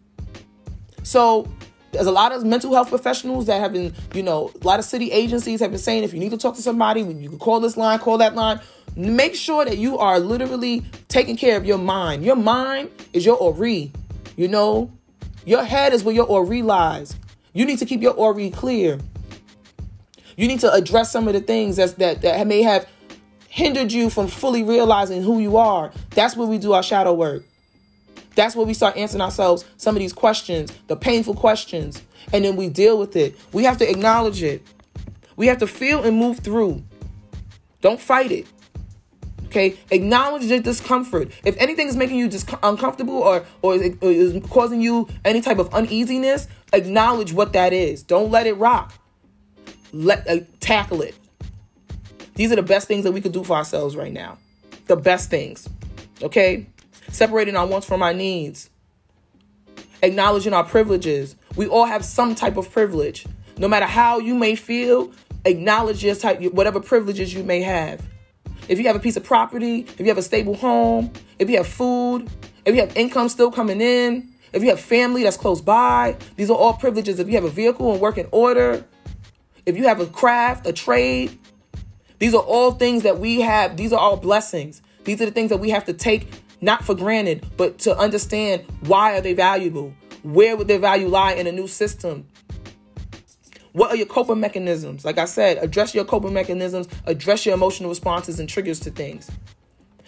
So 1.04 1.48
there's 1.92 2.06
a 2.06 2.12
lot 2.12 2.32
of 2.32 2.44
mental 2.44 2.74
health 2.74 2.88
professionals 2.88 3.46
that 3.46 3.60
have 3.60 3.72
been, 3.72 3.94
you 4.12 4.24
know, 4.24 4.50
a 4.60 4.66
lot 4.66 4.80
of 4.80 4.84
city 4.84 5.12
agencies 5.12 5.60
have 5.60 5.70
been 5.70 5.78
saying 5.78 6.02
if 6.02 6.12
you 6.12 6.18
need 6.18 6.32
to 6.32 6.38
talk 6.38 6.56
to 6.56 6.62
somebody, 6.62 7.02
you 7.02 7.28
can 7.28 7.38
call 7.38 7.60
this 7.60 7.76
line, 7.76 8.00
call 8.00 8.18
that 8.18 8.34
line. 8.34 8.60
Make 8.96 9.36
sure 9.36 9.64
that 9.64 9.78
you 9.78 9.98
are 9.98 10.18
literally 10.18 10.84
taking 11.06 11.36
care 11.36 11.56
of 11.56 11.64
your 11.64 11.78
mind. 11.78 12.24
Your 12.24 12.36
mind 12.36 12.90
is 13.12 13.24
your 13.24 13.36
ori. 13.36 13.92
You 14.36 14.48
know, 14.48 14.90
your 15.44 15.64
head 15.64 15.92
is 15.92 16.04
where 16.04 16.14
your 16.14 16.26
ori 16.26 16.62
lies. 16.62 17.16
You 17.52 17.64
need 17.64 17.78
to 17.78 17.86
keep 17.86 18.00
your 18.00 18.14
ori 18.14 18.50
clear. 18.50 18.98
You 20.36 20.48
need 20.48 20.60
to 20.60 20.72
address 20.72 21.12
some 21.12 21.28
of 21.28 21.34
the 21.34 21.40
things 21.40 21.76
that, 21.76 21.98
that, 21.98 22.22
that 22.22 22.46
may 22.46 22.62
have 22.62 22.86
hindered 23.48 23.92
you 23.92 24.08
from 24.08 24.28
fully 24.28 24.62
realizing 24.62 25.22
who 25.22 25.38
you 25.38 25.56
are. 25.58 25.92
That's 26.10 26.36
where 26.36 26.48
we 26.48 26.58
do 26.58 26.72
our 26.72 26.82
shadow 26.82 27.12
work. 27.12 27.44
That's 28.34 28.56
where 28.56 28.66
we 28.66 28.72
start 28.72 28.96
answering 28.96 29.20
ourselves 29.20 29.64
some 29.76 29.94
of 29.94 30.00
these 30.00 30.14
questions, 30.14 30.72
the 30.86 30.96
painful 30.96 31.34
questions, 31.34 32.00
and 32.32 32.44
then 32.44 32.56
we 32.56 32.70
deal 32.70 32.98
with 32.98 33.14
it. 33.14 33.36
We 33.52 33.64
have 33.64 33.76
to 33.78 33.90
acknowledge 33.90 34.42
it. 34.42 34.62
We 35.36 35.48
have 35.48 35.58
to 35.58 35.66
feel 35.66 36.02
and 36.02 36.16
move 36.16 36.38
through. 36.38 36.82
Don't 37.82 38.00
fight 38.00 38.32
it. 38.32 38.46
Okay, 39.52 39.78
acknowledge 39.90 40.48
the 40.48 40.60
discomfort. 40.60 41.30
If 41.44 41.56
anything 41.58 41.88
is 41.88 41.96
making 41.96 42.16
you 42.16 42.28
dis- 42.28 42.46
uncomfortable 42.62 43.16
or 43.16 43.44
or 43.60 43.74
is, 43.74 43.96
or 44.00 44.10
is 44.10 44.42
causing 44.48 44.80
you 44.80 45.08
any 45.24 45.40
type 45.40 45.58
of 45.58 45.72
uneasiness, 45.74 46.48
acknowledge 46.72 47.32
what 47.32 47.52
that 47.52 47.72
is. 47.72 48.02
Don't 48.02 48.30
let 48.30 48.46
it 48.46 48.54
rock. 48.54 48.94
Let 49.92 50.26
uh, 50.28 50.40
tackle 50.60 51.02
it. 51.02 51.14
These 52.34 52.50
are 52.50 52.56
the 52.56 52.62
best 52.62 52.88
things 52.88 53.04
that 53.04 53.12
we 53.12 53.20
could 53.20 53.32
do 53.32 53.44
for 53.44 53.54
ourselves 53.56 53.94
right 53.94 54.12
now. 54.12 54.38
The 54.86 54.96
best 54.96 55.28
things. 55.28 55.68
Okay? 56.22 56.66
separating 57.12 57.56
our 57.56 57.66
wants 57.66 57.86
from 57.86 58.02
our 58.02 58.14
needs, 58.14 58.70
acknowledging 60.02 60.52
our 60.52 60.64
privileges. 60.64 61.36
We 61.56 61.66
all 61.66 61.84
have 61.84 62.04
some 62.04 62.34
type 62.34 62.56
of 62.56 62.70
privilege. 62.70 63.26
No 63.58 63.68
matter 63.68 63.86
how 63.86 64.18
you 64.18 64.34
may 64.34 64.56
feel, 64.56 65.12
acknowledge 65.44 66.02
your 66.02 66.14
type, 66.14 66.40
whatever 66.52 66.80
privileges 66.80 67.34
you 67.34 67.44
may 67.44 67.62
have. 67.62 68.00
If 68.68 68.78
you 68.78 68.86
have 68.86 68.96
a 68.96 69.00
piece 69.00 69.16
of 69.16 69.24
property, 69.24 69.80
if 69.80 70.00
you 70.00 70.06
have 70.06 70.18
a 70.18 70.22
stable 70.22 70.54
home, 70.54 71.12
if 71.38 71.50
you 71.50 71.56
have 71.56 71.66
food, 71.66 72.30
if 72.64 72.74
you 72.74 72.80
have 72.80 72.96
income 72.96 73.28
still 73.28 73.50
coming 73.50 73.80
in, 73.80 74.32
if 74.52 74.62
you 74.62 74.68
have 74.68 74.80
family 74.80 75.22
that's 75.22 75.36
close 75.36 75.60
by, 75.60 76.16
these 76.36 76.50
are 76.50 76.56
all 76.56 76.74
privileges. 76.74 77.18
If 77.18 77.28
you 77.28 77.34
have 77.34 77.44
a 77.44 77.50
vehicle 77.50 77.92
and 77.92 78.00
work 78.00 78.18
in 78.18 78.28
order, 78.30 78.84
if 79.66 79.76
you 79.76 79.84
have 79.84 80.00
a 80.00 80.06
craft, 80.06 80.66
a 80.66 80.72
trade, 80.72 81.38
these 82.18 82.34
are 82.34 82.42
all 82.42 82.72
things 82.72 83.02
that 83.02 83.18
we 83.18 83.40
have. 83.40 83.76
These 83.76 83.92
are 83.92 83.98
all 83.98 84.16
blessings. 84.16 84.82
These 85.04 85.20
are 85.20 85.26
the 85.26 85.32
things 85.32 85.50
that 85.50 85.58
we 85.58 85.70
have 85.70 85.84
to 85.86 85.92
take 85.92 86.28
not 86.60 86.84
for 86.84 86.94
granted, 86.94 87.44
but 87.56 87.80
to 87.80 87.96
understand 87.98 88.64
why 88.82 89.16
are 89.16 89.20
they 89.20 89.34
valuable? 89.34 89.92
Where 90.22 90.56
would 90.56 90.68
their 90.68 90.78
value 90.78 91.08
lie 91.08 91.32
in 91.32 91.48
a 91.48 91.52
new 91.52 91.66
system? 91.66 92.28
What 93.72 93.90
are 93.90 93.96
your 93.96 94.06
coping 94.06 94.40
mechanisms? 94.40 95.04
Like 95.04 95.18
I 95.18 95.24
said, 95.24 95.58
address 95.58 95.94
your 95.94 96.04
coping 96.04 96.34
mechanisms, 96.34 96.88
address 97.06 97.46
your 97.46 97.54
emotional 97.54 97.88
responses 97.88 98.38
and 98.38 98.48
triggers 98.48 98.80
to 98.80 98.90
things. 98.90 99.30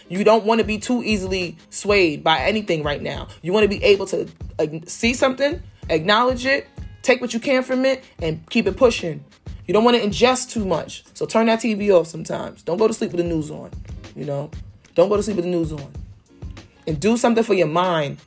You 0.09 0.23
don't 0.23 0.45
want 0.45 0.61
to 0.61 0.67
be 0.67 0.79
too 0.79 1.03
easily 1.03 1.57
swayed 1.71 2.23
by 2.23 2.41
anything 2.41 2.83
right 2.83 3.01
now. 3.01 3.29
You 3.41 3.55
want 3.55 3.65
to 3.65 3.69
be 3.69 3.83
able 3.83 4.07
to 4.07 4.29
uh, 4.59 4.67
see 4.87 5.15
something, 5.15 5.63
acknowledge 5.89 6.45
it, 6.45 6.69
take 7.03 7.23
what 7.23 7.33
you 7.33 7.41
can 7.41 7.63
from 7.63 7.87
it, 7.87 8.05
and 8.21 8.49
keep 8.51 8.67
it 8.67 8.77
pushing. 8.77 9.25
You 9.67 9.73
don't 9.73 9.85
want 9.85 9.97
to 9.97 10.03
ingest 10.03 10.51
too 10.51 10.67
much. 10.67 11.05
So 11.15 11.25
turn 11.25 11.47
that 11.47 11.61
TV 11.61 11.91
off 11.91 12.07
sometimes. 12.07 12.63
Don't 12.63 12.77
go 12.77 12.87
to 12.87 12.93
sleep 12.93 13.13
with 13.13 13.23
the 13.23 13.27
news 13.27 13.51
on. 13.51 13.71
You 14.15 14.27
know, 14.27 14.51
don't 14.95 15.09
go 15.09 15.17
to 15.17 15.23
sleep 15.23 15.37
with 15.37 15.47
the 15.47 15.51
news 15.51 15.73
on 15.73 15.91
and 16.87 17.01
do 17.01 17.17
something 17.17 17.43
for 17.43 17.55
your 17.55 17.67
mind 17.67 18.19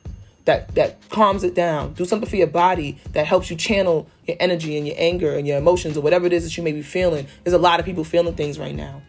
that 0.48 0.74
that 0.76 0.96
calms 1.10 1.44
it 1.44 1.54
down. 1.54 1.92
Do 1.92 2.06
something 2.06 2.28
for 2.28 2.36
your 2.36 2.46
body 2.46 2.98
that 3.12 3.26
helps 3.26 3.50
you 3.50 3.56
channel 3.56 4.08
your 4.26 4.38
energy 4.40 4.78
and 4.78 4.86
your 4.86 4.96
anger 4.98 5.36
and 5.36 5.46
your 5.46 5.58
emotions 5.58 5.94
or 5.98 6.00
whatever 6.00 6.24
it 6.24 6.32
is 6.32 6.44
that 6.44 6.56
you 6.56 6.62
may 6.62 6.72
be 6.72 6.80
feeling. 6.80 7.26
There's 7.44 7.52
a 7.52 7.58
lot 7.58 7.80
of 7.80 7.86
people 7.86 8.02
feeling 8.02 8.34
things 8.34 8.58
right 8.58 8.74
now, 8.74 9.02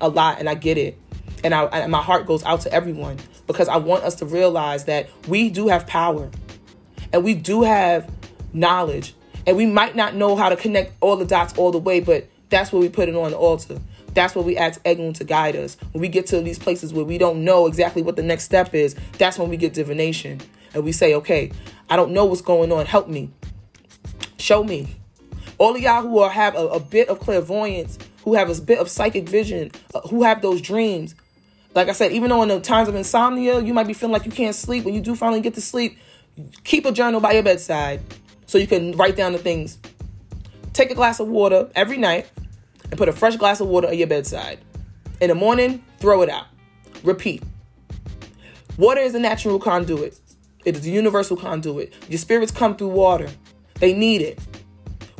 a 0.00 0.08
lot, 0.08 0.38
and 0.38 0.48
I 0.48 0.54
get 0.54 0.78
it. 0.78 0.98
And, 1.44 1.54
I, 1.54 1.64
and 1.64 1.92
my 1.92 2.00
heart 2.00 2.26
goes 2.26 2.42
out 2.44 2.62
to 2.62 2.72
everyone 2.72 3.18
because 3.46 3.68
I 3.68 3.76
want 3.76 4.04
us 4.04 4.14
to 4.16 4.26
realize 4.26 4.86
that 4.86 5.10
we 5.28 5.50
do 5.50 5.68
have 5.68 5.86
power 5.86 6.30
and 7.12 7.22
we 7.22 7.34
do 7.34 7.62
have 7.62 8.10
knowledge 8.54 9.14
and 9.46 9.54
we 9.54 9.66
might 9.66 9.96
not 9.96 10.14
know 10.14 10.34
how 10.34 10.48
to 10.48 10.56
connect 10.56 10.94
all 11.02 11.16
the 11.16 11.26
dots 11.26 11.56
all 11.58 11.72
the 11.72 11.78
way, 11.78 12.00
but 12.00 12.26
that's 12.48 12.72
what 12.72 12.80
we 12.80 12.88
put 12.88 13.10
it 13.10 13.14
on 13.14 13.32
the 13.32 13.36
altar. 13.36 13.78
That's 14.14 14.34
where 14.34 14.42
we 14.42 14.56
ask 14.56 14.82
Egun 14.84 15.14
to 15.16 15.24
guide 15.24 15.56
us. 15.56 15.76
When 15.92 16.00
we 16.00 16.08
get 16.08 16.26
to 16.28 16.40
these 16.40 16.58
places 16.58 16.94
where 16.94 17.04
we 17.04 17.18
don't 17.18 17.44
know 17.44 17.66
exactly 17.66 18.00
what 18.00 18.16
the 18.16 18.22
next 18.22 18.44
step 18.44 18.74
is, 18.74 18.96
that's 19.18 19.38
when 19.38 19.50
we 19.50 19.58
get 19.58 19.74
divination. 19.74 20.40
And 20.76 20.84
we 20.84 20.92
say, 20.92 21.14
okay, 21.14 21.50
I 21.88 21.96
don't 21.96 22.12
know 22.12 22.26
what's 22.26 22.42
going 22.42 22.70
on. 22.70 22.84
Help 22.84 23.08
me. 23.08 23.30
Show 24.36 24.62
me. 24.62 24.94
All 25.56 25.74
of 25.74 25.80
y'all 25.80 26.02
who 26.02 26.18
are, 26.18 26.28
have 26.28 26.54
a, 26.54 26.66
a 26.66 26.80
bit 26.80 27.08
of 27.08 27.18
clairvoyance, 27.18 27.98
who 28.24 28.34
have 28.34 28.50
a 28.50 28.60
bit 28.60 28.78
of 28.78 28.90
psychic 28.90 29.26
vision, 29.26 29.72
uh, 29.94 30.02
who 30.02 30.22
have 30.22 30.42
those 30.42 30.60
dreams. 30.60 31.14
Like 31.74 31.88
I 31.88 31.92
said, 31.92 32.12
even 32.12 32.28
though 32.28 32.42
in 32.42 32.50
the 32.50 32.60
times 32.60 32.90
of 32.90 32.94
insomnia, 32.94 33.60
you 33.60 33.72
might 33.72 33.86
be 33.86 33.94
feeling 33.94 34.12
like 34.12 34.26
you 34.26 34.30
can't 34.30 34.54
sleep. 34.54 34.84
When 34.84 34.92
you 34.92 35.00
do 35.00 35.14
finally 35.14 35.40
get 35.40 35.54
to 35.54 35.62
sleep, 35.62 35.96
keep 36.64 36.84
a 36.84 36.92
journal 36.92 37.20
by 37.20 37.32
your 37.32 37.42
bedside 37.42 38.02
so 38.44 38.58
you 38.58 38.66
can 38.66 38.92
write 38.98 39.16
down 39.16 39.32
the 39.32 39.38
things. 39.38 39.78
Take 40.74 40.90
a 40.90 40.94
glass 40.94 41.20
of 41.20 41.28
water 41.28 41.70
every 41.74 41.96
night 41.96 42.30
and 42.90 42.98
put 42.98 43.08
a 43.08 43.12
fresh 43.12 43.36
glass 43.36 43.60
of 43.60 43.68
water 43.68 43.88
at 43.88 43.96
your 43.96 44.08
bedside. 44.08 44.58
In 45.22 45.28
the 45.28 45.34
morning, 45.34 45.82
throw 46.00 46.20
it 46.20 46.28
out. 46.28 46.48
Repeat. 47.02 47.42
Water 48.76 49.00
is 49.00 49.14
a 49.14 49.18
natural 49.18 49.58
conduit. 49.58 50.18
It 50.66 50.76
is 50.76 50.84
a 50.84 50.90
universal 50.90 51.36
conduit. 51.36 51.94
Your 52.10 52.18
spirits 52.18 52.50
come 52.50 52.76
through 52.76 52.88
water. 52.88 53.30
They 53.74 53.94
need 53.94 54.20
it. 54.20 54.40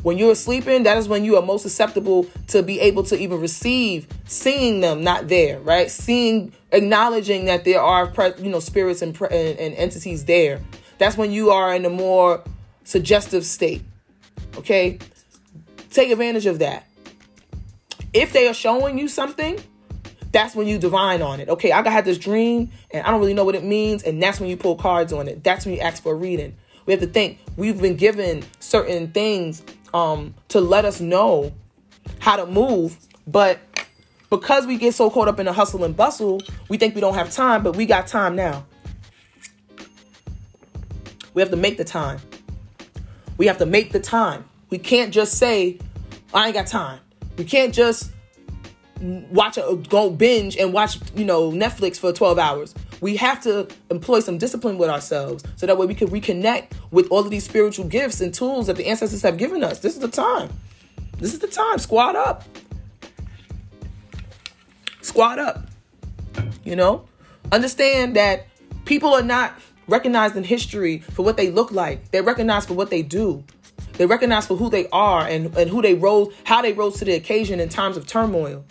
When 0.03 0.17
you're 0.17 0.35
sleeping, 0.35 0.83
that 0.83 0.97
is 0.97 1.07
when 1.07 1.23
you 1.23 1.37
are 1.37 1.41
most 1.41 1.63
susceptible 1.63 2.27
to 2.47 2.61
be 2.61 2.79
able 2.81 3.03
to 3.03 3.17
even 3.17 3.39
receive 3.39 4.07
seeing 4.25 4.81
them 4.81 5.03
not 5.03 5.29
there, 5.29 5.59
right? 5.61 5.89
Seeing, 5.89 6.53
acknowledging 6.71 7.45
that 7.45 7.63
there 7.63 7.81
are, 7.81 8.13
you 8.37 8.49
know, 8.49 8.59
spirits 8.59 9.01
and, 9.01 9.19
and, 9.21 9.57
and 9.57 9.73
entities 9.75 10.25
there. 10.25 10.61
That's 10.97 11.17
when 11.17 11.31
you 11.31 11.49
are 11.51 11.73
in 11.73 11.85
a 11.85 11.89
more 11.89 12.43
suggestive 12.83 13.45
state. 13.45 13.83
Okay? 14.57 14.99
Take 15.91 16.11
advantage 16.11 16.45
of 16.45 16.59
that. 16.59 16.85
If 18.13 18.33
they 18.33 18.47
are 18.47 18.53
showing 18.53 18.97
you 18.97 19.07
something, 19.07 19.59
that's 20.37 20.53
when 20.53 20.67
you 20.67 20.77
divine 20.77 21.23
on 21.23 21.39
it. 21.39 21.49
Okay, 21.49 21.71
I 21.71 21.81
got 21.81 22.05
this 22.05 22.19
dream 22.19 22.69
and 22.91 23.03
I 23.03 23.09
don't 23.09 23.19
really 23.19 23.33
know 23.33 23.43
what 23.43 23.55
it 23.55 23.63
means, 23.63 24.03
and 24.03 24.21
that's 24.21 24.39
when 24.39 24.51
you 24.51 24.55
pull 24.55 24.75
cards 24.75 25.11
on 25.11 25.27
it. 25.27 25.43
That's 25.43 25.65
when 25.65 25.73
you 25.73 25.81
ask 25.81 26.03
for 26.03 26.11
a 26.11 26.15
reading. 26.15 26.55
We 26.85 26.93
have 26.93 26.99
to 26.99 27.07
think 27.07 27.39
we've 27.55 27.81
been 27.81 27.95
given 27.95 28.43
certain 28.59 29.11
things 29.11 29.63
um, 29.95 30.35
to 30.49 30.61
let 30.61 30.85
us 30.85 31.01
know 31.01 31.53
how 32.19 32.35
to 32.35 32.45
move, 32.45 32.97
but 33.25 33.57
because 34.29 34.67
we 34.67 34.77
get 34.77 34.93
so 34.93 35.09
caught 35.09 35.27
up 35.27 35.39
in 35.39 35.47
the 35.47 35.53
hustle 35.53 35.83
and 35.83 35.97
bustle, 35.97 36.39
we 36.69 36.77
think 36.77 36.93
we 36.93 37.01
don't 37.01 37.15
have 37.15 37.31
time, 37.31 37.63
but 37.63 37.75
we 37.75 37.87
got 37.87 38.05
time 38.05 38.35
now. 38.35 38.63
We 41.33 41.41
have 41.41 41.49
to 41.49 41.57
make 41.57 41.77
the 41.77 41.83
time. 41.83 42.19
We 43.39 43.47
have 43.47 43.57
to 43.57 43.65
make 43.65 43.91
the 43.91 43.99
time. 43.99 44.45
We 44.69 44.77
can't 44.77 45.11
just 45.11 45.39
say, 45.39 45.79
I 46.31 46.45
ain't 46.45 46.53
got 46.53 46.67
time. 46.67 46.99
We 47.39 47.43
can't 47.43 47.73
just 47.73 48.11
watch 48.99 49.57
a 49.57 49.81
go 49.89 50.09
binge 50.09 50.57
and 50.57 50.73
watch 50.73 50.99
you 51.15 51.25
know 51.25 51.51
Netflix 51.51 51.97
for 51.97 52.11
12 52.11 52.39
hours. 52.39 52.75
We 53.01 53.15
have 53.17 53.41
to 53.43 53.67
employ 53.91 54.21
some 54.21 54.37
discipline 54.37 54.77
with 54.77 54.89
ourselves 54.89 55.43
so 55.55 55.65
that 55.65 55.77
way 55.77 55.85
we 55.85 55.95
can 55.95 56.07
reconnect 56.07 56.71
with 56.91 57.07
all 57.11 57.19
of 57.19 57.29
these 57.29 57.43
spiritual 57.43 57.85
gifts 57.85 58.21
and 58.21 58.33
tools 58.33 58.67
that 58.67 58.75
the 58.75 58.87
ancestors 58.87 59.21
have 59.21 59.37
given 59.37 59.63
us. 59.63 59.79
This 59.79 59.93
is 59.93 59.99
the 59.99 60.07
time. 60.07 60.49
This 61.19 61.33
is 61.33 61.39
the 61.39 61.47
time. 61.47 61.77
Squat 61.77 62.15
up. 62.15 62.43
Squat 65.01 65.39
up. 65.39 65.67
You 66.63 66.75
know? 66.75 67.07
Understand 67.51 68.15
that 68.15 68.47
people 68.85 69.13
are 69.13 69.23
not 69.23 69.53
recognized 69.87 70.35
in 70.35 70.43
history 70.43 70.99
for 70.99 71.23
what 71.23 71.37
they 71.37 71.49
look 71.49 71.71
like. 71.71 72.11
They're 72.11 72.23
recognized 72.23 72.67
for 72.67 72.73
what 72.73 72.89
they 72.89 73.03
do. 73.03 73.43
They're 73.93 74.07
recognized 74.07 74.47
for 74.47 74.55
who 74.55 74.69
they 74.69 74.87
are 74.89 75.25
and, 75.25 75.55
and 75.57 75.69
who 75.69 75.81
they 75.81 75.95
rose, 75.95 76.33
how 76.43 76.61
they 76.61 76.73
rose 76.73 76.97
to 76.99 77.05
the 77.05 77.13
occasion 77.13 77.59
in 77.59 77.69
times 77.69 77.97
of 77.97 78.05
turmoil. 78.05 78.63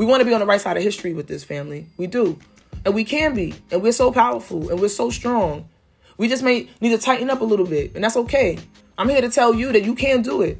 We 0.00 0.06
want 0.06 0.22
to 0.22 0.24
be 0.24 0.32
on 0.32 0.40
the 0.40 0.46
right 0.46 0.58
side 0.58 0.78
of 0.78 0.82
history 0.82 1.12
with 1.12 1.26
this 1.26 1.44
family. 1.44 1.84
We 1.98 2.06
do. 2.06 2.38
And 2.86 2.94
we 2.94 3.04
can 3.04 3.34
be. 3.34 3.54
And 3.70 3.82
we're 3.82 3.92
so 3.92 4.10
powerful 4.10 4.70
and 4.70 4.80
we're 4.80 4.88
so 4.88 5.10
strong. 5.10 5.68
We 6.16 6.26
just 6.26 6.42
may 6.42 6.70
need 6.80 6.92
to 6.92 6.96
tighten 6.96 7.28
up 7.28 7.42
a 7.42 7.44
little 7.44 7.66
bit. 7.66 7.94
And 7.94 8.02
that's 8.02 8.16
okay. 8.16 8.58
I'm 8.96 9.10
here 9.10 9.20
to 9.20 9.28
tell 9.28 9.54
you 9.54 9.72
that 9.72 9.82
you 9.82 9.94
can 9.94 10.22
do 10.22 10.40
it. 10.40 10.56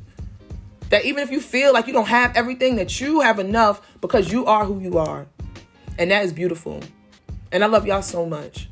That 0.91 1.07
even 1.07 1.23
if 1.23 1.31
you 1.31 1.41
feel 1.41 1.73
like 1.73 1.87
you 1.87 1.95
don't 1.95 2.09
have 2.09 2.37
everything, 2.37 2.77
that 2.77 3.01
you 3.01 3.21
have 3.21 3.39
enough 3.39 3.81
because 4.03 4.31
you 4.31 4.45
are 4.45 4.67
who 4.67 4.79
you 4.79 4.99
are. 4.99 5.27
And 5.99 6.11
that 6.11 6.23
is 6.23 6.35
beautiful. 6.35 6.83
And 7.51 7.65
I 7.65 7.67
love 7.67 7.87
y'all 7.87 8.03
so 8.03 8.27
much. 8.27 8.69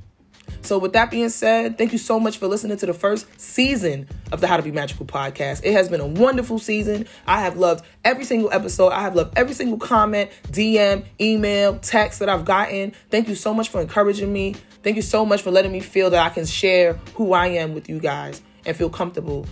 So, 0.69 0.77
with 0.77 0.93
that 0.93 1.11
being 1.11 1.31
said, 1.31 1.79
thank 1.79 1.93
you 1.93 1.99
so 1.99 2.21
much 2.21 2.37
for 2.37 2.47
listening 2.47 2.77
to 2.77 2.85
the 2.85 2.93
first 2.93 3.27
season 3.41 4.07
of 4.33 4.43
the 4.43 4.47
How 4.47 4.59
to 4.59 4.63
Be 4.63 4.71
Magical 4.71 5.07
podcast. 5.07 5.63
It 5.65 5.73
has 5.73 5.89
been 5.89 6.03
a 6.03 6.07
wonderful 6.07 6.59
season. 6.59 7.07
I 7.27 7.41
have 7.41 7.57
loved 7.57 7.87
every 8.05 8.25
single 8.25 8.53
episode. 8.53 8.91
I 8.91 9.01
have 9.01 9.17
loved 9.17 9.39
every 9.39 9.55
single 9.55 9.79
comment, 9.79 10.31
DM, 10.49 11.07
email, 11.19 11.79
text 11.79 12.19
that 12.19 12.29
I've 12.29 12.45
gotten. 12.45 12.93
Thank 13.11 13.29
you 13.29 13.35
so 13.35 13.55
much 13.55 13.71
for 13.71 13.81
encouraging 13.81 14.31
me. 14.31 14.57
Thank 14.83 14.97
you 14.97 15.03
so 15.03 15.25
much 15.25 15.41
for 15.41 15.51
letting 15.51 15.73
me 15.73 15.81
feel 15.81 16.11
that 16.11 16.23
I 16.23 16.29
can 16.29 16.45
share 16.45 17.01
who 17.15 17.33
I 17.33 17.47
am 17.47 17.73
with 17.73 17.89
you 17.89 17.99
guys 17.99 18.43
and 18.67 18.77
feel 18.77 18.91
comfortable. 18.91 19.47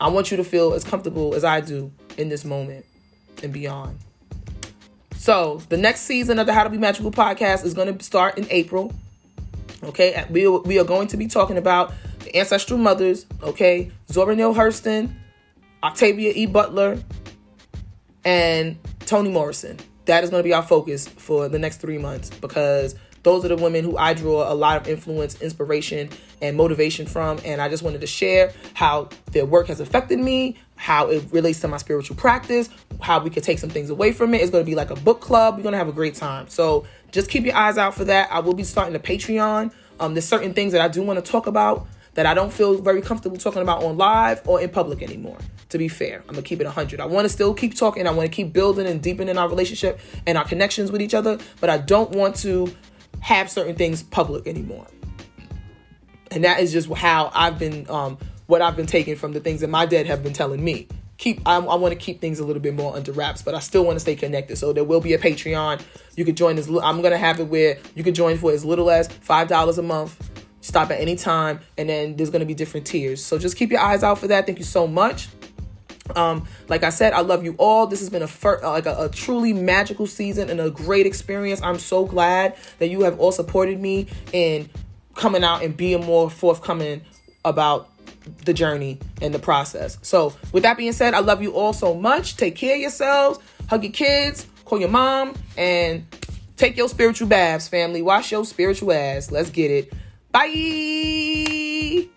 I 0.00 0.08
want 0.08 0.32
you 0.32 0.36
to 0.36 0.42
feel 0.42 0.72
as 0.72 0.82
comfortable 0.82 1.36
as 1.36 1.44
I 1.44 1.60
do 1.60 1.92
in 2.18 2.28
this 2.28 2.44
moment 2.44 2.86
and 3.40 3.52
beyond. 3.52 4.00
So, 5.14 5.62
the 5.68 5.76
next 5.76 6.00
season 6.00 6.40
of 6.40 6.46
the 6.46 6.52
How 6.52 6.64
to 6.64 6.70
Be 6.70 6.76
Magical 6.76 7.12
podcast 7.12 7.64
is 7.64 7.72
going 7.72 7.96
to 7.96 8.04
start 8.04 8.36
in 8.36 8.48
April. 8.50 8.92
Okay, 9.86 10.26
we, 10.30 10.48
we 10.48 10.78
are 10.80 10.84
going 10.84 11.06
to 11.08 11.16
be 11.16 11.28
talking 11.28 11.56
about 11.56 11.94
the 12.20 12.36
ancestral 12.36 12.78
mothers. 12.78 13.24
Okay, 13.42 13.92
Zora 14.10 14.34
Neale 14.34 14.54
Hurston, 14.54 15.14
Octavia 15.82 16.32
E. 16.34 16.46
Butler, 16.46 16.98
and 18.24 18.76
Toni 19.00 19.30
Morrison. 19.30 19.78
That 20.06 20.24
is 20.24 20.30
going 20.30 20.42
to 20.42 20.44
be 20.48 20.52
our 20.52 20.62
focus 20.62 21.06
for 21.06 21.48
the 21.48 21.58
next 21.58 21.80
three 21.80 21.98
months 21.98 22.30
because 22.30 22.96
those 23.22 23.44
are 23.44 23.48
the 23.48 23.56
women 23.56 23.84
who 23.84 23.96
I 23.96 24.14
draw 24.14 24.52
a 24.52 24.54
lot 24.54 24.80
of 24.80 24.88
influence, 24.88 25.40
inspiration, 25.40 26.10
and 26.40 26.56
motivation 26.56 27.06
from. 27.06 27.40
And 27.44 27.60
I 27.60 27.68
just 27.68 27.82
wanted 27.82 28.00
to 28.02 28.06
share 28.06 28.52
how 28.74 29.08
their 29.32 29.44
work 29.44 29.66
has 29.66 29.80
affected 29.80 30.20
me, 30.20 30.56
how 30.76 31.08
it 31.08 31.24
relates 31.32 31.60
to 31.60 31.68
my 31.68 31.76
spiritual 31.76 32.16
practice, 32.16 32.68
how 33.00 33.20
we 33.20 33.30
could 33.30 33.42
take 33.42 33.58
some 33.58 33.70
things 33.70 33.90
away 33.90 34.12
from 34.12 34.32
it. 34.34 34.42
It's 34.42 34.50
going 34.50 34.64
to 34.64 34.68
be 34.68 34.76
like 34.76 34.90
a 34.90 34.96
book 34.96 35.20
club. 35.20 35.56
We're 35.56 35.64
going 35.64 35.72
to 35.72 35.78
have 35.78 35.88
a 35.88 35.92
great 35.92 36.14
time. 36.14 36.48
So 36.48 36.86
just 37.12 37.30
keep 37.30 37.44
your 37.44 37.56
eyes 37.56 37.78
out 37.78 37.94
for 37.94 38.04
that. 38.04 38.30
I 38.30 38.40
will 38.40 38.54
be 38.54 38.64
starting 38.64 38.94
a 38.94 38.98
Patreon. 38.98 39.72
Um, 39.98 40.14
there's 40.14 40.26
certain 40.26 40.52
things 40.52 40.72
that 40.72 40.80
I 40.80 40.88
do 40.88 41.02
want 41.02 41.24
to 41.24 41.30
talk 41.30 41.46
about 41.46 41.86
that 42.14 42.26
I 42.26 42.34
don't 42.34 42.52
feel 42.52 42.78
very 42.78 43.02
comfortable 43.02 43.36
talking 43.36 43.62
about 43.62 43.82
on 43.82 43.96
live 43.96 44.42
or 44.46 44.60
in 44.60 44.70
public 44.70 45.02
anymore. 45.02 45.38
To 45.70 45.78
be 45.78 45.88
fair, 45.88 46.20
I'm 46.20 46.34
gonna 46.34 46.42
keep 46.42 46.60
it 46.60 46.64
100. 46.64 47.00
I 47.00 47.06
want 47.06 47.24
to 47.24 47.28
still 47.28 47.52
keep 47.52 47.74
talking. 47.74 48.06
I 48.06 48.10
want 48.10 48.30
to 48.30 48.34
keep 48.34 48.52
building 48.52 48.86
and 48.86 49.02
deepening 49.02 49.36
our 49.36 49.48
relationship 49.48 50.00
and 50.26 50.38
our 50.38 50.44
connections 50.44 50.90
with 50.90 51.02
each 51.02 51.14
other, 51.14 51.38
but 51.60 51.70
I 51.70 51.78
don't 51.78 52.10
want 52.10 52.36
to 52.36 52.74
have 53.20 53.50
certain 53.50 53.74
things 53.74 54.02
public 54.02 54.46
anymore. 54.46 54.86
And 56.30 56.44
that 56.44 56.60
is 56.60 56.72
just 56.72 56.90
how 56.92 57.30
I've 57.34 57.58
been, 57.58 57.88
um, 57.90 58.18
what 58.46 58.62
I've 58.62 58.76
been 58.76 58.86
taking 58.86 59.16
from 59.16 59.32
the 59.32 59.40
things 59.40 59.60
that 59.60 59.68
my 59.68 59.86
dad 59.86 60.06
have 60.06 60.22
been 60.22 60.32
telling 60.32 60.62
me. 60.62 60.88
Keep, 61.18 61.42
I, 61.46 61.56
I 61.56 61.74
want 61.76 61.92
to 61.92 61.98
keep 61.98 62.20
things 62.20 62.40
a 62.40 62.44
little 62.44 62.60
bit 62.60 62.74
more 62.74 62.94
under 62.94 63.10
wraps, 63.12 63.40
but 63.40 63.54
I 63.54 63.60
still 63.60 63.84
want 63.84 63.96
to 63.96 64.00
stay 64.00 64.16
connected. 64.16 64.56
So 64.56 64.72
there 64.72 64.84
will 64.84 65.00
be 65.00 65.14
a 65.14 65.18
Patreon. 65.18 65.82
You 66.14 66.24
can 66.24 66.34
join 66.34 66.58
as 66.58 66.68
I'm 66.68 67.00
gonna 67.00 67.16
have 67.16 67.40
it 67.40 67.44
where 67.44 67.78
you 67.94 68.04
can 68.04 68.14
join 68.14 68.36
for 68.36 68.52
as 68.52 68.64
little 68.64 68.90
as 68.90 69.08
five 69.08 69.48
dollars 69.48 69.78
a 69.78 69.82
month. 69.82 70.30
Stop 70.60 70.90
at 70.90 71.00
any 71.00 71.16
time, 71.16 71.60
and 71.78 71.88
then 71.88 72.16
there's 72.16 72.30
gonna 72.30 72.44
be 72.44 72.54
different 72.54 72.86
tiers. 72.86 73.24
So 73.24 73.38
just 73.38 73.56
keep 73.56 73.70
your 73.70 73.80
eyes 73.80 74.02
out 74.02 74.18
for 74.18 74.26
that. 74.28 74.46
Thank 74.46 74.58
you 74.58 74.64
so 74.64 74.86
much. 74.86 75.28
Um, 76.14 76.46
like 76.68 76.84
I 76.84 76.90
said, 76.90 77.12
I 77.12 77.20
love 77.20 77.44
you 77.44 77.54
all. 77.58 77.86
This 77.86 78.00
has 78.00 78.10
been 78.10 78.22
a 78.22 78.28
fir- 78.28 78.62
uh, 78.62 78.70
like 78.70 78.86
a, 78.86 79.04
a, 79.04 79.08
truly 79.08 79.52
magical 79.52 80.06
season 80.06 80.50
and 80.50 80.60
a 80.60 80.70
great 80.70 81.06
experience. 81.06 81.60
I'm 81.62 81.78
so 81.78 82.04
glad 82.04 82.56
that 82.78 82.88
you 82.88 83.02
have 83.02 83.18
all 83.18 83.32
supported 83.32 83.80
me 83.80 84.06
in 84.32 84.70
coming 85.14 85.42
out 85.42 85.64
and 85.64 85.76
being 85.76 86.04
more 86.04 86.30
forthcoming 86.30 87.02
about 87.44 87.88
the 88.44 88.52
journey 88.52 88.98
and 89.20 89.34
the 89.34 89.38
process. 89.38 89.98
So, 90.02 90.34
with 90.52 90.62
that 90.62 90.76
being 90.76 90.92
said, 90.92 91.14
I 91.14 91.20
love 91.20 91.42
you 91.42 91.52
all 91.52 91.72
so 91.72 91.94
much. 91.94 92.36
Take 92.36 92.56
care 92.56 92.74
of 92.74 92.80
yourselves. 92.80 93.38
Hug 93.68 93.84
your 93.84 93.92
kids. 93.92 94.46
Call 94.64 94.80
your 94.80 94.88
mom 94.88 95.34
and 95.56 96.04
take 96.56 96.76
your 96.76 96.88
spiritual 96.88 97.28
baths, 97.28 97.68
family. 97.68 98.02
Wash 98.02 98.32
your 98.32 98.44
spiritual 98.44 98.92
ass. 98.92 99.30
Let's 99.30 99.50
get 99.50 99.70
it. 99.70 99.92
Bye. 100.32 102.08